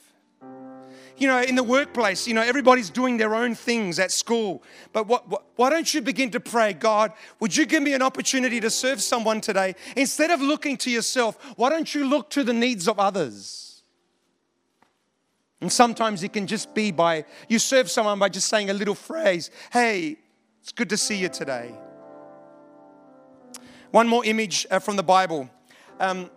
You 1.18 1.28
know, 1.28 1.42
in 1.42 1.56
the 1.56 1.64
workplace, 1.64 2.28
you 2.28 2.34
know, 2.34 2.42
everybody's 2.42 2.90
doing 2.90 3.18
their 3.18 3.36
own 3.36 3.56
things 3.56 4.00
at 4.00 4.12
school. 4.12 4.64
But 4.94 5.08
what, 5.08 5.28
what, 5.28 5.44
why 5.56 5.70
don't 5.70 5.92
you 5.94 6.02
begin 6.02 6.30
to 6.32 6.40
pray, 6.40 6.72
God, 6.72 7.12
would 7.42 7.58
you 7.58 7.66
give 7.66 7.84
me 7.84 7.94
an 7.94 8.02
opportunity 8.02 8.62
to 8.62 8.70
serve 8.70 9.02
someone 9.02 9.42
today? 9.42 9.76
Instead 9.98 10.32
of 10.32 10.40
looking 10.40 10.78
to 10.78 10.92
yourself, 10.92 11.36
why 11.58 11.70
don't 11.70 11.94
you 11.94 12.08
look 12.08 12.30
to 12.30 12.44
the 12.44 12.54
needs 12.54 12.88
of 12.88 13.00
others? 13.00 13.69
And 15.62 15.72
sometimes 15.72 16.24
it 16.24 16.32
can 16.32 16.48
just 16.48 16.74
be 16.74 16.92
by 16.92 17.26
you 17.50 17.60
serve 17.60 17.92
someone 17.92 18.18
by 18.18 18.30
just 18.30 18.48
saying 18.48 18.70
a 18.70 18.74
little 18.74 18.96
phrase, 18.96 19.52
hey, 19.72 20.18
it's 20.62 20.72
good 20.72 20.90
to 20.90 20.98
see 20.98 21.18
you 21.18 21.30
today. 21.30 21.74
One 23.92 24.08
more 24.08 24.24
image 24.24 24.68
uh, 24.70 24.80
from 24.80 24.96
the 24.96 25.04
Bible. 25.04 25.50
Um, 26.00 26.30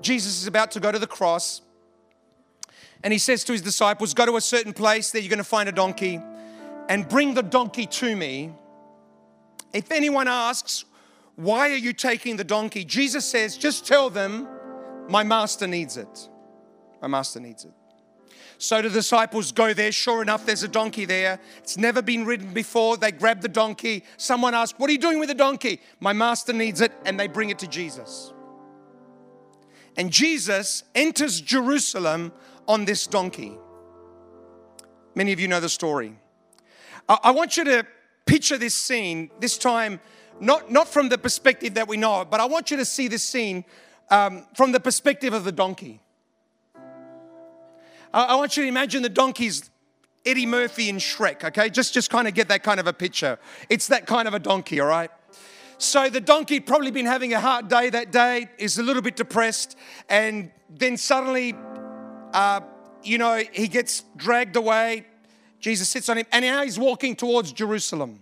Jesus 0.00 0.40
is 0.40 0.46
about 0.46 0.70
to 0.72 0.80
go 0.80 0.92
to 0.92 0.98
the 0.98 1.06
cross, 1.06 1.62
and 3.02 3.12
he 3.12 3.18
says 3.18 3.44
to 3.44 3.52
his 3.52 3.62
disciples, 3.62 4.14
Go 4.14 4.26
to 4.26 4.36
a 4.36 4.40
certain 4.40 4.72
place, 4.72 5.10
there 5.10 5.22
you're 5.22 5.30
going 5.30 5.38
to 5.38 5.44
find 5.44 5.68
a 5.68 5.72
donkey, 5.72 6.20
and 6.88 7.08
bring 7.08 7.34
the 7.34 7.42
donkey 7.42 7.86
to 7.86 8.14
me. 8.14 8.52
If 9.72 9.90
anyone 9.90 10.28
asks, 10.28 10.84
Why 11.36 11.70
are 11.70 11.76
you 11.76 11.92
taking 11.92 12.36
the 12.36 12.44
donkey? 12.44 12.84
Jesus 12.84 13.24
says, 13.24 13.56
Just 13.56 13.86
tell 13.86 14.10
them, 14.10 14.46
My 15.08 15.22
master 15.22 15.66
needs 15.66 15.96
it. 15.96 16.28
My 17.00 17.08
master 17.08 17.40
needs 17.40 17.64
it. 17.64 17.72
So 18.60 18.82
the 18.82 18.90
disciples 18.90 19.52
go 19.52 19.72
there. 19.72 19.90
Sure 19.90 20.20
enough, 20.20 20.44
there's 20.44 20.62
a 20.62 20.68
donkey 20.68 21.06
there. 21.06 21.40
It's 21.60 21.78
never 21.78 22.02
been 22.02 22.26
ridden 22.26 22.52
before. 22.52 22.98
They 22.98 23.10
grab 23.10 23.40
the 23.40 23.48
donkey. 23.48 24.04
Someone 24.18 24.52
asks, 24.52 24.78
What 24.78 24.90
are 24.90 24.92
you 24.92 24.98
doing 24.98 25.18
with 25.18 25.30
the 25.30 25.34
donkey? 25.34 25.80
My 25.98 26.12
master 26.12 26.52
needs 26.52 26.82
it. 26.82 26.92
And 27.06 27.18
they 27.18 27.26
bring 27.26 27.48
it 27.48 27.58
to 27.60 27.66
Jesus. 27.66 28.34
And 29.96 30.10
Jesus 30.10 30.84
enters 30.94 31.40
Jerusalem 31.40 32.32
on 32.68 32.84
this 32.84 33.06
donkey. 33.06 33.56
Many 35.14 35.32
of 35.32 35.40
you 35.40 35.48
know 35.48 35.60
the 35.60 35.70
story. 35.70 36.18
I 37.08 37.30
want 37.30 37.56
you 37.56 37.64
to 37.64 37.86
picture 38.26 38.58
this 38.58 38.74
scene, 38.74 39.30
this 39.40 39.56
time, 39.56 40.00
not, 40.38 40.70
not 40.70 40.86
from 40.86 41.08
the 41.08 41.16
perspective 41.16 41.74
that 41.74 41.88
we 41.88 41.96
know 41.96 42.26
but 42.30 42.40
I 42.40 42.44
want 42.44 42.70
you 42.70 42.76
to 42.76 42.84
see 42.84 43.08
this 43.08 43.22
scene 43.22 43.64
um, 44.10 44.46
from 44.54 44.72
the 44.72 44.80
perspective 44.80 45.32
of 45.32 45.44
the 45.44 45.52
donkey. 45.52 46.02
I 48.12 48.34
want 48.36 48.56
you 48.56 48.64
to 48.64 48.68
imagine 48.68 49.02
the 49.02 49.08
donkeys 49.08 49.70
Eddie 50.26 50.46
Murphy 50.46 50.88
in 50.88 50.96
Shrek, 50.96 51.44
okay? 51.44 51.70
Just, 51.70 51.94
just 51.94 52.10
kind 52.10 52.28
of 52.28 52.34
get 52.34 52.48
that 52.48 52.62
kind 52.62 52.80
of 52.80 52.86
a 52.86 52.92
picture. 52.92 53.38
It's 53.68 53.86
that 53.88 54.06
kind 54.06 54.28
of 54.28 54.34
a 54.34 54.38
donkey, 54.38 54.80
all 54.80 54.88
right? 54.88 55.10
So 55.78 56.10
the 56.10 56.20
donkey 56.20 56.60
probably 56.60 56.90
been 56.90 57.06
having 57.06 57.32
a 57.32 57.40
hard 57.40 57.68
day 57.68 57.88
that 57.90 58.12
day, 58.12 58.48
is 58.58 58.78
a 58.78 58.82
little 58.82 59.00
bit 59.00 59.16
depressed, 59.16 59.76
and 60.08 60.50
then 60.68 60.96
suddenly, 60.96 61.54
uh, 62.34 62.60
you 63.02 63.16
know, 63.16 63.42
he 63.52 63.66
gets 63.66 64.04
dragged 64.16 64.56
away. 64.56 65.06
Jesus 65.58 65.88
sits 65.88 66.08
on 66.08 66.18
him, 66.18 66.26
and 66.32 66.44
now 66.44 66.62
he's 66.64 66.78
walking 66.78 67.16
towards 67.16 67.52
Jerusalem. 67.52 68.20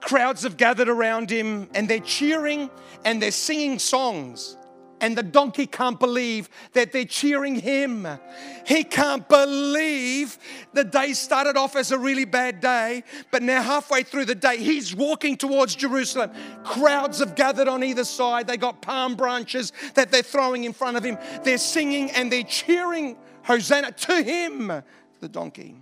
Crowds 0.00 0.42
have 0.42 0.56
gathered 0.56 0.88
around 0.88 1.30
him, 1.30 1.68
and 1.74 1.88
they're 1.88 2.00
cheering 2.00 2.70
and 3.04 3.20
they're 3.20 3.30
singing 3.30 3.78
songs 3.78 4.56
and 5.02 5.18
the 5.18 5.22
donkey 5.22 5.66
can't 5.66 5.98
believe 5.98 6.48
that 6.72 6.92
they're 6.92 7.04
cheering 7.04 7.56
him. 7.56 8.06
He 8.64 8.84
can't 8.84 9.28
believe 9.28 10.38
the 10.72 10.84
day 10.84 11.12
started 11.12 11.56
off 11.56 11.74
as 11.74 11.90
a 11.90 11.98
really 11.98 12.24
bad 12.24 12.60
day, 12.60 13.02
but 13.32 13.42
now 13.42 13.60
halfway 13.60 14.04
through 14.04 14.26
the 14.26 14.36
day, 14.36 14.58
he's 14.58 14.94
walking 14.94 15.36
towards 15.36 15.74
Jerusalem. 15.74 16.30
Crowds 16.64 17.18
have 17.18 17.34
gathered 17.34 17.66
on 17.66 17.82
either 17.82 18.04
side. 18.04 18.46
They 18.46 18.56
got 18.56 18.80
palm 18.80 19.16
branches 19.16 19.72
that 19.94 20.12
they're 20.12 20.22
throwing 20.22 20.62
in 20.64 20.72
front 20.72 20.96
of 20.96 21.02
him. 21.02 21.18
They're 21.42 21.58
singing 21.58 22.12
and 22.12 22.30
they're 22.30 22.44
cheering 22.44 23.16
Hosanna 23.42 23.90
to 23.90 24.22
him, 24.22 24.68
the 25.20 25.28
donkey. 25.28 25.74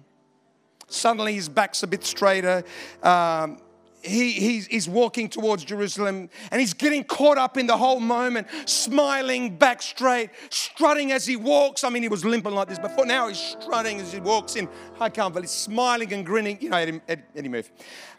Suddenly 0.89 1.35
his 1.35 1.51
back's 1.51 1.83
a 1.83 1.87
bit 1.87 2.05
straighter. 2.05 2.65
Um, 3.03 3.59
he, 4.03 4.33
he's, 4.33 4.67
he's 4.67 4.89
walking 4.89 5.29
towards 5.29 5.65
Jerusalem 5.65 6.31
and 6.51 6.61
he's 6.61 6.75
getting 6.75 7.05
caught 7.05 7.39
up 7.39 7.57
in 7.57 7.67
the 7.67 7.77
whole 7.77 8.01
moment, 8.01 8.47
smiling 8.67 9.57
back 9.57 9.83
straight, 9.83 10.31
strutting 10.51 11.13
as 11.13 11.27
he 11.27 11.37
walks. 11.37 11.85
I 11.85 11.91
mean, 11.91 12.03
he 12.03 12.09
was 12.09 12.25
limping 12.25 12.55
like 12.55 12.69
this 12.69 12.79
before. 12.79 13.07
Now 13.07 13.29
he's 13.29 13.39
strutting 13.39 14.01
as 14.01 14.13
he 14.13 14.21
walks 14.21 14.57
in. 14.57 14.69
I 15.01 15.09
can't 15.09 15.33
believe 15.33 15.45
he's 15.45 15.51
smiling 15.51 16.13
and 16.13 16.25
grinning. 16.25 16.59
You 16.61 16.71
know, 16.71 16.77
Eddie, 16.77 17.01
Eddie 17.09 17.49
Murphy. 17.49 17.71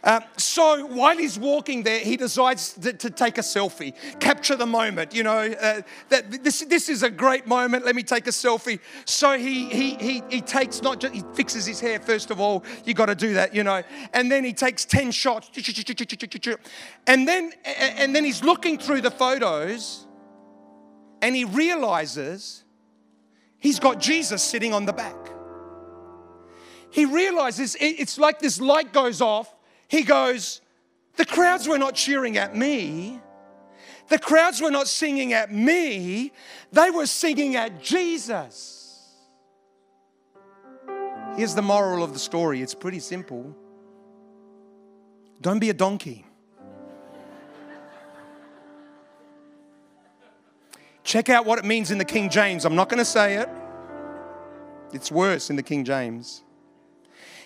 Uh, 0.04 0.20
so 0.36 0.86
while 0.88 1.16
he's 1.16 1.38
walking 1.38 1.84
there, 1.84 2.00
he 2.00 2.18
decides 2.18 2.74
to, 2.74 2.92
to, 2.94 3.10
take 3.10 3.38
a 3.38 3.42
selfie, 3.42 3.94
capture 4.20 4.56
the 4.56 4.66
moment. 4.66 5.14
You 5.14 5.24
know, 5.24 5.40
uh, 5.40 5.82
that 6.10 6.44
this, 6.44 6.62
this 6.62 6.90
is 6.90 7.04
a 7.04 7.10
great 7.10 7.46
moment. 7.46 7.86
Let 7.86 7.96
me 7.96 8.02
take 8.02 8.26
a 8.26 8.32
selfie. 8.32 8.80
So 9.06 9.38
he, 9.38 9.70
he, 9.70 9.96
he, 9.96 10.24
he 10.30 10.42
takes 10.42 10.82
not 10.82 11.00
just, 11.00 11.14
he 11.14 11.24
fixes 11.34 11.68
his 11.68 11.80
hair 11.80 12.00
first 12.00 12.32
of 12.32 12.40
all. 12.40 12.64
You 12.84 12.96
got 12.96 13.08
to 13.08 13.16
do 13.16 13.36
that, 13.36 13.54
you 13.54 13.64
know. 13.64 13.84
And 14.14 14.32
then 14.32 14.44
he 14.44 14.54
takes 14.54 14.86
10 14.86 15.12
shots. 15.12 15.52
And 17.08 17.28
then, 17.28 17.54
and 17.66 18.16
then 18.16 18.24
he's 18.24 18.44
looking 18.44 18.80
through 18.80 19.02
the 19.02 19.12
photos 19.12 20.08
and 21.22 21.36
he 21.36 21.46
realizes 21.46 22.64
he's 23.60 23.80
got 23.80 24.00
Jesus 24.00 24.42
sitting 24.42 24.74
on 24.74 24.86
the 24.86 24.94
back. 24.94 25.16
He 26.90 27.06
realizes 27.06 27.78
it's 27.80 28.18
like 28.18 28.40
this 28.40 28.60
light 28.60 28.92
goes 28.92 29.22
off 29.22 29.54
he 29.92 30.04
goes, 30.04 30.62
The 31.18 31.26
crowds 31.26 31.68
were 31.68 31.78
not 31.78 31.96
cheering 31.96 32.38
at 32.38 32.56
me. 32.56 33.20
The 34.08 34.18
crowds 34.18 34.62
were 34.62 34.72
not 34.72 34.88
singing 34.88 35.34
at 35.34 35.52
me. 35.52 36.32
They 36.72 36.90
were 36.92 37.06
singing 37.06 37.58
at 37.58 37.84
Jesus. 37.84 39.10
Here's 41.36 41.56
the 41.56 41.62
moral 41.62 42.04
of 42.06 42.14
the 42.14 42.20
story 42.20 42.62
it's 42.62 42.74
pretty 42.74 43.00
simple. 43.00 43.54
Don't 45.42 45.60
be 45.60 45.70
a 45.70 45.74
donkey. 45.74 46.26
Check 51.04 51.28
out 51.28 51.46
what 51.46 51.60
it 51.60 51.66
means 51.66 51.92
in 51.92 51.98
the 51.98 52.06
King 52.06 52.30
James. 52.30 52.64
I'm 52.64 52.76
not 52.76 52.88
going 52.88 53.00
to 53.00 53.06
say 53.06 53.36
it, 53.36 53.50
it's 54.94 55.12
worse 55.12 55.50
in 55.50 55.58
the 55.58 55.64
King 55.64 55.84
James. 55.84 56.44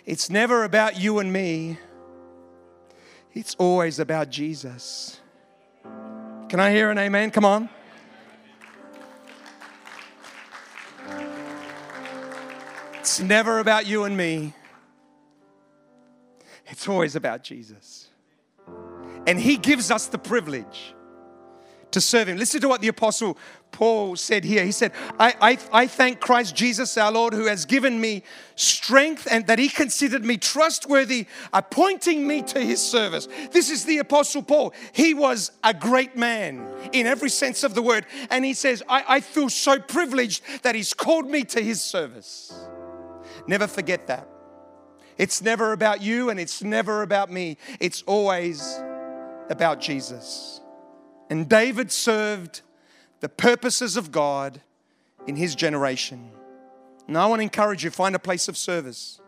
It's 0.05 0.29
never 0.29 0.63
about 0.63 0.99
you 0.99 1.17
and 1.17 1.33
me, 1.33 1.79
it's 3.36 3.53
always 3.55 3.99
about 3.99 4.29
Jesus. 4.29 5.19
Can 6.49 6.59
I 6.59 6.71
hear 6.71 6.89
an 6.89 6.97
amen? 6.97 7.31
Come 7.31 7.45
on. 7.45 7.69
It's 12.99 13.19
never 13.19 13.59
about 13.59 13.86
you 13.86 14.05
and 14.05 14.17
me. 14.17 14.53
It's 16.65 16.88
always 16.88 17.15
about 17.15 17.43
Jesus. 17.43 18.09
And 19.27 19.39
He 19.39 19.57
gives 19.57 19.91
us 19.91 20.07
the 20.07 20.17
privilege 20.17 20.94
to 21.91 22.01
serve 22.01 22.27
him. 22.27 22.38
Listen 22.38 22.61
to 22.61 22.67
what 22.67 22.81
the 22.81 22.88
apostle 22.88 23.38
Paul 23.71 24.15
said 24.15 24.45
here. 24.45 24.63
He 24.63 24.71
said, 24.71 24.93
I, 25.19 25.33
I, 25.41 25.57
I, 25.83 25.88
thank 25.88 26.21
Christ 26.21 26.55
Jesus 26.55 26.97
our 26.97 27.11
Lord 27.11 27.33
who 27.33 27.45
has 27.45 27.65
given 27.65 27.99
me 27.99 28.23
strength 28.55 29.27
and 29.29 29.45
that 29.47 29.59
he 29.59 29.67
considered 29.67 30.23
me 30.23 30.38
trustworthy, 30.38 31.27
appointing 31.51 32.25
me 32.25 32.41
to 32.43 32.59
his 32.59 32.81
service. 32.81 33.27
This 33.51 33.69
is 33.69 33.83
the 33.83 33.97
apostle 33.97 34.43
Paul. 34.43 34.73
He 34.93 35.13
was 35.13 35.51
a 35.63 35.73
great 35.73 36.15
man 36.15 36.65
in 36.93 37.05
every 37.05 37.29
sense 37.29 37.63
of 37.63 37.75
the 37.75 37.81
word. 37.81 38.05
And 38.29 38.45
he 38.45 38.53
says, 38.53 38.81
I, 38.88 39.03
I 39.07 39.19
feel 39.19 39.49
so 39.49 39.79
privileged 39.79 40.41
that 40.63 40.73
he's 40.73 40.93
called 40.93 41.29
me 41.29 41.43
to 41.45 41.61
his 41.61 41.81
service. 41.81 42.53
Never 43.45 43.67
forget 43.67 44.07
that. 44.07 44.27
It's 45.17 45.41
never 45.41 45.73
about 45.73 46.01
you 46.01 46.29
and 46.29 46.39
it's 46.39 46.63
never 46.63 47.01
about 47.01 47.31
me. 47.31 47.57
It's 47.79 48.03
always 48.03 48.79
about 49.49 49.81
Jesus. 49.81 50.61
And 51.30 51.49
David 51.49 51.91
served 51.91 52.61
the 53.19 53.30
purposes 53.30 53.97
of 53.97 54.11
God 54.11 54.61
in 55.28 55.36
his 55.36 55.55
generation. 55.55 56.30
Now, 57.07 57.23
I 57.23 57.28
want 57.28 57.39
to 57.39 57.43
encourage 57.43 57.84
you 57.84 57.91
find 57.91 58.15
a 58.15 58.19
place 58.19 58.47
of 58.47 58.57
service. 58.57 59.19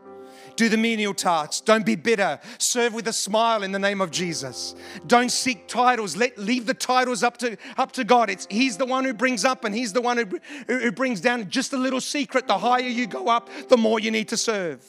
Do 0.56 0.70
the 0.70 0.78
menial 0.78 1.14
tasks. 1.14 1.62
Don't 1.62 1.86
be 1.86 1.95
bitter. 1.95 2.39
Serve 2.58 2.93
with 2.93 3.08
a 3.08 3.14
smile 3.14 3.62
in 3.62 3.72
the 3.72 3.80
name 3.80 4.02
of 4.02 4.10
Jesus. 4.10 4.74
Don't 5.06 5.32
seek 5.32 5.68
titles. 5.68 6.16
Let 6.16 6.38
leave 6.39 6.66
the 6.66 6.74
titles 6.74 7.22
up 7.22 7.38
to 7.38 7.58
up 7.78 7.91
to 7.93 8.04
God. 8.04 8.32
It's 8.32 8.48
He's 8.50 8.78
the 8.78 8.86
one 8.86 9.06
who 9.06 9.14
brings 9.14 9.45
up 9.45 9.66
and 9.66 9.76
He's 9.76 9.93
the 9.93 10.02
one 10.02 10.18
who, 10.18 10.39
who 10.68 10.91
brings 10.91 11.22
down. 11.22 11.48
Just 11.50 11.74
a 11.74 11.78
little 11.78 12.02
secret: 12.02 12.48
the 12.48 12.58
higher 12.58 12.88
you 12.88 13.06
go 13.06 13.28
up, 13.28 13.50
the 13.70 13.78
more 13.78 14.00
you 14.00 14.10
need 14.10 14.30
to 14.30 14.38
serve. 14.38 14.84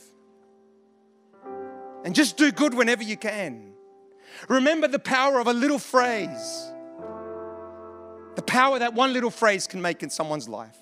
And 2.03 2.15
just 2.15 2.39
do 2.39 2.51
good 2.51 2.73
whenever 2.73 3.03
you 3.03 3.19
can. 3.19 3.73
Remember 4.49 4.89
the 4.89 4.99
power 4.99 5.39
of 5.39 5.49
a 5.49 5.53
little 5.53 5.79
phrase 5.79 6.73
the 8.39 8.43
power 8.43 8.79
that 8.79 8.95
one 8.95 9.13
little 9.13 9.31
phrase 9.31 9.67
can 9.67 9.83
make 9.83 10.05
in 10.05 10.11
someone's 10.11 10.49
life. 10.49 10.77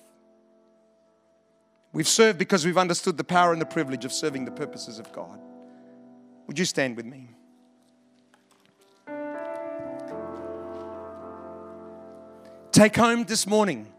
We've 1.94 2.06
served 2.06 2.38
because 2.38 2.66
we've 2.66 2.76
understood 2.76 3.16
the 3.16 3.24
power 3.24 3.50
and 3.50 3.62
the 3.62 3.64
privilege 3.64 4.04
of 4.04 4.12
serving 4.12 4.44
the 4.44 4.50
purposes 4.50 4.98
of 4.98 5.10
God. 5.10 5.40
Would 6.46 6.58
you 6.58 6.66
stand 6.66 6.98
with 6.98 7.06
me? 7.06 7.30
Take 12.72 12.94
home 12.94 13.24
this 13.24 13.46
morning. 13.46 13.90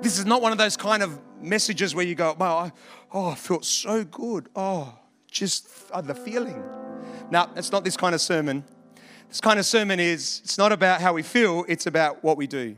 This 0.00 0.18
is 0.18 0.24
not 0.24 0.40
one 0.40 0.52
of 0.52 0.58
those 0.58 0.78
kind 0.78 1.02
of 1.02 1.20
messages 1.38 1.94
where 1.94 2.06
you 2.06 2.14
go, 2.14 2.34
wow, 2.38 2.72
oh, 3.12 3.26
I 3.26 3.34
felt 3.34 3.66
so 3.66 4.04
good. 4.04 4.48
Oh, 4.56 4.98
just 5.30 5.68
uh, 5.92 6.00
the 6.00 6.14
feeling. 6.14 6.64
Now, 7.30 7.50
it's 7.56 7.72
not 7.72 7.84
this 7.84 7.98
kind 7.98 8.14
of 8.14 8.22
sermon. 8.22 8.64
This 9.32 9.40
kind 9.40 9.58
of 9.58 9.64
sermon 9.64 9.98
is 9.98 10.42
it's 10.44 10.58
not 10.58 10.72
about 10.72 11.00
how 11.00 11.14
we 11.14 11.22
feel, 11.22 11.64
it's 11.66 11.86
about 11.86 12.22
what 12.22 12.36
we 12.36 12.46
do. 12.46 12.76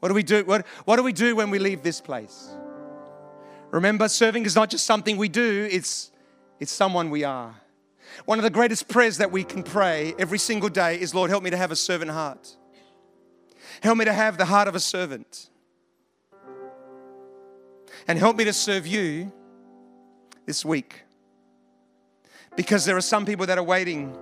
What 0.00 0.08
do 0.08 0.14
we 0.14 0.22
do? 0.22 0.42
What, 0.42 0.64
what 0.86 0.96
do 0.96 1.02
we 1.02 1.12
do 1.12 1.36
when 1.36 1.50
we 1.50 1.58
leave 1.58 1.82
this 1.82 2.00
place? 2.00 2.48
Remember, 3.72 4.08
serving 4.08 4.46
is 4.46 4.56
not 4.56 4.70
just 4.70 4.86
something 4.86 5.18
we 5.18 5.28
do, 5.28 5.68
it's, 5.70 6.12
it's 6.60 6.72
someone 6.72 7.10
we 7.10 7.24
are. 7.24 7.54
One 8.24 8.38
of 8.38 8.42
the 8.42 8.48
greatest 8.48 8.88
prayers 8.88 9.18
that 9.18 9.30
we 9.30 9.44
can 9.44 9.62
pray 9.62 10.14
every 10.18 10.38
single 10.38 10.70
day 10.70 10.98
is 10.98 11.14
Lord, 11.14 11.28
help 11.28 11.44
me 11.44 11.50
to 11.50 11.58
have 11.58 11.70
a 11.70 11.76
servant 11.76 12.10
heart. 12.10 12.56
Help 13.82 13.98
me 13.98 14.06
to 14.06 14.14
have 14.14 14.38
the 14.38 14.46
heart 14.46 14.68
of 14.68 14.74
a 14.74 14.80
servant. 14.80 15.50
And 18.08 18.18
help 18.18 18.34
me 18.34 18.44
to 18.44 18.54
serve 18.54 18.86
you 18.86 19.30
this 20.46 20.64
week. 20.64 21.02
Because 22.56 22.86
there 22.86 22.96
are 22.96 23.02
some 23.02 23.26
people 23.26 23.44
that 23.44 23.58
are 23.58 23.62
waiting 23.62 24.16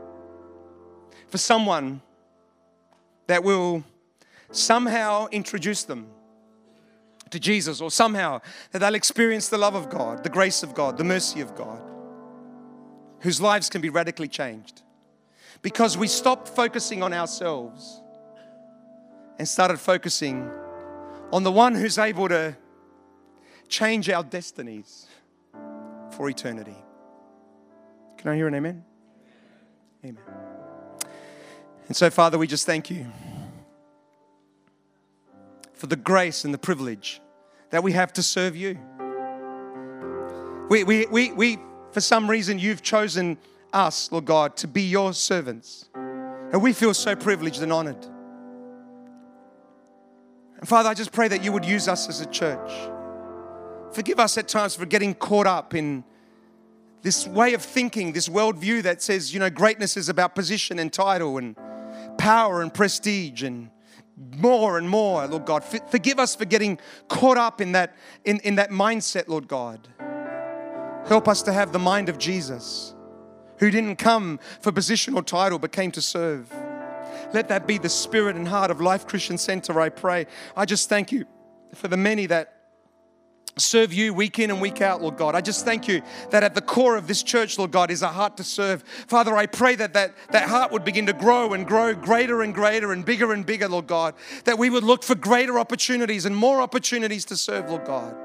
for 1.34 1.38
someone 1.38 2.00
that 3.26 3.42
will 3.42 3.82
somehow 4.52 5.26
introduce 5.32 5.82
them 5.82 6.06
to 7.28 7.40
Jesus 7.40 7.80
or 7.80 7.90
somehow 7.90 8.40
that 8.70 8.78
they'll 8.78 8.94
experience 8.94 9.48
the 9.48 9.58
love 9.58 9.74
of 9.74 9.90
God, 9.90 10.22
the 10.22 10.28
grace 10.28 10.62
of 10.62 10.76
God, 10.76 10.96
the 10.96 11.02
mercy 11.02 11.40
of 11.40 11.56
God, 11.56 11.82
whose 13.18 13.40
lives 13.40 13.68
can 13.68 13.80
be 13.80 13.88
radically 13.90 14.28
changed. 14.28 14.82
Because 15.60 15.98
we 15.98 16.06
stopped 16.06 16.46
focusing 16.46 17.02
on 17.02 17.12
ourselves 17.12 18.00
and 19.36 19.48
started 19.48 19.80
focusing 19.80 20.48
on 21.32 21.42
the 21.42 21.50
one 21.50 21.74
who's 21.74 21.98
able 21.98 22.28
to 22.28 22.56
change 23.66 24.08
our 24.08 24.22
destinies 24.22 25.08
for 26.12 26.30
eternity. 26.30 26.76
Can 28.18 28.30
I 28.30 28.36
hear 28.36 28.46
an 28.46 28.54
amen? 28.54 28.84
Amen. 30.04 30.53
And 31.86 31.96
so, 31.96 32.08
Father, 32.10 32.38
we 32.38 32.46
just 32.46 32.66
thank 32.66 32.90
you 32.90 33.06
for 35.74 35.86
the 35.86 35.96
grace 35.96 36.44
and 36.44 36.54
the 36.54 36.58
privilege 36.58 37.20
that 37.70 37.82
we 37.82 37.92
have 37.92 38.12
to 38.14 38.22
serve 38.22 38.56
you. 38.56 38.78
We, 40.70 40.84
we, 40.84 41.06
we, 41.06 41.32
we, 41.32 41.58
for 41.92 42.00
some 42.00 42.30
reason, 42.30 42.58
you've 42.58 42.82
chosen 42.82 43.36
us, 43.72 44.10
Lord 44.10 44.24
God, 44.24 44.56
to 44.58 44.68
be 44.68 44.82
your 44.82 45.12
servants. 45.12 45.90
And 45.94 46.62
we 46.62 46.72
feel 46.72 46.94
so 46.94 47.14
privileged 47.14 47.62
and 47.62 47.72
honored. 47.72 48.06
And 50.58 50.68
Father, 50.68 50.88
I 50.88 50.94
just 50.94 51.12
pray 51.12 51.28
that 51.28 51.44
you 51.44 51.52
would 51.52 51.66
use 51.66 51.88
us 51.88 52.08
as 52.08 52.20
a 52.22 52.26
church. 52.26 52.72
Forgive 53.92 54.18
us 54.18 54.38
at 54.38 54.48
times 54.48 54.74
for 54.74 54.86
getting 54.86 55.14
caught 55.14 55.46
up 55.46 55.74
in 55.74 56.04
this 57.02 57.26
way 57.28 57.52
of 57.52 57.60
thinking, 57.60 58.12
this 58.12 58.30
worldview 58.30 58.82
that 58.84 59.02
says, 59.02 59.34
you 59.34 59.38
know, 59.38 59.50
greatness 59.50 59.98
is 59.98 60.08
about 60.08 60.34
position 60.34 60.78
and 60.78 60.90
title 60.90 61.36
and 61.36 61.54
power 62.18 62.62
and 62.62 62.72
prestige 62.72 63.42
and 63.42 63.70
more 64.16 64.78
and 64.78 64.88
more, 64.88 65.26
Lord 65.26 65.44
God. 65.44 65.64
Forgive 65.64 66.18
us 66.18 66.34
for 66.34 66.44
getting 66.44 66.78
caught 67.08 67.36
up 67.36 67.60
in 67.60 67.72
that, 67.72 67.94
in, 68.24 68.40
in 68.40 68.56
that 68.56 68.70
mindset, 68.70 69.28
Lord 69.28 69.48
God. 69.48 69.88
Help 71.06 71.28
us 71.28 71.42
to 71.42 71.52
have 71.52 71.72
the 71.72 71.78
mind 71.78 72.08
of 72.08 72.18
Jesus, 72.18 72.94
who 73.58 73.70
didn't 73.70 73.96
come 73.96 74.38
for 74.60 74.72
position 74.72 75.14
or 75.14 75.22
title, 75.22 75.58
but 75.58 75.72
came 75.72 75.90
to 75.92 76.00
serve. 76.00 76.50
Let 77.32 77.48
that 77.48 77.66
be 77.66 77.78
the 77.78 77.88
spirit 77.88 78.36
and 78.36 78.46
heart 78.46 78.70
of 78.70 78.80
Life 78.80 79.06
Christian 79.06 79.36
Center, 79.36 79.80
I 79.80 79.88
pray. 79.88 80.26
I 80.56 80.64
just 80.64 80.88
thank 80.88 81.12
you 81.12 81.26
for 81.74 81.88
the 81.88 81.96
many 81.96 82.26
that 82.26 82.53
serve 83.56 83.92
you 83.92 84.12
week 84.12 84.38
in 84.38 84.50
and 84.50 84.60
week 84.60 84.80
out, 84.80 85.02
Lord 85.02 85.16
God. 85.16 85.34
I 85.34 85.40
just 85.40 85.64
thank 85.64 85.86
you 85.88 86.02
that 86.30 86.42
at 86.42 86.54
the 86.54 86.60
core 86.60 86.96
of 86.96 87.06
this 87.06 87.22
church, 87.22 87.58
Lord 87.58 87.70
God, 87.70 87.90
is 87.90 88.02
a 88.02 88.08
heart 88.08 88.36
to 88.38 88.44
serve. 88.44 88.82
Father, 89.06 89.36
I 89.36 89.46
pray 89.46 89.74
that 89.76 89.92
that, 89.94 90.14
that 90.30 90.48
heart 90.48 90.72
would 90.72 90.84
begin 90.84 91.06
to 91.06 91.12
grow 91.12 91.52
and 91.52 91.66
grow 91.66 91.94
greater 91.94 92.42
and 92.42 92.54
greater 92.54 92.92
and 92.92 93.04
bigger 93.04 93.32
and 93.32 93.44
bigger, 93.44 93.68
Lord 93.68 93.86
God. 93.86 94.14
That 94.44 94.58
we 94.58 94.70
would 94.70 94.84
look 94.84 95.02
for 95.02 95.14
greater 95.14 95.58
opportunities 95.58 96.24
and 96.24 96.36
more 96.36 96.60
opportunities 96.60 97.24
to 97.26 97.36
serve, 97.36 97.68
Lord 97.68 97.84
God 97.84 98.23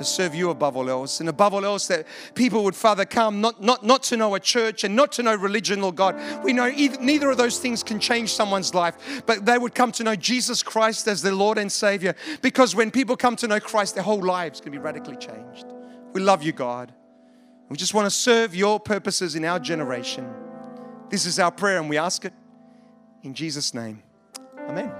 to 0.00 0.04
serve 0.04 0.34
you 0.34 0.48
above 0.48 0.78
all 0.78 0.88
else. 0.88 1.20
And 1.20 1.28
above 1.28 1.52
all 1.52 1.62
else, 1.62 1.86
that 1.88 2.06
people 2.34 2.64
would, 2.64 2.74
Father, 2.74 3.04
come 3.04 3.42
not, 3.42 3.62
not, 3.62 3.84
not 3.84 4.02
to 4.04 4.16
know 4.16 4.34
a 4.34 4.40
church 4.40 4.82
and 4.82 4.96
not 4.96 5.12
to 5.12 5.22
know 5.22 5.34
religion, 5.34 5.82
Lord 5.82 5.96
God. 5.96 6.16
We 6.42 6.54
know 6.54 6.66
either, 6.66 6.98
neither 7.02 7.30
of 7.30 7.36
those 7.36 7.58
things 7.58 7.82
can 7.82 8.00
change 8.00 8.32
someone's 8.32 8.74
life, 8.74 9.22
but 9.26 9.44
they 9.44 9.58
would 9.58 9.74
come 9.74 9.92
to 9.92 10.02
know 10.02 10.16
Jesus 10.16 10.62
Christ 10.62 11.06
as 11.06 11.20
their 11.20 11.34
Lord 11.34 11.58
and 11.58 11.70
Savior. 11.70 12.14
Because 12.40 12.74
when 12.74 12.90
people 12.90 13.14
come 13.14 13.36
to 13.36 13.46
know 13.46 13.60
Christ, 13.60 13.94
their 13.94 14.02
whole 14.02 14.24
lives 14.24 14.62
can 14.62 14.72
be 14.72 14.78
radically 14.78 15.16
changed. 15.16 15.66
We 16.14 16.22
love 16.22 16.42
you, 16.42 16.52
God. 16.52 16.94
We 17.68 17.76
just 17.76 17.92
want 17.92 18.06
to 18.06 18.10
serve 18.10 18.54
your 18.54 18.80
purposes 18.80 19.34
in 19.34 19.44
our 19.44 19.58
generation. 19.58 20.26
This 21.10 21.26
is 21.26 21.38
our 21.38 21.50
prayer, 21.50 21.78
and 21.78 21.90
we 21.90 21.98
ask 21.98 22.24
it 22.24 22.32
in 23.22 23.34
Jesus' 23.34 23.74
name. 23.74 24.02
Amen. 24.66 24.90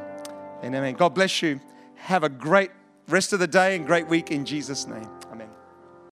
And 0.62 0.74
amen. 0.74 0.94
God 0.94 1.14
bless 1.14 1.40
you. 1.40 1.58
Have 1.94 2.22
a 2.22 2.28
great 2.28 2.70
rest 3.10 3.32
of 3.32 3.40
the 3.40 3.46
day 3.46 3.76
and 3.76 3.86
great 3.86 4.06
week 4.06 4.30
in 4.30 4.44
Jesus' 4.44 4.86
name. 4.86 5.08